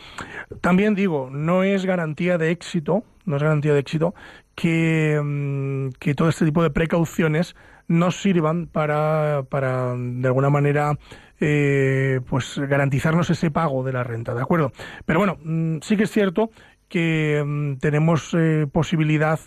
También 0.60 0.94
digo, 0.94 1.30
no 1.30 1.62
es 1.62 1.84
garantía 1.84 2.38
de 2.38 2.50
éxito, 2.50 3.04
no 3.24 3.36
es 3.36 3.42
garantía 3.42 3.72
de 3.72 3.80
éxito 3.80 4.14
que, 4.54 5.20
mm, 5.22 5.90
que 5.98 6.14
todo 6.14 6.28
este 6.28 6.44
tipo 6.44 6.62
de 6.62 6.70
precauciones 6.70 7.54
nos 7.88 8.20
sirvan 8.20 8.66
para, 8.66 9.44
para 9.48 9.94
de 9.96 10.28
alguna 10.28 10.50
manera, 10.50 10.98
eh, 11.40 12.20
pues 12.28 12.58
garantizarnos 12.58 13.30
ese 13.30 13.50
pago 13.50 13.82
de 13.82 13.92
la 13.92 14.04
renta, 14.04 14.34
¿de 14.34 14.42
acuerdo? 14.42 14.72
Pero 15.06 15.18
bueno, 15.18 15.38
mm, 15.42 15.78
sí 15.80 15.96
que 15.96 16.04
es 16.04 16.10
cierto 16.10 16.50
que 16.88 17.76
tenemos 17.80 18.34
eh, 18.38 18.66
posibilidad 18.70 19.38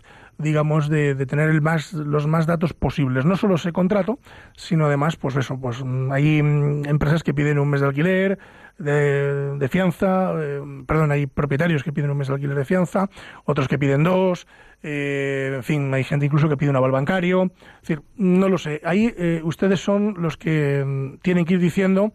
digamos, 0.42 0.90
de, 0.90 1.16
de 1.16 1.26
tener 1.26 1.50
el 1.50 1.62
más, 1.62 1.94
los 1.94 2.28
más 2.28 2.46
datos 2.46 2.74
posibles. 2.74 3.26
No 3.26 3.36
solo 3.36 3.56
ese 3.56 3.72
contrato, 3.72 4.20
sino 4.56 4.86
además, 4.86 5.16
pues 5.16 5.36
eso, 5.36 5.60
pues 5.60 5.84
mm, 5.84 6.12
hay 6.12 6.42
mm, 6.42 6.88
empresas 6.88 7.24
que 7.24 7.34
piden 7.34 7.60
un 7.60 7.70
mes 7.70 7.82
de 7.82 7.88
alquiler, 7.88 8.40
de, 8.78 9.68
fianza, 9.70 10.34
eh, 10.40 10.62
perdón, 10.88 11.12
hay 11.12 11.28
propietarios 11.28 11.84
que 11.84 11.94
piden 11.94 12.12
un 12.12 12.18
mes 12.18 12.28
de 12.28 12.34
alquiler 12.34 12.58
de 12.58 12.66
fianza, 12.66 13.10
otros 13.46 13.68
que 13.68 13.78
piden 13.78 14.04
dos, 14.04 14.48
eh, 14.84 15.54
en 15.56 15.64
fin, 15.64 15.94
hay 15.94 16.04
gente 16.04 16.26
incluso 16.26 16.50
que 16.50 16.58
pide 16.58 16.70
un 16.70 16.76
aval 16.76 16.92
bancario. 16.92 17.52
Es 17.76 17.82
decir, 17.82 18.02
no 18.16 18.50
lo 18.50 18.58
sé. 18.58 18.82
Ahí 18.84 19.14
eh, 19.18 19.42
ustedes 19.44 19.80
son 19.80 20.16
los 20.18 20.38
que 20.38 20.84
mm, 20.86 21.20
tienen 21.22 21.46
que 21.46 21.56
ir 21.56 21.60
diciendo 21.60 22.14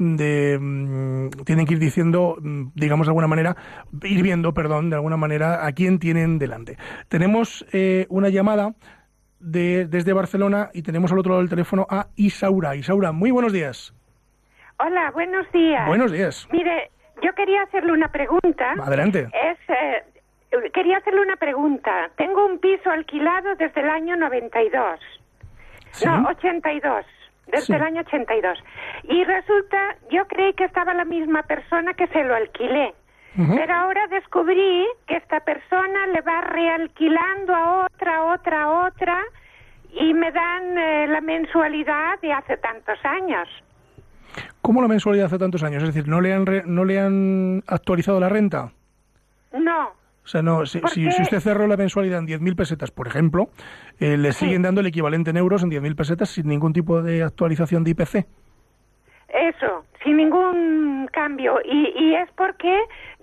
de 0.00 0.58
mm, 0.58 1.44
tienen 1.44 1.66
que 1.66 1.74
ir 1.74 1.78
diciendo 1.78 2.36
mm, 2.40 2.68
digamos 2.74 3.06
de 3.06 3.10
alguna 3.10 3.26
manera 3.26 3.54
ir 4.02 4.22
viendo 4.22 4.54
perdón 4.54 4.88
de 4.88 4.96
alguna 4.96 5.18
manera 5.18 5.66
a 5.66 5.72
quién 5.72 5.98
tienen 5.98 6.38
delante 6.38 6.78
tenemos 7.08 7.66
eh, 7.72 8.06
una 8.08 8.30
llamada 8.30 8.74
de, 9.40 9.86
desde 9.86 10.14
Barcelona 10.14 10.70
y 10.72 10.82
tenemos 10.82 11.12
al 11.12 11.18
otro 11.18 11.32
lado 11.32 11.42
del 11.42 11.50
teléfono 11.50 11.86
a 11.90 12.06
Isaura 12.16 12.74
Isaura 12.76 13.12
muy 13.12 13.30
buenos 13.30 13.52
días 13.52 13.94
Hola, 14.78 15.10
buenos 15.12 15.46
días. 15.52 15.86
buenos 15.86 16.10
días 16.10 16.48
Mire, 16.50 16.90
yo 17.22 17.34
quería 17.34 17.62
hacerle 17.64 17.92
una 17.92 18.08
pregunta. 18.10 18.72
adelante 18.82 19.28
Es, 19.34 19.58
eh, 19.68 20.70
quería 20.72 20.96
hacerle 20.96 21.20
una 21.20 21.36
pregunta. 21.36 22.10
Tengo 22.16 22.46
un 22.46 22.58
piso 22.58 22.90
alquilado 22.90 23.54
desde 23.56 23.82
el 23.82 23.90
año 23.90 24.16
92. 24.16 24.98
¿Sí? 25.92 26.06
No, 26.06 26.26
82. 26.28 27.04
Desde 27.50 27.66
Sí. 27.66 27.72
el 27.74 27.82
año 27.82 28.00
82. 28.02 28.58
Y 29.04 29.24
resulta, 29.24 29.96
yo 30.10 30.26
creí 30.26 30.52
que 30.54 30.64
estaba 30.64 30.94
la 30.94 31.04
misma 31.04 31.42
persona 31.44 31.94
que 31.94 32.06
se 32.08 32.24
lo 32.24 32.34
alquilé. 32.34 32.94
Pero 33.36 33.72
ahora 33.74 34.06
descubrí 34.08 34.86
que 35.06 35.16
esta 35.16 35.40
persona 35.40 36.06
le 36.08 36.20
va 36.20 36.40
realquilando 36.40 37.54
a 37.54 37.84
otra, 37.86 38.24
otra, 38.24 38.62
a 38.64 38.86
otra. 38.86 39.22
y 39.92 40.14
me 40.14 40.30
dan 40.30 40.78
eh, 40.78 41.06
la 41.08 41.20
mensualidad 41.20 42.20
de 42.20 42.32
hace 42.32 42.56
tantos 42.58 42.96
años. 43.04 43.48
¿Cómo 44.62 44.80
la 44.82 44.86
mensualidad 44.88 45.26
hace 45.26 45.38
tantos 45.38 45.62
años? 45.64 45.82
Es 45.82 45.92
decir, 45.92 46.08
¿no 46.08 46.20
le 46.20 46.32
han, 46.32 46.46
re- 46.46 46.62
no 46.64 46.84
le 46.84 47.00
han 47.00 47.62
actualizado 47.66 48.20
la 48.20 48.28
renta? 48.28 48.70
No, 49.52 49.90
sea, 50.30 50.42
no, 50.42 50.66
si, 50.66 50.78
¿Por 50.78 50.90
si, 50.90 51.06
usted 51.06 51.40
cerró 51.40 51.66
la 51.66 51.76
mensualidad 51.76 52.20
en 52.20 52.26
10.000 52.26 52.56
pesetas, 52.56 52.90
por 52.90 53.06
ejemplo, 53.06 53.50
eh, 53.98 54.16
le 54.16 54.32
siguen 54.32 54.62
dando 54.62 54.80
el 54.80 54.86
equivalente 54.86 55.30
en 55.30 55.36
euros 55.36 55.62
en 55.62 55.70
10.000 55.70 55.96
pesetas 55.96 56.30
sin 56.30 56.48
ningún 56.48 56.72
tipo 56.72 57.02
de 57.02 57.22
actualización 57.22 57.84
de 57.84 57.90
IPC. 57.90 58.26
eso, 59.28 59.84
sin 60.02 60.16
ningún 60.16 61.08
cambio. 61.12 61.60
Y, 61.64 61.92
y 61.96 62.14
es 62.14 62.30
porque 62.36 62.76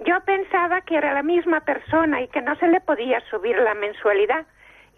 yo 0.06 0.20
pensaba 0.26 0.82
que 0.82 0.96
era 0.96 1.14
la 1.14 1.24
misma 1.24 1.62
persona 1.62 2.22
y 2.22 2.28
que 2.28 2.42
no 2.42 2.56
se 2.56 2.68
le 2.68 2.82
podía 2.82 3.22
subir 3.30 3.58
la 3.58 3.74
mensualidad. 3.74 4.46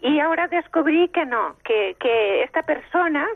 Y 0.02 0.18
ahora 0.20 0.48
descubrí 0.48 1.08
que 1.08 1.26
no, 1.26 1.56
que, 1.64 1.96
que 2.00 2.42
esta 2.42 2.62
persona 2.62 3.26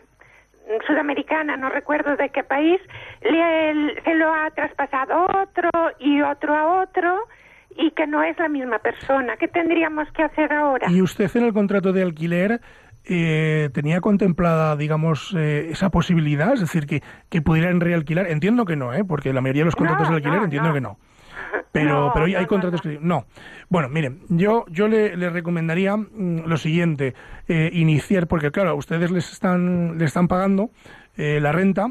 sudamericana, 0.86 1.56
no 1.56 1.68
recuerdo 1.68 2.16
de 2.16 2.30
qué 2.30 2.42
país, 2.42 2.80
le, 3.22 4.02
se 4.02 4.14
lo 4.14 4.32
ha 4.32 4.50
traspasado 4.50 5.14
a 5.14 5.42
otro 5.42 5.70
y 5.98 6.22
otro 6.22 6.54
a 6.54 6.82
otro 6.82 7.28
y 7.76 7.90
que 7.92 8.06
no 8.06 8.22
es 8.22 8.38
la 8.38 8.48
misma 8.48 8.78
persona. 8.78 9.36
¿Qué 9.36 9.48
tendríamos 9.48 10.08
que 10.12 10.22
hacer 10.22 10.52
ahora? 10.52 10.90
¿Y 10.90 11.02
usted 11.02 11.30
en 11.36 11.44
el 11.44 11.52
contrato 11.52 11.92
de 11.92 12.02
alquiler 12.02 12.60
eh, 13.04 13.70
tenía 13.72 14.00
contemplada, 14.00 14.76
digamos, 14.76 15.34
eh, 15.36 15.68
esa 15.70 15.90
posibilidad? 15.90 16.54
Es 16.54 16.60
decir, 16.60 16.86
que, 16.86 17.02
que 17.28 17.42
pudieran 17.42 17.80
realquilar. 17.80 18.26
Entiendo 18.28 18.64
que 18.64 18.76
no, 18.76 18.92
¿eh? 18.94 19.04
porque 19.04 19.32
la 19.32 19.40
mayoría 19.40 19.62
de 19.62 19.66
los 19.66 19.76
contratos 19.76 20.04
No, 20.06 20.10
de 20.10 20.16
alquiler 20.16 20.38
no, 20.38 20.44
entiendo 20.44 20.68
no. 20.68 20.74
que 20.74 20.80
no. 20.80 20.98
Pero, 21.72 22.12
pero 22.14 22.26
hay, 22.26 22.36
hay 22.36 22.46
contratos 22.46 22.80
que 22.80 22.98
no. 23.00 23.26
Bueno, 23.68 23.88
miren, 23.88 24.20
yo 24.28 24.64
yo 24.68 24.86
le, 24.86 25.16
le 25.16 25.28
recomendaría 25.30 25.96
mm, 25.96 26.46
lo 26.46 26.56
siguiente: 26.56 27.14
eh, 27.48 27.70
iniciar, 27.72 28.28
porque 28.28 28.52
claro, 28.52 28.76
ustedes 28.76 29.10
les 29.10 29.32
están 29.32 29.98
le 29.98 30.04
están 30.04 30.28
pagando 30.28 30.70
eh, 31.16 31.40
la 31.40 31.50
renta. 31.50 31.88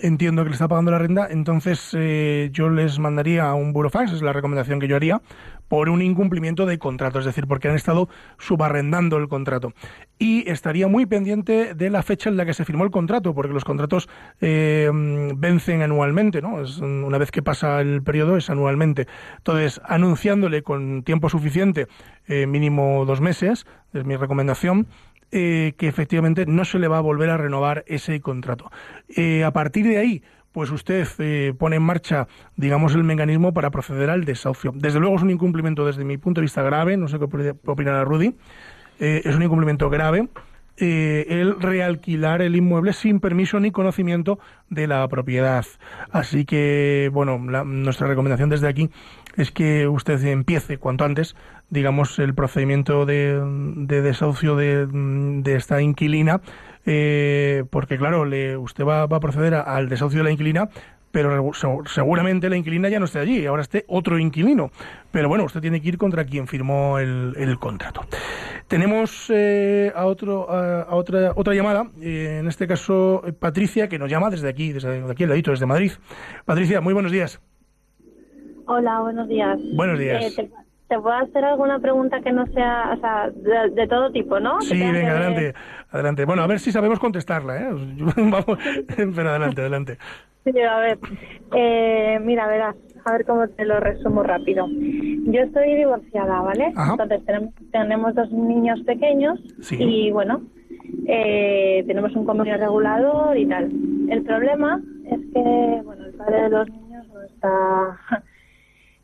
Entiendo 0.00 0.44
que 0.44 0.50
le 0.50 0.54
está 0.54 0.68
pagando 0.68 0.90
la 0.90 0.98
renta, 0.98 1.28
entonces 1.30 1.90
eh, 1.94 2.50
yo 2.52 2.68
les 2.68 2.98
mandaría 2.98 3.48
a 3.48 3.54
un 3.54 3.72
burofax, 3.72 4.12
es 4.12 4.22
la 4.22 4.34
recomendación 4.34 4.80
que 4.80 4.86
yo 4.86 4.96
haría, 4.96 5.22
por 5.66 5.88
un 5.88 6.02
incumplimiento 6.02 6.66
de 6.66 6.78
contrato, 6.78 7.18
es 7.18 7.24
decir, 7.24 7.46
porque 7.46 7.68
han 7.68 7.74
estado 7.74 8.08
subarrendando 8.38 9.16
el 9.16 9.28
contrato. 9.28 9.72
Y 10.18 10.48
estaría 10.48 10.88
muy 10.88 11.06
pendiente 11.06 11.74
de 11.74 11.90
la 11.90 12.02
fecha 12.02 12.28
en 12.28 12.36
la 12.36 12.44
que 12.44 12.54
se 12.54 12.66
firmó 12.66 12.84
el 12.84 12.90
contrato, 12.90 13.34
porque 13.34 13.52
los 13.52 13.64
contratos 13.64 14.08
eh, 14.40 14.90
vencen 15.36 15.82
anualmente, 15.82 16.42
¿no? 16.42 16.60
Es, 16.60 16.78
una 16.78 17.18
vez 17.18 17.30
que 17.30 17.42
pasa 17.42 17.80
el 17.80 18.02
periodo 18.02 18.36
es 18.36 18.50
anualmente. 18.50 19.06
Entonces, 19.38 19.80
anunciándole 19.84 20.62
con 20.62 21.02
tiempo 21.02 21.28
suficiente, 21.28 21.88
eh, 22.26 22.46
mínimo 22.46 23.04
dos 23.06 23.20
meses, 23.20 23.66
es 23.94 24.04
mi 24.04 24.16
recomendación, 24.16 24.86
eh, 25.32 25.74
que 25.76 25.88
efectivamente 25.88 26.46
no 26.46 26.64
se 26.64 26.78
le 26.78 26.88
va 26.88 26.98
a 26.98 27.02
volver 27.02 27.30
a 27.30 27.36
renovar 27.36 27.84
ese 27.86 28.20
contrato. 28.20 28.70
Eh, 29.08 29.44
a 29.44 29.52
partir 29.52 29.86
de 29.86 29.98
ahí, 29.98 30.22
pues 30.52 30.70
usted 30.70 31.06
eh, 31.18 31.54
pone 31.58 31.76
en 31.76 31.82
marcha, 31.82 32.26
digamos, 32.56 32.94
el 32.94 33.04
mecanismo 33.04 33.52
para 33.52 33.70
proceder 33.70 34.10
al 34.10 34.24
desahucio. 34.24 34.72
Desde 34.74 34.98
luego 35.00 35.16
es 35.16 35.22
un 35.22 35.30
incumplimiento 35.30 35.86
desde 35.86 36.04
mi 36.04 36.16
punto 36.18 36.40
de 36.40 36.46
vista 36.46 36.62
grave, 36.62 36.96
no 36.96 37.08
sé 37.08 37.18
qué 37.18 37.24
opina- 37.24 37.56
opinará 37.66 38.04
Rudy, 38.04 38.34
es 38.98 39.36
un 39.36 39.42
incumplimiento 39.42 39.90
grave 39.90 40.28
el 40.80 41.60
realquilar 41.60 42.40
el 42.40 42.54
inmueble 42.54 42.92
sin 42.92 43.18
permiso 43.20 43.58
ni 43.60 43.70
conocimiento 43.72 44.38
de 44.70 44.86
la 44.86 45.06
propiedad. 45.08 45.64
Así 46.12 46.44
que, 46.44 47.10
bueno, 47.12 47.40
la- 47.50 47.64
nuestra 47.64 48.06
recomendación 48.06 48.48
desde 48.48 48.68
aquí 48.68 48.88
es 49.38 49.50
que 49.50 49.88
usted 49.88 50.22
empiece 50.26 50.76
cuanto 50.76 51.04
antes, 51.04 51.34
digamos, 51.70 52.18
el 52.18 52.34
procedimiento 52.34 53.06
de, 53.06 53.40
de 53.76 54.02
desahucio 54.02 54.54
de, 54.56 54.86
de 54.86 55.54
esta 55.56 55.80
inquilina, 55.80 56.42
eh, 56.84 57.64
porque, 57.70 57.96
claro, 57.96 58.24
le, 58.26 58.56
usted 58.58 58.84
va, 58.84 59.06
va 59.06 59.16
a 59.16 59.20
proceder 59.20 59.54
a- 59.54 59.62
al 59.62 59.88
desahucio 59.88 60.18
de 60.18 60.24
la 60.24 60.30
inquilina, 60.32 60.68
pero 61.10 61.52
seguramente 61.86 62.50
la 62.50 62.56
inquilina 62.56 62.90
ya 62.90 62.98
no 62.98 63.06
esté 63.06 63.18
allí, 63.18 63.46
ahora 63.46 63.62
esté 63.62 63.84
otro 63.88 64.18
inquilino. 64.18 64.70
Pero 65.10 65.28
bueno, 65.28 65.44
usted 65.44 65.60
tiene 65.62 65.80
que 65.80 65.88
ir 65.88 65.96
contra 65.98 66.24
quien 66.26 66.46
firmó 66.46 66.98
el, 66.98 67.32
el 67.38 67.58
contrato. 67.58 68.02
Tenemos 68.66 69.30
eh, 69.34 69.90
a, 69.96 70.04
otro, 70.04 70.50
a, 70.50 70.82
a 70.82 70.94
otra, 70.94 71.32
otra 71.34 71.54
llamada, 71.54 71.88
eh, 72.02 72.38
en 72.40 72.48
este 72.48 72.66
caso 72.66 73.22
eh, 73.26 73.32
Patricia, 73.32 73.88
que 73.88 73.98
nos 73.98 74.10
llama 74.10 74.28
desde 74.28 74.48
aquí, 74.50 74.72
desde 74.72 75.10
aquí 75.10 75.22
al 75.24 75.30
ladito, 75.30 75.50
desde 75.50 75.64
Madrid. 75.64 75.92
Patricia, 76.44 76.80
muy 76.82 76.92
buenos 76.92 77.10
días. 77.12 77.40
Hola, 78.68 79.00
buenos 79.00 79.28
días. 79.28 79.58
Buenos 79.74 79.98
días. 79.98 80.22
Eh, 80.24 80.30
te, 80.36 80.50
te 80.88 81.00
puedo 81.00 81.16
hacer 81.16 81.42
alguna 81.44 81.78
pregunta 81.78 82.20
que 82.20 82.32
no 82.32 82.46
sea, 82.48 82.92
o 82.96 83.00
sea, 83.00 83.30
de, 83.30 83.70
de 83.74 83.86
todo 83.88 84.10
tipo, 84.12 84.38
¿no? 84.40 84.60
Sí, 84.60 84.78
que 84.78 84.92
venga, 84.92 85.10
adelante, 85.12 85.54
adelante. 85.90 86.24
Bueno, 86.26 86.42
a 86.42 86.46
ver 86.46 86.60
si 86.60 86.70
sabemos 86.70 86.98
contestarla, 86.98 87.56
¿eh? 87.62 87.68
Vamos, 88.16 88.58
pero 89.16 89.30
adelante, 89.30 89.60
adelante. 89.62 89.98
Sí, 90.44 90.60
a 90.60 90.78
ver, 90.78 90.98
eh, 91.56 92.18
mira, 92.22 92.46
verás, 92.46 92.76
a 93.06 93.12
ver 93.12 93.24
cómo 93.24 93.48
te 93.48 93.64
lo 93.64 93.80
resumo 93.80 94.22
rápido. 94.22 94.66
Yo 94.70 95.40
estoy 95.40 95.74
divorciada, 95.74 96.40
¿vale? 96.42 96.72
Ajá. 96.76 96.92
Entonces 96.92 97.24
tenemos, 97.24 97.54
tenemos 97.72 98.14
dos 98.14 98.30
niños 98.30 98.80
pequeños 98.82 99.40
Sí. 99.60 99.76
y 99.80 100.10
bueno, 100.10 100.42
eh, 101.06 101.84
tenemos 101.86 102.14
un 102.14 102.26
convenio 102.26 102.56
regulador 102.58 103.34
y 103.36 103.46
tal. 103.46 103.70
El 104.10 104.22
problema 104.24 104.80
es 105.10 105.20
que, 105.32 105.80
bueno, 105.84 106.04
el 106.04 106.12
padre 106.14 106.42
de 106.42 106.48
los 106.50 106.68
niños 106.70 107.06
no 107.12 107.22
está 107.22 108.00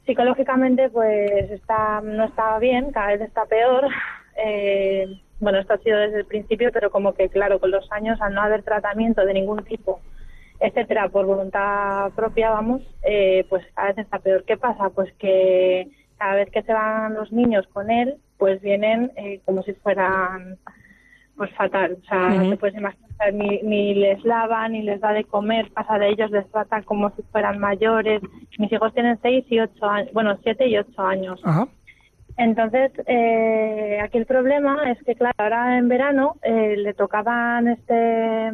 psicológicamente, 0.06 0.90
pues 0.90 1.50
está 1.50 2.00
no 2.02 2.24
está 2.24 2.58
bien, 2.58 2.92
cada 2.92 3.08
vez 3.08 3.20
está 3.22 3.44
peor. 3.46 3.88
Eh, 4.36 5.20
bueno, 5.40 5.58
esto 5.58 5.74
ha 5.74 5.78
sido 5.78 5.98
desde 5.98 6.18
el 6.18 6.26
principio, 6.26 6.70
pero 6.72 6.90
como 6.90 7.14
que, 7.14 7.28
claro, 7.28 7.60
con 7.60 7.70
los 7.70 7.90
años, 7.92 8.20
al 8.20 8.34
no 8.34 8.42
haber 8.42 8.62
tratamiento 8.62 9.24
de 9.24 9.34
ningún 9.34 9.64
tipo, 9.64 10.00
etcétera, 10.60 11.08
por 11.08 11.26
voluntad 11.26 12.10
propia, 12.12 12.50
vamos, 12.50 12.82
eh, 13.02 13.44
pues 13.48 13.64
cada 13.74 13.88
vez 13.88 13.98
está 13.98 14.18
peor. 14.18 14.44
¿Qué 14.44 14.56
pasa? 14.56 14.90
Pues 14.90 15.12
que 15.14 15.88
cada 16.18 16.36
vez 16.36 16.50
que 16.50 16.62
se 16.62 16.72
van 16.72 17.14
los 17.14 17.32
niños 17.32 17.66
con 17.72 17.90
él, 17.90 18.16
pues 18.38 18.60
vienen 18.62 19.12
eh, 19.16 19.40
como 19.44 19.62
si 19.62 19.72
fueran 19.74 20.58
pues 21.36 21.50
fatal. 21.54 21.98
O 22.02 22.06
sea, 22.06 22.28
no 22.28 22.50
te 22.50 22.56
puedes 22.56 22.76
imaginar, 22.76 23.03
ni, 23.32 23.60
ni 23.62 23.94
les 23.94 24.24
lava, 24.24 24.68
ni 24.68 24.82
les 24.82 25.00
da 25.00 25.12
de 25.12 25.24
comer, 25.24 25.70
pasa 25.72 25.98
de 25.98 26.08
ellos, 26.08 26.30
les 26.30 26.50
trata 26.50 26.82
como 26.82 27.10
si 27.10 27.22
fueran 27.30 27.58
mayores. 27.58 28.20
Mis 28.58 28.72
hijos 28.72 28.92
tienen 28.94 29.18
seis 29.22 29.44
y 29.48 29.60
ocho 29.60 29.86
años, 29.86 30.12
bueno, 30.12 30.36
siete 30.42 30.68
y 30.68 30.76
ocho 30.76 31.02
años. 31.02 31.40
Ajá. 31.44 31.68
Entonces, 32.36 32.90
eh, 33.06 34.00
aquí 34.02 34.18
el 34.18 34.26
problema 34.26 34.90
es 34.90 35.00
que, 35.04 35.14
claro, 35.14 35.34
ahora 35.38 35.78
en 35.78 35.88
verano 35.88 36.36
eh, 36.42 36.74
le 36.76 36.94
tocaban 36.94 37.68
este... 37.68 38.50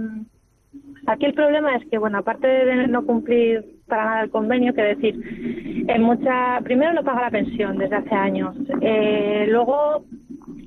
Aquí 1.06 1.24
el 1.24 1.34
problema 1.34 1.74
es 1.76 1.84
que, 1.88 1.98
bueno, 1.98 2.18
aparte 2.18 2.46
de 2.46 2.86
no 2.86 3.04
cumplir 3.06 3.64
para 3.88 4.04
nada 4.04 4.22
el 4.22 4.30
convenio, 4.30 4.74
que 4.74 4.82
decir, 4.82 5.84
en 5.88 6.02
mucha... 6.02 6.60
Primero 6.62 6.92
no 6.92 7.02
paga 7.02 7.22
la 7.22 7.30
pensión 7.30 7.78
desde 7.78 7.96
hace 7.96 8.14
años. 8.14 8.54
Eh, 8.82 9.46
luego, 9.48 10.04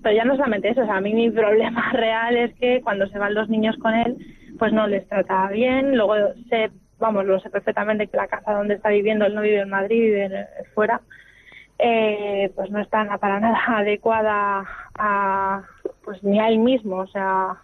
pero 0.04 0.16
ya 0.16 0.26
no 0.26 0.36
solamente 0.36 0.70
eso, 0.70 0.82
o 0.82 0.86
sea, 0.86 0.98
a 0.98 1.02
mí 1.02 1.14
mi 1.14 1.32
problema 1.32 1.92
real 1.94 2.38
es 2.38 2.54
que 2.56 2.82
cuando 2.82 3.08
se 3.08 3.18
van 3.18 3.34
los 3.34 3.50
niños 3.50 3.76
con 3.78 3.94
él, 3.96 4.18
pues 4.60 4.72
no 4.74 4.86
les 4.88 5.08
trata 5.08 5.48
bien. 5.48 5.96
Luego 5.98 6.16
sé, 6.50 6.70
vamos, 7.00 7.26
lo 7.26 7.40
sé 7.40 7.50
perfectamente 7.50 8.08
que 8.08 8.18
la 8.18 8.28
casa 8.28 8.54
donde 8.54 8.76
está 8.76 8.90
viviendo, 8.90 9.26
él 9.26 9.34
no 9.36 9.42
vive 9.42 9.60
en 9.62 9.70
Madrid, 9.70 10.00
vive 10.04 10.26
en- 10.26 10.46
fuera 10.76 11.02
eh, 11.80 12.52
pues 12.56 12.70
no 12.70 12.80
está 12.80 13.18
para 13.18 13.40
nada 13.40 13.58
adecuada 13.68 14.64
a 14.98 15.64
pues 16.04 16.24
ni 16.24 16.40
a 16.40 16.48
él 16.50 16.60
mismo, 16.60 16.98
o 16.98 17.08
sea, 17.08 17.58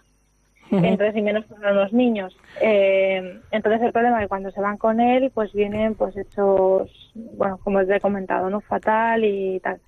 entonces 0.84 1.16
y 1.16 1.22
menos 1.22 1.44
para 1.46 1.72
los 1.72 1.92
niños. 1.92 2.36
Eh, 2.60 3.40
entonces 3.50 3.82
el 3.82 3.92
problema 3.92 4.18
es 4.18 4.24
que 4.24 4.28
cuando 4.28 4.50
se 4.50 4.60
van 4.60 4.78
con 4.78 5.00
él, 5.00 5.30
pues 5.34 5.52
vienen 5.52 5.94
pues 5.94 6.16
hechos, 6.16 6.90
bueno, 7.14 7.58
como 7.58 7.78
os 7.78 7.88
he 7.88 8.00
comentado, 8.00 8.50
no 8.50 8.60
fatal 8.60 9.24
y 9.24 9.60
tal. 9.60 9.80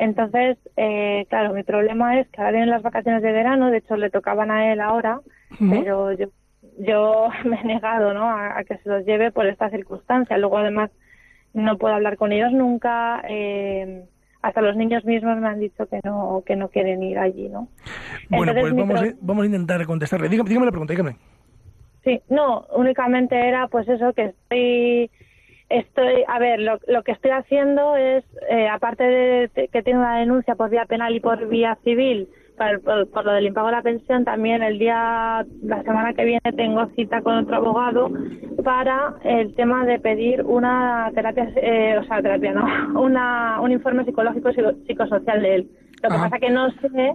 Entonces, 0.00 0.56
eh, 0.78 1.26
claro, 1.28 1.52
mi 1.52 1.62
problema 1.62 2.18
es 2.18 2.26
que 2.30 2.40
ahora 2.40 2.52
vienen 2.52 2.70
las 2.70 2.82
vacaciones 2.82 3.22
de 3.22 3.32
verano, 3.32 3.70
de 3.70 3.78
hecho 3.78 3.96
le 3.96 4.08
tocaban 4.08 4.50
a 4.50 4.72
él 4.72 4.80
ahora, 4.80 5.20
pero 5.58 6.12
yo 6.12 6.28
yo 6.78 7.28
me 7.44 7.60
he 7.60 7.64
negado, 7.64 8.14
¿no? 8.14 8.24
A, 8.24 8.58
a 8.58 8.64
que 8.64 8.78
se 8.78 8.88
los 8.88 9.04
lleve 9.04 9.30
por 9.30 9.46
esta 9.46 9.68
circunstancia. 9.68 10.38
Luego 10.38 10.56
además 10.56 10.90
no 11.52 11.76
puedo 11.76 11.94
hablar 11.94 12.16
con 12.16 12.32
ellos 12.32 12.50
nunca. 12.52 13.22
eh, 13.28 14.04
hasta 14.42 14.62
los 14.62 14.74
niños 14.74 15.04
mismos 15.04 15.36
me 15.36 15.48
han 15.48 15.60
dicho 15.60 15.86
que 15.86 16.00
no 16.02 16.42
que 16.46 16.56
no 16.56 16.68
quieren 16.68 17.02
ir 17.02 17.18
allí, 17.18 17.50
¿no? 17.50 17.68
Bueno, 18.30 18.52
Entonces, 18.52 18.62
pues 18.62 18.74
vamos 18.88 19.02
a, 19.02 19.14
vamos 19.20 19.42
a 19.42 19.46
intentar 19.46 19.84
contestarle. 19.84 20.30
Dígame, 20.30 20.48
dígame 20.48 20.64
la 20.64 20.72
pregunta, 20.72 20.92
dígame. 20.94 21.16
Sí, 22.04 22.22
no, 22.30 22.64
únicamente 22.74 23.36
era 23.36 23.68
pues 23.68 23.86
eso 23.86 24.14
que 24.14 24.32
estoy 24.32 25.10
estoy 25.70 26.24
a 26.28 26.38
ver 26.38 26.60
lo, 26.60 26.78
lo 26.88 27.02
que 27.02 27.12
estoy 27.12 27.30
haciendo 27.30 27.96
es 27.96 28.24
eh, 28.50 28.68
aparte 28.68 29.04
de 29.04 29.68
que 29.72 29.82
tengo 29.82 30.00
una 30.00 30.18
denuncia 30.18 30.54
por 30.56 30.68
vía 30.68 30.84
penal 30.84 31.14
y 31.14 31.20
por 31.20 31.46
vía 31.48 31.78
civil 31.84 32.28
por, 32.58 32.82
por- 32.82 33.08
por 33.10 33.24
lo 33.24 33.32
del 33.32 33.46
impago 33.46 33.68
de 33.68 33.72
la 33.76 33.82
pensión 33.82 34.24
también 34.24 34.62
el 34.62 34.78
día 34.78 35.46
la 35.62 35.82
semana 35.82 36.12
que 36.12 36.24
viene 36.24 36.40
tengo 36.56 36.84
cita 36.96 37.22
con 37.22 37.36
otro 37.38 37.56
abogado 37.56 38.10
para 38.64 39.14
el 39.24 39.54
tema 39.54 39.86
de 39.86 39.98
pedir 40.00 40.42
una 40.44 41.10
terapia 41.14 41.48
eh, 41.56 41.96
o 41.98 42.04
sea 42.04 42.20
terapia 42.20 42.52
no 42.52 42.66
una 43.00 43.60
un 43.60 43.72
informe 43.72 44.04
psicológico 44.04 44.50
psicosocial 44.86 45.40
de 45.40 45.54
él 45.54 45.68
lo 46.02 46.08
que 46.10 46.14
Ajá. 46.16 46.24
pasa 46.24 46.38
que 46.38 46.50
no 46.50 46.70
sé 46.72 47.14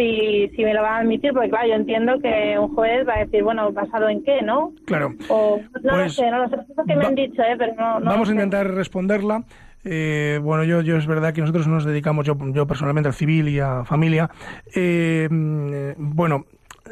si, 0.00 0.48
si 0.56 0.64
me 0.64 0.72
lo 0.74 0.82
van 0.82 0.92
a 0.94 0.98
admitir, 0.98 1.32
porque 1.32 1.50
claro, 1.50 1.68
yo 1.68 1.74
entiendo 1.74 2.18
que 2.20 2.56
un 2.58 2.74
juez 2.74 3.06
va 3.06 3.14
a 3.16 3.24
decir, 3.24 3.42
bueno, 3.42 3.70
¿basado 3.72 4.08
en 4.08 4.22
qué, 4.24 4.40
no? 4.42 4.72
Claro. 4.86 5.14
O, 5.28 5.60
no 5.60 5.80
Pues, 5.82 5.84
lo 5.84 6.08
sé, 6.08 6.30
no 6.30 6.38
lo 6.38 6.48
sé, 6.48 6.56
es 6.56 6.76
lo 6.76 6.84
que 6.84 6.96
me 6.96 7.04
han 7.06 7.14
dicho, 7.14 7.42
¿eh? 7.42 7.54
Pero 7.58 7.74
no, 7.76 8.00
no 8.00 8.06
Vamos 8.10 8.28
a 8.28 8.30
sé. 8.30 8.34
intentar 8.34 8.66
responderla. 8.72 9.44
Eh, 9.84 10.38
bueno, 10.42 10.64
yo, 10.64 10.80
yo 10.82 10.96
es 10.96 11.06
verdad 11.06 11.32
que 11.32 11.40
nosotros 11.40 11.66
nos 11.66 11.84
dedicamos, 11.84 12.26
yo, 12.26 12.36
yo 12.52 12.66
personalmente, 12.66 13.08
al 13.08 13.14
civil 13.14 13.48
y 13.48 13.60
a 13.60 13.84
familia. 13.84 14.30
Eh, 14.74 15.28
mm, 15.30 16.14
bueno, 16.14 16.44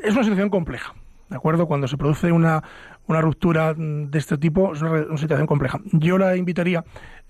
es 0.02 0.12
una 0.14 0.22
situación 0.22 0.48
compleja, 0.50 0.94
¿de 1.28 1.36
acuerdo? 1.36 1.66
Cuando 1.66 1.86
se 1.88 1.96
produce 1.98 2.32
una, 2.32 2.62
una 3.08 3.20
ruptura 3.20 3.74
de 3.74 4.18
este 4.18 4.38
tipo, 4.38 4.72
es 4.74 4.80
una, 4.82 4.92
una 4.92 5.18
situación 5.18 5.46
compleja. 5.48 5.80
Yo 5.92 6.16
la 6.18 6.36
invitaría 6.36 6.84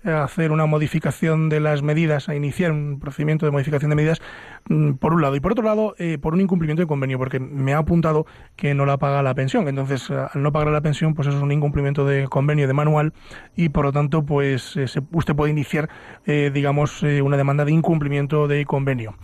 a 0.05 0.23
hacer 0.23 0.53
una 0.53 0.65
modificación 0.65 1.49
de 1.49 1.59
las 1.59 1.81
medidas, 1.81 2.29
a 2.29 2.35
iniciar 2.35 2.71
un 2.71 2.99
procedimiento 2.99 3.45
de 3.45 3.51
modificación 3.51 3.89
de 3.89 3.95
medidas, 3.97 4.21
mm, 4.69 4.93
por 4.93 5.13
un 5.13 5.21
lado. 5.21 5.35
Y 5.35 5.41
por 5.41 5.51
otro 5.51 5.65
lado, 5.65 5.93
eh, 5.99 6.17
por 6.21 6.33
un 6.33 6.39
incumplimiento 6.39 6.81
de 6.81 6.87
convenio, 6.87 7.17
porque 7.17 7.39
me 7.41 7.73
ha 7.73 7.79
apuntado 7.79 8.25
que 8.55 8.73
no 8.73 8.85
la 8.85 8.97
paga 8.97 9.21
la 9.23 9.33
pensión. 9.35 9.67
Entonces, 9.67 10.09
eh, 10.09 10.15
al 10.33 10.41
no 10.41 10.53
pagar 10.53 10.71
la 10.71 10.79
pensión, 10.79 11.15
pues 11.15 11.27
eso 11.27 11.35
es 11.35 11.43
un 11.43 11.51
incumplimiento 11.51 12.05
de 12.05 12.27
convenio, 12.29 12.65
de 12.67 12.73
manual, 12.73 13.11
y 13.57 13.67
por 13.69 13.83
lo 13.83 13.91
tanto, 13.91 14.23
pues 14.25 14.77
eh, 14.77 14.85
usted 15.11 15.35
puede 15.35 15.51
iniciar, 15.51 15.89
eh, 16.25 16.49
digamos, 16.53 17.03
una 17.03 17.35
demanda 17.35 17.65
de 17.65 17.71
incumplimiento 17.73 18.47
de 18.47 18.65
convenio. 18.65 19.15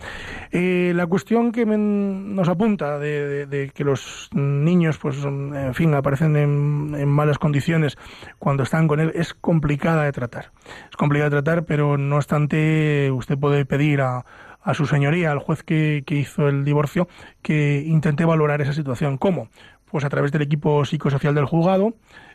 La 0.51 1.05
cuestión 1.07 1.51
que 1.51 1.65
nos 1.65 2.49
apunta 2.49 2.99
de, 2.99 3.45
de- 3.45 3.69
que 3.73 3.83
los 3.83 4.29
niños, 4.33 4.97
pues, 4.97 5.23
en 5.23 5.73
fin, 5.73 5.93
aparecen 5.93 6.35
en, 6.35 6.44
en 6.45 7.07
malas 7.07 7.37
condiciones 7.37 7.97
cuando 8.39 8.63
están 8.63 8.87
con 8.87 8.99
él, 8.99 9.11
es 9.15 9.33
complicada 9.33 10.03
de 10.03 10.11
tratar. 10.11 10.51
Es 10.89 10.95
complicada 10.97 11.29
de 11.29 11.41
tratar, 11.41 11.65
pero 11.65 11.97
no 11.97 12.15
obstante, 12.15 13.11
usted 13.11 13.37
puede 13.37 13.65
pedir 13.65 14.01
a, 14.01 14.25
a 14.65 14.73
su 14.73 14.87
señoría, 14.87 15.31
al 15.31 15.39
juez 15.39 15.63
que, 15.63 16.03
que 16.05 16.15
hizo 16.15 16.47
el 16.49 16.65
divorcio, 16.65 17.07
que 17.41 17.83
intente 17.85 18.25
valorar 18.25 18.61
esa 18.61 18.73
situación. 18.73 19.17
¿Cómo? 19.17 19.49
Pues 19.89 20.03
a 20.03 20.09
través 20.09 20.31
del 20.31 20.41
equipo 20.41 20.83
psicosocial 20.83 21.35
del 21.35 21.45
juzgado, 21.45 21.93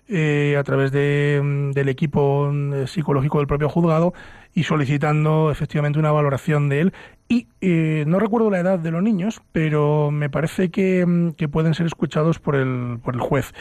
eh, 0.09 0.57
a 0.59 0.65
través 0.65 0.93
de, 0.93 1.41
mm, 1.43 1.71
del 1.73 1.89
equipo 1.89 2.51
mm, 2.53 2.87
psicológico 2.87 3.39
del 3.39 3.47
propio 3.47 3.69
juzgado 3.69 4.13
y 4.55 4.65
solicitando 4.65 5.51
efectivamente 5.51 5.99
una 5.99 6.11
valoración 6.11 6.69
de 6.69 6.81
él. 6.81 6.93
Y 7.29 7.47
eh, 7.61 8.05
no 8.07 8.19
recuerdo 8.19 8.51
la 8.51 8.61
edad 8.61 8.79
de 8.79 8.91
los 8.91 9.03
niños, 9.03 9.41
pero 9.53 10.11
me 10.11 10.31
parece 10.31 10.71
que, 10.71 11.05
mm, 11.07 11.33
que 11.33 11.49
pueden 11.49 11.75
ser 11.75 11.87
escuchados 11.87 12.39
por 12.39 12.57
el, 12.57 12.99
por 13.03 13.15
el 13.15 13.21
juez. 13.21 13.53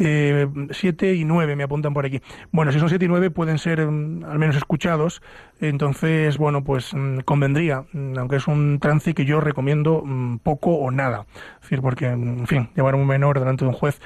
Eh, 0.00 0.46
siete 0.70 1.14
y 1.14 1.24
nueve 1.24 1.56
me 1.56 1.64
apuntan 1.64 1.92
por 1.92 2.06
aquí. 2.06 2.20
Bueno, 2.52 2.70
si 2.70 2.78
son 2.78 2.88
siete 2.88 3.06
y 3.06 3.08
nueve 3.08 3.30
pueden 3.30 3.58
ser 3.58 3.80
al 3.80 4.38
menos 4.38 4.56
escuchados. 4.56 5.22
Entonces, 5.60 6.38
bueno, 6.38 6.62
pues 6.62 6.94
mm, 6.94 7.20
convendría, 7.20 7.84
mm, 7.92 8.18
aunque 8.18 8.36
es 8.36 8.46
un 8.46 8.78
trance 8.80 9.14
que 9.14 9.24
yo 9.24 9.40
recomiendo 9.40 10.02
mm, 10.04 10.38
poco 10.38 10.74
o 10.74 10.90
nada. 10.90 11.26
Es 11.56 11.62
decir, 11.62 11.80
porque, 11.80 12.06
en 12.06 12.46
fin, 12.46 12.70
llevar 12.76 12.94
a 12.94 12.96
un 12.96 13.06
menor 13.06 13.38
delante 13.38 13.64
de 13.64 13.70
un 13.70 13.74
juez, 13.74 14.00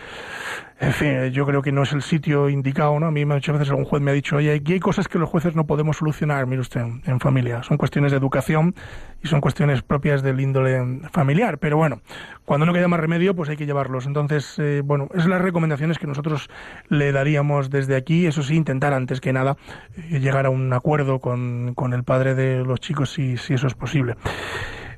en 0.83 0.93
fin, 0.93 1.09
eh, 1.11 1.31
yo 1.31 1.47
creo 1.47 1.63
que 1.63 1.71
no 1.71 1.85
es 1.85 1.93
el 1.93 2.03
sitio 2.03 2.49
indicado, 2.49 2.99
¿no? 2.99 3.07
A 3.07 3.11
mí 3.13 3.25
muchas 3.25 3.53
veces 3.53 3.71
algún 3.71 3.85
juez 3.85 4.03
me 4.03 4.11
ha 4.11 4.15
dicho, 4.15 4.37
oye, 4.37 4.53
aquí 4.53 4.73
hay 4.73 4.81
cosas 4.81 5.07
que 5.07 5.17
los 5.17 5.29
jueces 5.29 5.55
no 5.55 5.65
podemos 5.65 5.99
solucionar, 5.99 6.47
mire 6.47 6.61
usted, 6.61 6.81
en 7.05 7.21
familia. 7.21 7.63
Son 7.63 7.77
cuestiones 7.77 8.11
de 8.11 8.19
educación 8.19 8.75
y 9.23 9.29
son 9.29 9.41
cuestiones 9.41 9.83
propias 9.83 10.23
del 10.23 10.41
índole 10.41 11.01
familiar. 11.13 11.59
Pero 11.59 11.77
bueno, 11.77 12.01
cuando 12.45 12.67
no 12.67 12.73
queda 12.73 12.89
más 12.89 12.99
remedio, 12.99 13.37
pues 13.37 13.49
hay 13.49 13.57
que 13.57 13.65
llevarlos. 13.65 14.07
Entonces, 14.07 14.59
eh, 14.59 14.83
bueno, 14.85 15.09
es 15.15 15.27
las 15.27 15.41
recomendaciones 15.41 16.01
que 16.01 16.09
nosotros 16.09 16.51
le 16.89 17.13
daríamos 17.13 17.71
desde 17.71 17.95
aquí. 17.95 18.27
Eso 18.27 18.43
sí, 18.43 18.57
intentar 18.57 18.93
antes 18.93 19.21
que 19.21 19.33
nada 19.33 19.57
eh, 19.97 20.19
llegar 20.19 20.47
a 20.47 20.51
un 20.51 20.73
acuerdo 20.73 21.21
con, 21.21 21.42
con 21.75 21.93
el 21.93 22.05
padre 22.05 22.35
de 22.35 22.65
los 22.65 22.81
chicos, 22.81 23.13
si, 23.13 23.37
si 23.37 23.55
eso 23.55 23.67
es 23.67 23.75
posible. 23.75 24.17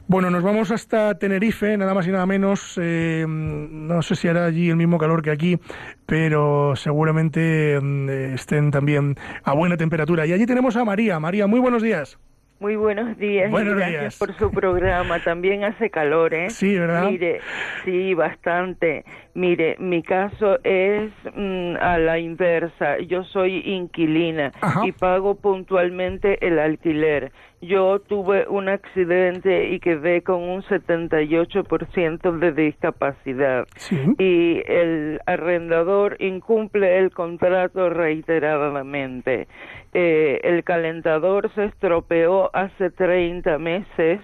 Bueno, 0.06 0.28
nos 0.28 0.42
vamos 0.42 0.70
hasta 0.70 1.18
Tenerife, 1.18 1.78
nada 1.78 1.94
más 1.94 2.06
y 2.06 2.10
nada 2.10 2.26
menos. 2.26 2.78
Eh, 2.80 3.24
no 3.26 4.02
sé 4.02 4.16
si 4.16 4.28
hará 4.28 4.44
allí 4.44 4.68
el 4.68 4.76
mismo 4.76 4.98
calor 4.98 5.22
que 5.22 5.30
aquí, 5.30 5.58
pero 6.04 6.76
seguramente 6.76 7.80
mm, 7.80 8.10
estén 8.34 8.70
también 8.70 9.16
a 9.44 9.54
buena 9.54 9.78
temperatura. 9.78 10.26
Y 10.26 10.32
allí 10.32 10.44
tenemos 10.44 10.76
a 10.76 10.84
María. 10.84 11.18
María, 11.20 11.46
muy 11.46 11.58
buenos 11.58 11.82
días. 11.82 12.18
Muy 12.60 12.76
buenos 12.76 13.18
días 13.18 13.50
Buenos 13.50 13.74
y 13.74 13.76
gracias 13.76 14.00
días. 14.00 14.18
por 14.18 14.32
su 14.36 14.50
programa. 14.50 15.18
También 15.22 15.64
hace 15.64 15.90
calor, 15.90 16.32
¿eh? 16.32 16.50
Sí, 16.50 16.78
¿verdad? 16.78 17.10
Mire, 17.10 17.40
sí, 17.84 18.14
bastante. 18.14 19.04
Mire, 19.34 19.76
mi 19.80 20.02
caso 20.02 20.58
es 20.64 21.10
mm, 21.34 21.74
a 21.80 21.98
la 21.98 22.18
inversa. 22.20 22.98
Yo 23.00 23.24
soy 23.24 23.58
inquilina 23.66 24.52
Ajá. 24.60 24.86
y 24.86 24.92
pago 24.92 25.34
puntualmente 25.34 26.46
el 26.46 26.58
alquiler. 26.58 27.32
Yo 27.60 27.98
tuve 27.98 28.46
un 28.46 28.68
accidente 28.68 29.70
y 29.70 29.80
quedé 29.80 30.22
con 30.22 30.42
un 30.42 30.62
78% 30.62 32.38
de 32.38 32.52
discapacidad 32.52 33.66
Sí. 33.76 33.98
y 34.18 34.62
el 34.66 35.18
arrendador 35.26 36.16
incumple 36.20 36.98
el 36.98 37.10
contrato 37.10 37.88
reiteradamente. 37.90 39.48
Eh, 39.94 40.40
el 40.42 40.64
calentador 40.64 41.50
se 41.54 41.66
estropeó 41.66 42.50
hace 42.52 42.90
30 42.90 43.58
meses, 43.58 44.20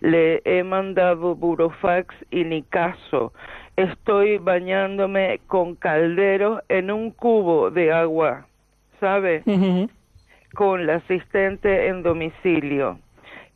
le 0.00 0.40
he 0.44 0.64
mandado 0.64 1.34
burofax 1.34 2.14
y 2.30 2.44
ni 2.44 2.62
caso. 2.62 3.32
Estoy 3.76 4.38
bañándome 4.38 5.40
con 5.46 5.74
caldero 5.74 6.62
en 6.68 6.90
un 6.90 7.10
cubo 7.10 7.70
de 7.70 7.92
agua, 7.92 8.46
¿sabe? 8.98 9.42
Con 10.54 10.86
la 10.86 10.96
asistente 10.96 11.86
en 11.88 12.02
domicilio 12.02 12.98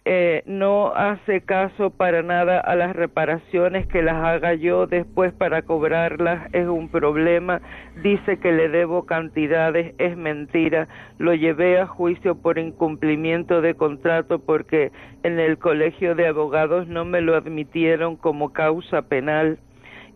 eh, 0.07 0.43
no 0.45 0.93
hace 0.95 1.41
caso 1.41 1.89
para 1.89 2.23
nada 2.23 2.61
a 2.61 2.77
las 2.77 2.95
reparaciones 2.95 3.87
que 3.87 4.03
las 4.03 4.23
haga 4.23 4.53
yo. 4.53 4.87
Después 4.87 5.33
para 5.33 5.63
cobrarlas 5.63 6.53
es 6.53 6.69
un 6.69 6.91
problema. 6.91 7.63
Dice 8.03 8.39
que 8.39 8.53
le 8.53 8.69
debo 8.69 9.07
cantidades. 9.07 9.95
Es 9.97 10.17
mentira. 10.17 10.89
Lo 11.19 11.35
llevé 11.35 11.81
a 11.81 11.87
juicio 11.87 12.35
por 12.35 12.59
incumplimiento 12.59 13.63
de 13.63 13.75
contrato 13.75 14.41
porque 14.41 14.93
en 15.23 15.41
el 15.41 15.57
colegio 15.57 16.15
de 16.15 16.27
abogados 16.27 16.87
no 16.87 17.07
me 17.07 17.23
lo 17.23 17.35
admitieron 17.35 18.17
como 18.17 18.53
causa 18.53 19.03
penal. 19.03 19.59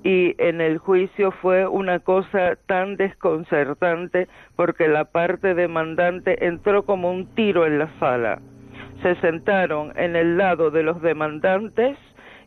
Y 0.05 0.34
en 0.36 0.61
el 0.61 0.78
juicio 0.78 1.32
fue 1.32 1.66
una 1.66 2.01
cosa 2.01 2.57
tan 2.66 2.97
desconcertante 2.97 4.28
porque 4.55 4.86
la 4.86 5.07
parte 5.07 5.55
demandante 5.55 6.47
entró 6.47 6.84
como 6.84 7.11
un 7.11 7.34
tiro 7.34 7.66
en 7.66 7.78
la 7.78 7.89
sala 7.99 8.39
se 9.03 9.14
sentaron 9.16 9.92
en 9.96 10.16
el 10.16 10.36
lado 10.36 10.70
de 10.70 10.82
los 10.82 11.01
demandantes 11.03 11.96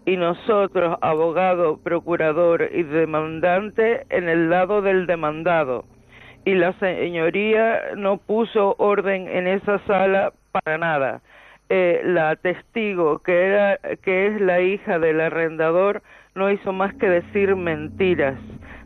y 0.05 0.17
nosotros, 0.17 0.97
abogado, 1.01 1.77
procurador 1.77 2.69
y 2.71 2.83
demandante, 2.83 4.05
en 4.09 4.29
el 4.29 4.49
lado 4.49 4.81
del 4.81 5.05
demandado. 5.05 5.85
Y 6.43 6.55
la 6.55 6.73
señoría 6.79 7.95
no 7.95 8.17
puso 8.17 8.75
orden 8.79 9.27
en 9.27 9.47
esa 9.47 9.77
sala 9.85 10.33
para 10.51 10.77
nada. 10.77 11.21
Eh, 11.69 12.01
la 12.03 12.35
testigo, 12.35 13.19
que, 13.19 13.45
era, 13.45 13.77
que 14.03 14.27
es 14.27 14.41
la 14.41 14.59
hija 14.59 14.97
del 14.97 15.21
arrendador, 15.21 16.01
no 16.33 16.49
hizo 16.49 16.73
más 16.73 16.93
que 16.95 17.07
decir 17.07 17.55
mentiras. 17.55 18.39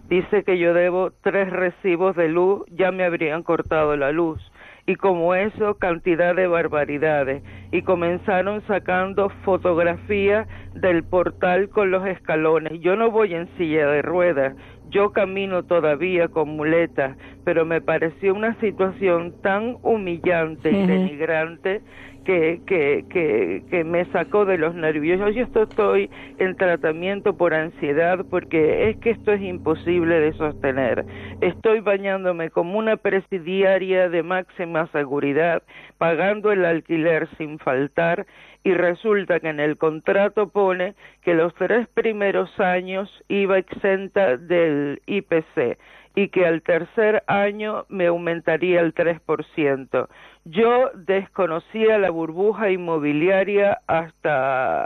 Dice 0.09 0.43
que 0.43 0.59
yo 0.59 0.73
debo 0.73 1.11
tres 1.23 1.49
recibos 1.49 2.15
de 2.15 2.27
luz, 2.27 2.63
ya 2.71 2.91
me 2.91 3.05
habrían 3.05 3.41
cortado 3.41 3.95
la 3.95 4.11
luz 4.11 4.39
y 4.87 4.95
como 4.95 5.33
eso 5.33 5.75
cantidad 5.75 6.35
de 6.35 6.47
barbaridades 6.47 7.43
y 7.71 7.81
comenzaron 7.81 8.61
sacando 8.67 9.29
fotografías 9.43 10.47
del 10.75 11.03
portal 11.03 11.69
con 11.69 11.91
los 11.91 12.05
escalones. 12.05 12.79
Yo 12.81 12.95
no 12.95 13.09
voy 13.09 13.33
en 13.33 13.47
silla 13.57 13.87
de 13.87 14.01
ruedas, 14.01 14.55
yo 14.89 15.11
camino 15.11 15.63
todavía 15.63 16.27
con 16.27 16.49
muletas, 16.49 17.17
pero 17.43 17.65
me 17.65 17.81
pareció 17.81 18.33
una 18.33 18.59
situación 18.59 19.33
tan 19.41 19.77
humillante 19.81 20.71
y 20.71 20.85
denigrante 20.85 21.81
que, 22.25 22.61
que, 22.65 23.05
que, 23.09 23.63
que 23.69 23.83
me 23.83 24.03
sacó 24.05 24.45
de 24.45 24.57
los 24.57 24.75
nervios. 24.75 25.19
Yo 25.33 25.43
esto 25.43 25.63
estoy 25.63 26.09
en 26.39 26.55
tratamiento 26.57 27.37
por 27.37 27.53
ansiedad 27.53 28.25
porque 28.29 28.89
es 28.89 28.97
que 28.97 29.11
esto 29.11 29.31
es 29.31 29.41
imposible 29.41 30.19
de 30.19 30.33
sostener. 30.33 31.05
Estoy 31.39 31.79
bañándome 31.79 32.49
como 32.49 32.77
una 32.77 32.97
presidiaria 32.97 34.09
de 34.09 34.23
máxima 34.23 34.87
seguridad, 34.87 35.63
pagando 35.97 36.51
el 36.51 36.65
alquiler 36.65 37.29
sin 37.37 37.59
faltar 37.59 38.25
y 38.63 38.73
resulta 38.73 39.39
que 39.39 39.49
en 39.49 39.59
el 39.59 39.77
contrato 39.77 40.49
pone 40.49 40.95
que 41.21 41.35
los 41.35 41.53
tres 41.53 41.87
primeros 41.89 42.59
años 42.59 43.09
iba 43.29 43.59
exenta 43.59 44.37
del 44.37 45.01
IPC 45.05 45.77
y 46.15 46.29
que 46.29 46.45
al 46.45 46.61
tercer 46.61 47.23
año 47.27 47.85
me 47.89 48.07
aumentaría 48.07 48.79
el 48.81 48.93
3%. 48.93 50.07
Yo 50.45 50.91
desconocía 50.93 51.97
la 51.97 52.09
burbuja 52.09 52.69
inmobiliaria 52.71 53.79
hasta 53.87 54.85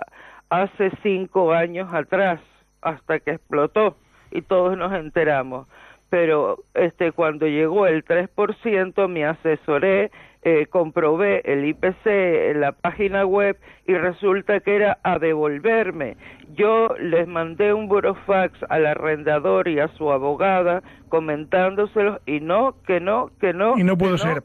hace 0.50 0.92
cinco 1.04 1.54
años 1.54 1.94
atrás, 1.94 2.42
hasta 2.82 3.20
que 3.20 3.32
explotó 3.32 3.96
y 4.32 4.42
todos 4.42 4.78
nos 4.78 4.94
enteramos. 4.94 5.68
Pero 6.10 6.64
este 6.74 7.12
cuando 7.12 7.46
llegó 7.46 7.86
el 7.86 8.04
3% 8.04 9.08
me 9.08 9.26
asesoré 9.26 10.12
eh, 10.44 10.68
comprobé 10.70 11.42
el 11.46 11.66
IPC 11.66 12.06
en 12.06 12.62
la 12.62 12.72
página 12.72 13.26
web 13.26 13.58
y 13.86 13.94
resulta 13.94 14.60
que 14.62 14.76
era 14.76 14.98
a 15.04 15.20
devolverme. 15.20 16.16
Yo 16.56 16.90
les 17.00 17.28
mandé 17.28 17.74
un 17.74 17.88
burofax 17.88 18.54
al 18.70 18.86
arrendador 18.86 19.68
y 19.68 19.80
a 19.80 19.90
su 19.90 20.12
abogada 20.12 20.82
comentándoselos 21.10 22.22
y 22.26 22.40
no, 22.40 22.76
que 22.88 23.00
no, 23.00 23.32
que 23.42 23.54
no. 23.54 23.78
Y 23.78 23.84
no 23.84 23.98
que 23.98 24.18
ser. 24.18 24.44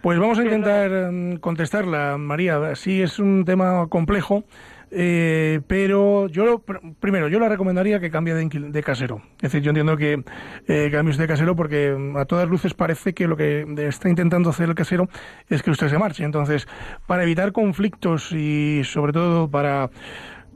Pues 0.00 0.18
vamos 0.18 0.38
a 0.38 0.42
no. 0.42 0.46
intentar 0.46 0.90
mm, 1.12 1.36
contestarla, 1.36 2.16
María. 2.16 2.74
Sí, 2.74 3.02
es 3.02 3.18
un 3.18 3.44
tema 3.44 3.86
complejo. 3.88 4.44
Eh, 4.90 5.60
pero 5.66 6.28
yo 6.28 6.44
lo- 6.46 6.64
pr- 6.64 6.94
primero 7.00 7.28
yo 7.28 7.38
le 7.40 7.48
recomendaría 7.48 7.98
que 8.00 8.10
cambie 8.10 8.34
de, 8.34 8.48
de 8.48 8.82
casero. 8.82 9.20
Es 9.36 9.42
decir 9.52 9.62
yo 9.62 9.70
entiendo 9.70 9.96
que 9.96 10.22
eh, 10.68 10.88
cambie 10.92 11.10
usted 11.10 11.24
de 11.24 11.28
casero 11.28 11.56
porque 11.56 11.94
mm, 11.96 12.16
a 12.16 12.24
todas 12.24 12.48
luces 12.48 12.74
parece 12.74 13.12
que 13.14 13.26
lo 13.26 13.36
que 13.36 13.66
está 13.88 14.08
intentando 14.08 14.50
hacer 14.50 14.68
el 14.68 14.74
casero 14.74 15.08
es 15.48 15.62
que 15.62 15.70
usted 15.70 15.88
se 15.88 15.98
marche. 15.98 16.24
Entonces 16.24 16.66
para 17.06 17.22
evitar 17.24 17.52
conflictos 17.52 18.32
y 18.32 18.82
sobre 18.84 19.12
todo 19.12 19.48
para 19.50 19.90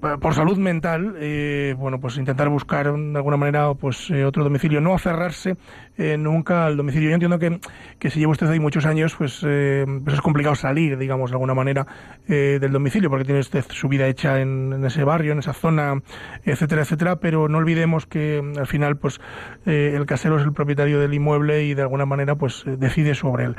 pa- 0.01 0.16
por 0.18 0.35
salud 0.35 0.57
mental, 0.59 1.14
eh, 1.18 1.74
bueno, 1.76 2.01
pues 2.01 2.16
intentar 2.16 2.49
buscar 2.49 2.91
de 2.93 3.16
alguna 3.16 3.37
manera 3.37 3.74
pues 3.74 4.11
eh, 4.11 4.24
otro 4.24 4.45
domicilio, 4.45 4.81
no 4.81 4.95
aferrarse 4.95 5.57
eh, 5.97 6.16
nunca 6.16 6.66
al 6.66 6.76
domicilio. 6.76 7.11
Yo 7.11 7.14
entiendo 7.14 7.38
que, 7.38 7.61
que 7.99 8.11
si 8.11 8.20
lleva 8.20 8.32
usted 8.32 8.49
ahí 8.49 8.61
muchos 8.61 8.86
años, 8.86 9.14
pues, 9.16 9.45
eh, 9.47 9.84
pues 10.05 10.14
es 10.14 10.20
complicado 10.20 10.55
salir, 10.55 10.97
digamos, 10.99 11.30
de 11.30 11.34
alguna 11.34 11.55
manera 11.55 11.86
eh, 12.28 12.59
del 12.61 12.72
domicilio, 12.72 13.11
porque 13.11 13.24
tiene 13.24 13.41
usted 13.41 13.64
su 13.68 13.88
vida 13.88 14.07
hecha 14.07 14.41
en, 14.41 14.84
ese 14.84 15.05
barrio, 15.05 15.32
en 15.32 15.41
esa 15.41 15.53
zona, 15.53 16.01
etcétera, 16.45 16.82
etcétera, 16.82 17.16
pero 17.16 17.49
no 17.49 17.59
olvidemos 17.59 18.07
que 18.07 18.41
mm, 18.43 18.59
al 18.59 18.66
final, 18.66 18.97
pues 18.99 19.20
eh, 19.66 19.95
el 19.97 20.07
casero 20.07 20.38
es 20.38 20.45
el 20.45 20.53
propietario 20.53 21.01
del 21.01 21.12
inmueble 21.14 21.64
y 21.64 21.74
de 21.74 21.82
alguna 21.82 22.07
manera, 22.07 22.36
pues 22.36 22.64
eh, 22.66 22.76
decide 22.78 23.14
sobre 23.14 23.45
él. 23.45 23.57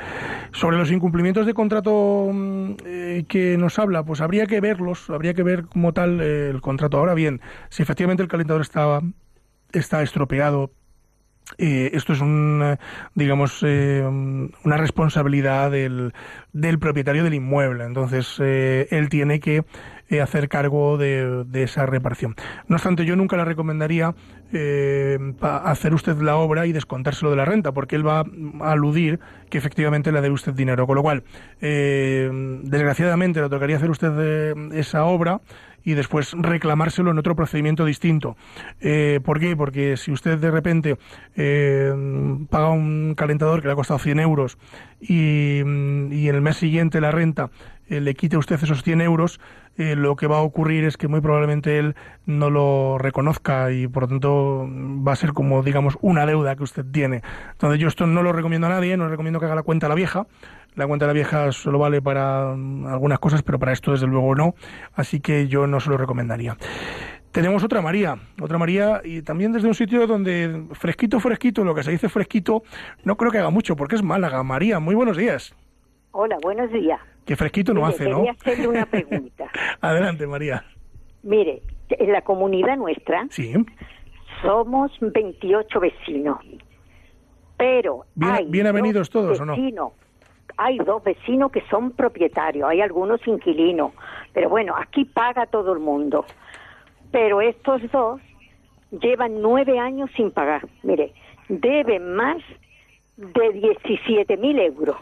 Sobre 0.52 0.76
los 0.76 0.90
incumplimientos 0.90 1.46
de 1.46 1.54
contrato 1.54 2.30
mm, 2.32 2.74
que 3.28 3.56
nos 3.58 3.78
habla, 3.78 4.04
pues 4.04 4.20
habría 4.20 4.46
que 4.46 4.60
verlos, 4.60 5.10
habría 5.10 5.34
que 5.34 5.42
ver 5.42 5.66
como 5.66 5.92
tal 5.92 6.20
el 6.20 6.60
contrato. 6.60 6.98
Ahora 6.98 7.14
bien, 7.14 7.40
si 7.68 7.82
efectivamente 7.82 8.22
el 8.22 8.28
calentador 8.28 8.62
estaba 8.62 9.02
está 9.72 10.02
estropeado 10.02 10.70
eh, 11.58 11.90
esto 11.94 12.12
es 12.12 12.20
un, 12.20 12.62
eh, 12.64 12.76
digamos, 13.14 13.62
eh, 13.62 14.02
una 14.02 14.76
responsabilidad 14.76 15.70
del, 15.70 16.12
del 16.52 16.78
propietario 16.78 17.24
del 17.24 17.34
inmueble. 17.34 17.84
Entonces, 17.84 18.36
eh, 18.40 18.88
él 18.90 19.08
tiene 19.08 19.40
que 19.40 19.64
eh, 20.08 20.20
hacer 20.20 20.48
cargo 20.48 20.98
de, 20.98 21.44
de 21.44 21.62
esa 21.62 21.86
reparación. 21.86 22.36
No 22.68 22.76
obstante, 22.76 23.04
yo 23.04 23.16
nunca 23.16 23.36
le 23.36 23.44
recomendaría 23.44 24.14
hacer 25.40 25.94
usted 25.94 26.18
la 26.18 26.36
obra 26.36 26.66
y 26.66 26.72
descontárselo 26.72 27.30
de 27.30 27.38
la 27.38 27.46
renta, 27.46 27.72
porque 27.72 27.96
él 27.96 28.06
va 28.06 28.26
a 28.60 28.72
aludir 28.72 29.18
que 29.48 29.56
efectivamente 29.56 30.12
le 30.12 30.20
debe 30.20 30.34
usted 30.34 30.52
dinero. 30.52 30.86
Con 30.86 30.96
lo 30.96 31.02
cual, 31.02 31.24
desgraciadamente, 31.58 33.40
le 33.40 33.48
tocaría 33.48 33.76
hacer 33.76 33.88
usted 33.88 34.74
esa 34.74 35.04
obra 35.06 35.40
y 35.84 35.94
después 35.94 36.32
reclamárselo 36.32 37.10
en 37.10 37.18
otro 37.18 37.36
procedimiento 37.36 37.84
distinto. 37.84 38.36
Eh, 38.80 39.20
¿Por 39.24 39.40
qué? 39.40 39.56
Porque 39.56 39.96
si 39.96 40.12
usted 40.12 40.38
de 40.38 40.50
repente 40.50 40.96
eh, 41.36 41.92
paga 42.50 42.70
un 42.70 43.14
calentador 43.16 43.60
que 43.60 43.68
le 43.68 43.72
ha 43.72 43.76
costado 43.76 43.98
100 43.98 44.20
euros 44.20 44.58
y, 45.00 45.62
mm, 45.64 46.12
y 46.12 46.28
en 46.28 46.34
el 46.34 46.42
mes 46.42 46.56
siguiente 46.56 47.00
la 47.00 47.10
renta 47.10 47.50
eh, 47.92 48.00
le 48.00 48.14
quite 48.14 48.38
usted 48.38 48.62
esos 48.62 48.82
100 48.82 49.02
euros, 49.02 49.38
eh, 49.76 49.96
lo 49.96 50.16
que 50.16 50.26
va 50.26 50.38
a 50.38 50.42
ocurrir 50.42 50.84
es 50.84 50.96
que 50.96 51.08
muy 51.08 51.20
probablemente 51.20 51.78
él 51.78 51.94
no 52.24 52.48
lo 52.48 52.96
reconozca 52.98 53.70
y 53.70 53.86
por 53.86 54.04
lo 54.04 54.08
tanto 54.08 54.66
va 54.66 55.12
a 55.12 55.16
ser 55.16 55.32
como 55.32 55.62
digamos 55.62 55.98
una 56.00 56.24
deuda 56.24 56.56
que 56.56 56.62
usted 56.62 56.84
tiene. 56.90 57.22
Entonces 57.52 57.80
yo 57.80 57.88
esto 57.88 58.06
no 58.06 58.22
lo 58.22 58.32
recomiendo 58.32 58.66
a 58.66 58.70
nadie, 58.70 58.96
no 58.96 59.08
recomiendo 59.08 59.40
que 59.40 59.46
haga 59.46 59.56
la 59.56 59.62
cuenta 59.62 59.86
a 59.86 59.88
la 59.88 59.94
vieja. 59.94 60.26
La 60.74 60.86
cuenta 60.86 61.04
de 61.06 61.08
la 61.08 61.14
vieja 61.14 61.52
solo 61.52 61.78
vale 61.78 62.00
para 62.00 62.54
mm, 62.56 62.86
algunas 62.86 63.18
cosas, 63.18 63.42
pero 63.42 63.58
para 63.58 63.72
esto 63.72 63.92
desde 63.92 64.06
luego 64.06 64.34
no. 64.34 64.54
Así 64.94 65.20
que 65.20 65.46
yo 65.48 65.66
no 65.66 65.80
se 65.80 65.90
lo 65.90 65.96
recomendaría. 65.98 66.56
Tenemos 67.30 67.62
otra 67.64 67.80
María, 67.80 68.16
otra 68.40 68.58
María, 68.58 69.00
y 69.04 69.22
también 69.22 69.52
desde 69.52 69.66
un 69.68 69.74
sitio 69.74 70.06
donde 70.06 70.66
fresquito, 70.72 71.18
fresquito, 71.20 71.64
lo 71.64 71.74
que 71.74 71.82
se 71.82 71.90
dice 71.90 72.08
fresquito, 72.10 72.62
no 73.04 73.16
creo 73.16 73.30
que 73.30 73.38
haga 73.38 73.50
mucho, 73.50 73.74
porque 73.76 73.94
es 73.96 74.02
Málaga. 74.02 74.42
María, 74.42 74.80
muy 74.80 74.94
buenos 74.94 75.16
días. 75.16 75.54
Hola, 76.10 76.36
buenos 76.42 76.70
días. 76.72 77.00
Que 77.24 77.36
fresquito 77.36 77.72
no 77.72 77.80
Mire, 77.82 77.94
hace, 77.94 78.08
¿no? 78.08 78.16
Quería 78.18 78.32
hacerle 78.32 78.68
una 78.68 78.86
pregunta. 78.86 79.44
Adelante, 79.80 80.26
María. 80.26 80.64
Mire, 81.22 81.62
en 81.88 82.12
la 82.12 82.20
comunidad 82.22 82.76
nuestra 82.76 83.26
Sí. 83.30 83.54
somos 84.42 84.90
28 85.00 85.80
vecinos, 85.80 86.38
pero 87.56 88.04
Bien- 88.14 88.32
hay 88.32 88.46
bien 88.46 88.66
avenidos 88.66 89.08
dos 89.08 89.10
todos, 89.10 89.40
¿o 89.40 89.44
no? 89.46 89.54
Hay 90.56 90.78
dos 90.78 91.02
vecinos 91.02 91.50
que 91.50 91.62
son 91.70 91.92
propietarios, 91.92 92.68
hay 92.68 92.80
algunos 92.80 93.26
inquilinos, 93.26 93.92
pero 94.32 94.48
bueno, 94.48 94.74
aquí 94.76 95.04
paga 95.04 95.46
todo 95.46 95.72
el 95.72 95.80
mundo. 95.80 96.24
Pero 97.10 97.40
estos 97.40 97.82
dos 97.90 98.20
llevan 98.90 99.40
nueve 99.40 99.78
años 99.78 100.10
sin 100.16 100.30
pagar. 100.30 100.66
Mire, 100.82 101.12
deben 101.48 102.14
más 102.14 102.38
de 103.16 103.52
17 103.52 104.36
mil 104.36 104.58
euros. 104.58 104.96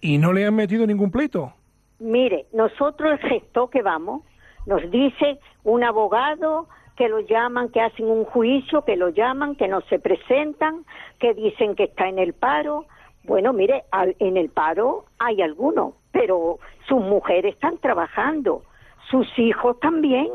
¿Y 0.00 0.18
no 0.18 0.32
le 0.32 0.46
han 0.46 0.54
metido 0.54 0.86
ningún 0.86 1.10
pleito? 1.10 1.52
Mire, 1.98 2.46
nosotros 2.52 3.12
el 3.12 3.28
gesto 3.28 3.68
que 3.70 3.82
vamos, 3.82 4.22
nos 4.66 4.88
dice 4.90 5.38
un 5.64 5.82
abogado 5.82 6.68
que 6.96 7.08
lo 7.08 7.20
llaman, 7.20 7.70
que 7.70 7.80
hacen 7.80 8.06
un 8.06 8.24
juicio, 8.24 8.84
que 8.84 8.96
lo 8.96 9.08
llaman, 9.08 9.54
que 9.54 9.68
no 9.68 9.80
se 9.82 9.98
presentan, 9.98 10.84
que 11.18 11.32
dicen 11.32 11.74
que 11.74 11.84
está 11.84 12.08
en 12.08 12.18
el 12.18 12.34
paro. 12.34 12.86
Bueno, 13.28 13.52
mire, 13.52 13.84
al- 13.92 14.16
en 14.18 14.36
el 14.36 14.48
paro 14.48 15.04
hay 15.18 15.42
algunos, 15.42 15.92
pero 16.10 16.58
sus 16.88 17.00
mujeres 17.00 17.54
están 17.54 17.78
trabajando, 17.78 18.62
sus 19.10 19.26
hijos 19.38 19.78
también, 19.80 20.28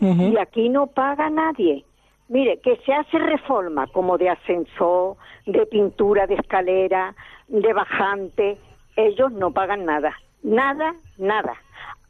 y 0.00 0.36
aquí 0.36 0.68
no 0.68 0.86
paga 0.86 1.28
nadie. 1.30 1.84
Mire, 2.28 2.60
que 2.60 2.76
se 2.84 2.92
hace 2.94 3.18
reforma 3.18 3.86
como 3.88 4.16
de 4.18 4.28
ascensor, 4.28 5.16
de 5.46 5.66
pintura 5.66 6.26
de 6.28 6.34
escalera, 6.34 7.14
de 7.48 7.72
bajante, 7.72 8.58
ellos 8.94 9.32
no 9.32 9.50
pagan 9.50 9.86
nada, 9.86 10.14
nada, 10.42 10.94
nada. 11.16 11.54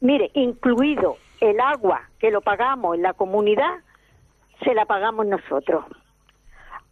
Mire, 0.01 0.31
incluido 0.35 1.17
el 1.41 1.61
agua 1.61 2.03
que 2.19 2.31
lo 2.31 2.41
pagamos 2.41 2.97
en 2.97 3.03
la 3.03 3.15
comunidad, 3.15 3.73
se 4.65 4.75
la 4.75 4.85
pagamos 4.85 5.27
nosotros. 5.27 5.85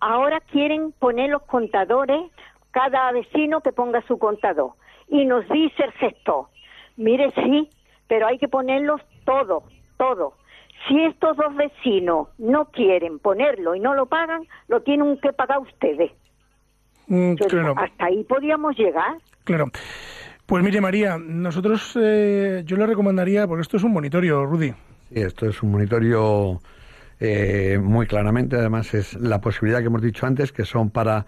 Ahora 0.00 0.40
quieren 0.40 0.92
poner 0.92 1.30
los 1.30 1.42
contadores, 1.42 2.20
cada 2.76 3.10
vecino 3.10 3.62
que 3.62 3.72
ponga 3.72 4.02
su 4.06 4.18
contador. 4.18 4.72
Y 5.08 5.24
nos 5.24 5.48
dice 5.48 5.82
el 5.82 5.92
gestor, 5.92 6.48
mire, 6.98 7.32
sí, 7.34 7.70
pero 8.06 8.26
hay 8.26 8.38
que 8.38 8.48
ponerlos 8.48 9.00
todos, 9.24 9.64
todos. 9.96 10.34
Si 10.86 11.02
estos 11.04 11.38
dos 11.38 11.56
vecinos 11.56 12.28
no 12.36 12.66
quieren 12.66 13.18
ponerlo 13.18 13.74
y 13.74 13.80
no 13.80 13.94
lo 13.94 14.04
pagan, 14.04 14.42
lo 14.68 14.82
tienen 14.82 15.18
que 15.20 15.32
pagar 15.32 15.60
ustedes. 15.60 16.12
Mm, 17.06 17.34
Yo 17.36 17.46
digo, 17.46 17.48
claro. 17.48 17.74
hasta 17.78 18.04
ahí 18.04 18.22
podríamos 18.24 18.76
llegar. 18.76 19.16
Claro. 19.44 19.70
Pues 20.44 20.62
mire, 20.62 20.82
María, 20.82 21.16
nosotros, 21.18 21.98
eh, 21.98 22.62
yo 22.66 22.76
le 22.76 22.86
recomendaría, 22.86 23.46
porque 23.46 23.62
esto 23.62 23.78
es 23.78 23.84
un 23.84 23.92
monitorio, 23.92 24.44
Rudy. 24.44 24.72
Sí, 25.08 25.20
esto 25.22 25.48
es 25.48 25.62
un 25.62 25.72
monitorio 25.72 26.60
eh, 27.20 27.78
muy 27.82 28.06
claramente, 28.06 28.56
además 28.56 28.92
es 28.92 29.14
la 29.14 29.40
posibilidad 29.40 29.80
que 29.80 29.86
hemos 29.86 30.02
dicho 30.02 30.26
antes, 30.26 30.52
que 30.52 30.66
son 30.66 30.90
para, 30.90 31.24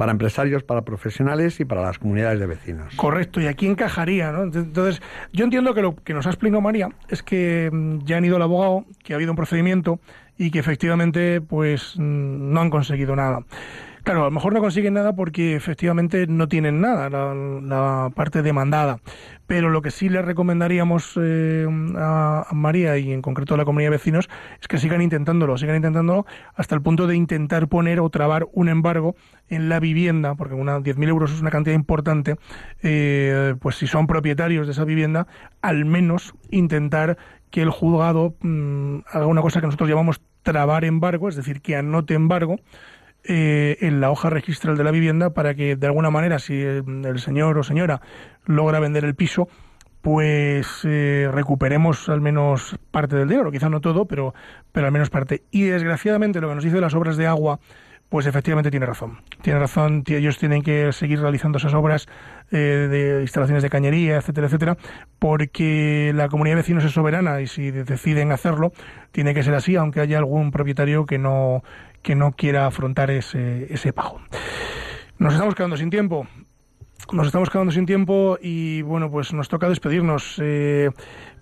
para 0.00 0.12
empresarios, 0.12 0.62
para 0.62 0.80
profesionales 0.80 1.60
y 1.60 1.66
para 1.66 1.82
las 1.82 1.98
comunidades 1.98 2.40
de 2.40 2.46
vecinos. 2.46 2.96
Correcto, 2.96 3.38
y 3.38 3.48
aquí 3.48 3.66
encajaría, 3.66 4.32
¿no? 4.32 4.44
Entonces, 4.44 5.02
yo 5.30 5.44
entiendo 5.44 5.74
que 5.74 5.82
lo 5.82 5.94
que 5.94 6.14
nos 6.14 6.26
ha 6.26 6.30
explicado 6.30 6.62
María 6.62 6.88
es 7.10 7.22
que 7.22 7.68
mm, 7.70 7.98
ya 8.06 8.16
han 8.16 8.24
ido 8.24 8.36
al 8.36 8.42
abogado, 8.42 8.86
que 9.04 9.12
ha 9.12 9.16
habido 9.16 9.32
un 9.32 9.36
procedimiento 9.36 10.00
y 10.38 10.50
que 10.50 10.58
efectivamente, 10.58 11.42
pues, 11.42 11.96
mm, 11.98 12.50
no 12.50 12.62
han 12.62 12.70
conseguido 12.70 13.14
nada. 13.14 13.44
Claro, 14.02 14.22
a 14.22 14.24
lo 14.24 14.30
mejor 14.30 14.52
no 14.52 14.60
consiguen 14.60 14.94
nada 14.94 15.14
porque 15.14 15.54
efectivamente 15.54 16.26
no 16.26 16.48
tienen 16.48 16.80
nada, 16.80 17.10
la, 17.10 18.10
parte 18.14 18.42
demandada. 18.42 19.00
Pero 19.46 19.68
lo 19.68 19.82
que 19.82 19.90
sí 19.90 20.08
le 20.08 20.22
recomendaríamos 20.22 21.18
eh, 21.20 21.66
a, 21.96 22.46
a 22.48 22.54
María 22.54 22.96
y 22.98 23.12
en 23.12 23.20
concreto 23.20 23.54
a 23.54 23.56
la 23.56 23.64
comunidad 23.64 23.90
de 23.90 23.96
vecinos 23.96 24.28
es 24.60 24.68
que 24.68 24.78
sigan 24.78 25.02
intentándolo, 25.02 25.58
sigan 25.58 25.76
intentándolo 25.76 26.24
hasta 26.54 26.74
el 26.74 26.82
punto 26.82 27.06
de 27.06 27.16
intentar 27.16 27.68
poner 27.68 28.00
o 28.00 28.08
trabar 28.10 28.46
un 28.52 28.68
embargo 28.68 29.16
en 29.48 29.68
la 29.68 29.80
vivienda, 29.80 30.34
porque 30.34 30.54
una 30.54 30.78
10.000 30.78 31.08
euros 31.08 31.32
es 31.32 31.40
una 31.40 31.50
cantidad 31.50 31.74
importante, 31.74 32.36
eh, 32.82 33.54
pues 33.60 33.76
si 33.76 33.86
son 33.86 34.06
propietarios 34.06 34.66
de 34.66 34.72
esa 34.72 34.84
vivienda, 34.84 35.26
al 35.60 35.84
menos 35.84 36.34
intentar 36.50 37.18
que 37.50 37.62
el 37.62 37.70
juzgado 37.70 38.36
mm, 38.40 38.98
haga 39.12 39.26
una 39.26 39.42
cosa 39.42 39.60
que 39.60 39.66
nosotros 39.66 39.88
llamamos 39.88 40.20
trabar 40.42 40.84
embargo, 40.84 41.28
es 41.28 41.36
decir, 41.36 41.60
que 41.60 41.76
anote 41.76 42.14
embargo 42.14 42.56
eh, 43.24 43.76
en 43.80 44.00
la 44.00 44.10
hoja 44.10 44.30
registral 44.30 44.76
de 44.76 44.84
la 44.84 44.90
vivienda 44.90 45.30
para 45.30 45.54
que 45.54 45.76
de 45.76 45.86
alguna 45.86 46.10
manera 46.10 46.38
si 46.38 46.60
el, 46.60 47.04
el 47.04 47.18
señor 47.18 47.58
o 47.58 47.62
señora 47.62 48.00
logra 48.46 48.80
vender 48.80 49.04
el 49.04 49.14
piso 49.14 49.48
pues 50.00 50.80
eh, 50.84 51.28
recuperemos 51.30 52.08
al 52.08 52.22
menos 52.22 52.78
parte 52.90 53.16
del 53.16 53.28
dinero, 53.28 53.50
quizá 53.50 53.68
no 53.68 53.80
todo, 53.82 54.06
pero, 54.06 54.32
pero 54.72 54.86
al 54.86 54.92
menos 54.92 55.10
parte. 55.10 55.42
Y 55.50 55.64
desgraciadamente 55.64 56.40
lo 56.40 56.48
que 56.48 56.54
nos 56.54 56.64
dice 56.64 56.80
las 56.80 56.94
obras 56.94 57.18
de 57.18 57.26
agua, 57.26 57.60
pues 58.08 58.24
efectivamente 58.24 58.70
tiene 58.70 58.86
razón. 58.86 59.18
Tiene 59.42 59.58
razón, 59.58 60.02
ellos 60.06 60.38
tienen 60.38 60.62
que 60.62 60.90
seguir 60.92 61.20
realizando 61.20 61.58
esas 61.58 61.74
obras 61.74 62.08
eh, 62.50 62.56
de 62.90 63.20
instalaciones 63.20 63.62
de 63.62 63.68
cañería, 63.68 64.16
etcétera, 64.16 64.46
etcétera, 64.46 64.78
porque 65.18 66.12
la 66.14 66.28
comunidad 66.28 66.56
de 66.56 66.62
vecinos 66.62 66.84
es 66.84 66.92
soberana 66.92 67.40
y 67.42 67.46
si 67.46 67.70
de- 67.70 67.84
deciden 67.84 68.32
hacerlo, 68.32 68.72
tiene 69.12 69.34
que 69.34 69.42
ser 69.42 69.54
así, 69.54 69.76
aunque 69.76 70.00
haya 70.00 70.16
algún 70.16 70.50
propietario 70.50 71.04
que 71.04 71.18
no, 71.18 71.62
que 72.02 72.14
no 72.14 72.32
quiera 72.32 72.66
afrontar 72.66 73.10
ese, 73.10 73.72
ese 73.72 73.92
pago. 73.92 74.20
Nos 75.18 75.34
estamos 75.34 75.54
quedando 75.54 75.76
sin 75.76 75.90
tiempo. 75.90 76.26
Nos 77.12 77.26
estamos 77.26 77.50
quedando 77.50 77.72
sin 77.72 77.86
tiempo 77.86 78.38
y 78.40 78.82
bueno, 78.82 79.10
pues 79.10 79.32
nos 79.32 79.48
toca 79.48 79.68
despedirnos. 79.68 80.36
Eh, 80.40 80.90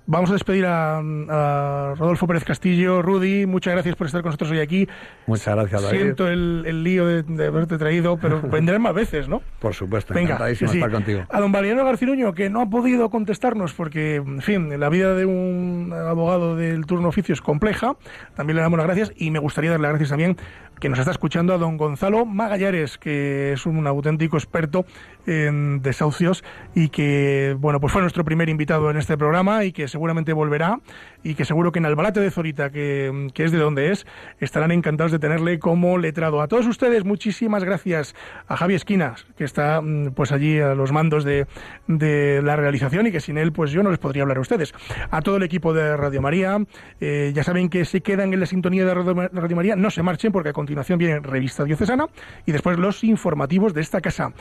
vamos 0.09 0.31
a 0.31 0.33
despedir 0.33 0.67
a, 0.67 0.99
a 0.99 1.95
Rodolfo 1.97 2.27
Pérez 2.27 2.43
Castillo. 2.43 3.03
Rudy, 3.03 3.47
muchas 3.47 3.75
gracias 3.75 3.95
por 3.95 4.07
estar 4.07 4.23
con 4.23 4.31
nosotros 4.31 4.51
hoy 4.51 4.61
aquí. 4.61 4.89
Muchas 5.27 5.55
gracias, 5.55 5.83
David. 5.83 5.97
Siento 5.97 6.29
el, 6.29 6.65
el 6.67 6.83
lío 6.83 7.07
de, 7.07 7.23
de 7.23 7.47
haberte 7.47 7.79
traído, 7.79 8.17
pero 8.17 8.41
vendrán 8.51 8.83
más 8.83 8.95
veces, 8.95 9.29
¿no? 9.29 9.43
Por 9.61 9.75
supuesto, 9.75 10.15
Venga, 10.15 10.39
sí. 10.55 10.65
estar 10.65 10.91
contigo. 10.91 11.23
A 11.29 11.41
don 11.41 11.53
Valeriano 11.53 11.85
Garcinuño, 11.85 12.33
que 12.33 12.51
no 12.51 12.63
ha 12.63 12.67
podido 12.71 13.11
contestarnos 13.11 13.75
porque, 13.75 14.17
en 14.17 14.41
fin, 14.43 14.81
la 14.81 14.89
vida 14.89 15.15
de 15.15 15.27
un 15.27 15.93
abogado 15.93 16.57
del 16.57 16.87
turno 16.87 17.09
oficio 17.09 17.35
es 17.35 17.43
compleja. 17.43 17.95
También 18.35 18.57
le 18.57 18.63
damos 18.63 18.79
las 18.79 18.87
gracias 18.87 19.13
y 19.15 19.31
me 19.31 19.39
gustaría 19.39 19.71
darle 19.71 19.85
las 19.85 19.93
gracias 19.93 20.11
también 20.11 20.37
que 20.81 20.89
nos 20.89 20.99
está 20.99 21.11
escuchando 21.11 21.53
a 21.53 21.59
don 21.59 21.77
Gonzalo 21.77 22.25
Magallares, 22.25 22.99
que 22.99 23.53
es 23.53 23.67
un 23.67 23.87
auténtico 23.87 24.37
experto 24.37 24.87
en 25.29 25.83
desahucios 25.83 26.43
y 26.74 26.89
que, 26.89 27.55
bueno, 27.59 27.81
pues 27.81 27.93
fue 27.93 28.03
nuestro 28.03 28.24
primer 28.24 28.49
invitado 28.49 28.91
en 28.91 28.97
este 28.97 29.16
programa 29.16 29.64
y 29.64 29.72
que 29.72 29.87
seguramente 29.89 30.33
volverá 30.33 30.81
y 31.22 31.35
que 31.35 31.45
seguro 31.45 31.70
que 31.70 31.79
en 31.79 31.87
Albalate 31.87 32.20
de 32.20 32.31
Zorita, 32.31 32.70
que, 32.70 33.29
que 33.35 33.45
es 33.45 33.53
de 33.53 33.59
donde 33.59 33.93
es, 33.93 34.07
estarán 34.41 34.72
encantados 34.72 35.12
de 35.12 35.18
tenerle 35.18 35.59
como 35.59 35.99
letrado. 35.99 36.41
A 36.41 36.49
todos 36.49 36.66
ustedes, 36.66 37.05
muchísimas 37.05 37.62
gracias 37.64 38.14
a 38.47 38.57
Javi 38.57 38.74
Esquinas, 38.74 39.26
que 39.37 39.45
está 39.45 39.81
mm, 39.81 40.12
pues 40.14 40.33
allí 40.33 40.59
a 40.61 40.74
los 40.74 40.93
mandos 40.93 41.24
de, 41.24 41.47
de 41.87 42.41
la 42.43 42.57
realización 42.57 43.07
y 43.07 43.12
que 43.12 43.20
sin 43.20 43.37
él 43.39 43.53
pues 43.53 43.70
yo 43.70 43.83
no 43.83 43.91
les 43.91 43.99
podría 43.99 44.22
hablar 44.22 44.39
a 44.39 44.41
ustedes. 44.41 44.72
A 45.11 45.20
todo 45.20 45.37
el 45.37 45.43
equipo 45.43 45.74
de 45.74 45.97
Radio 45.97 46.22
María, 46.22 46.59
eh, 47.01 47.33
ya 47.35 47.43
saben 47.45 47.68
que 47.68 47.85
se 47.85 48.01
quedan 48.01 48.33
en 48.33 48.41
la 48.41 48.47
sintonía 48.47 48.85
de 48.87 48.95
Radio, 48.95 49.14
Ma- 49.14 49.29
Radio 49.33 49.57
María, 49.57 49.76
no 49.76 49.91
se 49.91 50.03
marchen 50.03 50.33
porque 50.33 50.49
a 50.51 50.53
continuación 50.53 50.99
viene 50.99 51.20
Revista 51.20 51.64
Diocesana 51.64 52.07
y 52.47 52.53
después 52.53 52.79
los 52.79 53.05
informativos 53.05 53.74
de 53.74 53.81
esta 53.83 54.01
casa. 54.01 54.33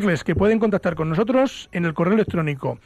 Que 0.00 0.34
pueden 0.34 0.58
contactar 0.58 0.94
con 0.94 1.10
nosotros 1.10 1.68
en 1.72 1.84
el 1.84 1.92
correo 1.92 2.14
electrónico 2.14 2.78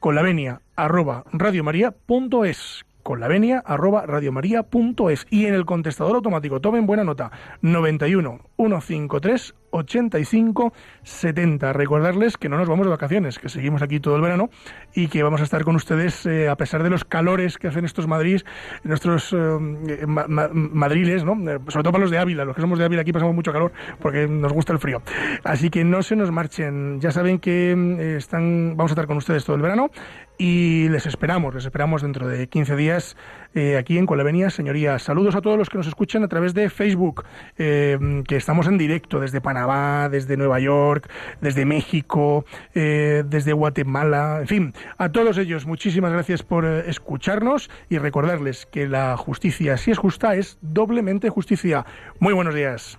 con 0.00 0.14
la 0.14 0.22
venia 0.22 0.62
arroba 0.74 1.22
radiomaria.es 1.30 2.86
con 3.02 3.20
la 3.20 3.28
venia 3.28 3.62
arroba 3.66 4.06
radiomaria.es 4.06 5.26
y 5.28 5.44
en 5.44 5.54
el 5.54 5.66
contestador 5.66 6.16
automático, 6.16 6.60
tomen 6.60 6.86
buena 6.86 7.04
nota, 7.04 7.30
91 7.60 8.40
153 8.68 9.54
85 9.74 10.72
70. 11.02 11.72
Recordarles 11.72 12.36
que 12.36 12.48
no 12.48 12.58
nos 12.58 12.68
vamos 12.68 12.86
de 12.86 12.90
vacaciones, 12.90 13.38
que 13.38 13.48
seguimos 13.48 13.80
aquí 13.82 14.00
todo 14.00 14.16
el 14.16 14.22
verano 14.22 14.50
y 14.94 15.08
que 15.08 15.22
vamos 15.22 15.40
a 15.40 15.44
estar 15.44 15.64
con 15.64 15.76
ustedes 15.76 16.26
eh, 16.26 16.48
a 16.48 16.56
pesar 16.56 16.82
de 16.82 16.90
los 16.90 17.04
calores 17.04 17.56
que 17.58 17.68
hacen 17.68 17.84
estos 17.84 18.06
Madrid, 18.06 18.42
nuestros 18.84 19.32
eh, 19.32 20.06
ma- 20.06 20.26
ma- 20.28 20.50
madriles, 20.52 21.24
¿no? 21.24 21.32
Eh, 21.50 21.58
sobre 21.68 21.82
todo 21.84 21.92
para 21.92 22.02
los 22.02 22.10
de 22.10 22.18
Ávila, 22.18 22.44
los 22.44 22.54
que 22.54 22.60
somos 22.60 22.78
de 22.78 22.84
Ávila 22.84 23.02
aquí 23.02 23.12
pasamos 23.12 23.34
mucho 23.34 23.52
calor 23.52 23.72
porque 24.00 24.28
nos 24.28 24.52
gusta 24.52 24.72
el 24.74 24.78
frío. 24.78 25.02
Así 25.44 25.70
que 25.70 25.84
no 25.84 26.02
se 26.02 26.16
nos 26.16 26.30
marchen, 26.30 27.00
ya 27.00 27.10
saben 27.10 27.38
que 27.38 27.72
eh, 27.72 28.16
están, 28.18 28.76
vamos 28.76 28.92
a 28.92 28.94
estar 28.94 29.06
con 29.06 29.16
ustedes 29.16 29.44
todo 29.44 29.56
el 29.56 29.62
verano 29.62 29.90
y 30.38 30.88
les 30.90 31.06
esperamos, 31.06 31.54
les 31.54 31.64
esperamos 31.64 32.02
dentro 32.02 32.26
de 32.28 32.46
15 32.48 32.76
días 32.76 33.16
eh, 33.54 33.76
aquí 33.76 33.98
en 33.98 34.06
Colavenia, 34.06 34.50
señorías. 34.50 35.02
Saludos 35.02 35.34
a 35.34 35.40
todos 35.40 35.58
los 35.58 35.68
que 35.68 35.78
nos 35.78 35.86
escuchan 35.86 36.22
a 36.24 36.28
través 36.28 36.54
de 36.54 36.70
Facebook, 36.70 37.24
eh, 37.58 38.22
que 38.26 38.36
estamos 38.36 38.66
en 38.66 38.78
directo 38.78 39.20
desde 39.20 39.40
Panamá, 39.40 40.08
desde 40.10 40.36
Nueva 40.36 40.60
York, 40.60 41.08
desde 41.40 41.64
México, 41.64 42.44
eh, 42.74 43.24
desde 43.26 43.52
Guatemala, 43.52 44.38
en 44.40 44.48
fin, 44.48 44.74
a 44.98 45.10
todos 45.10 45.38
ellos 45.38 45.66
muchísimas 45.66 46.12
gracias 46.12 46.42
por 46.42 46.64
escucharnos 46.64 47.70
y 47.88 47.98
recordarles 47.98 48.66
que 48.66 48.88
la 48.88 49.16
justicia, 49.16 49.76
si 49.76 49.90
es 49.90 49.98
justa, 49.98 50.34
es 50.34 50.58
doblemente 50.60 51.28
justicia. 51.28 51.84
Muy 52.18 52.32
buenos 52.32 52.54
días. 52.54 52.98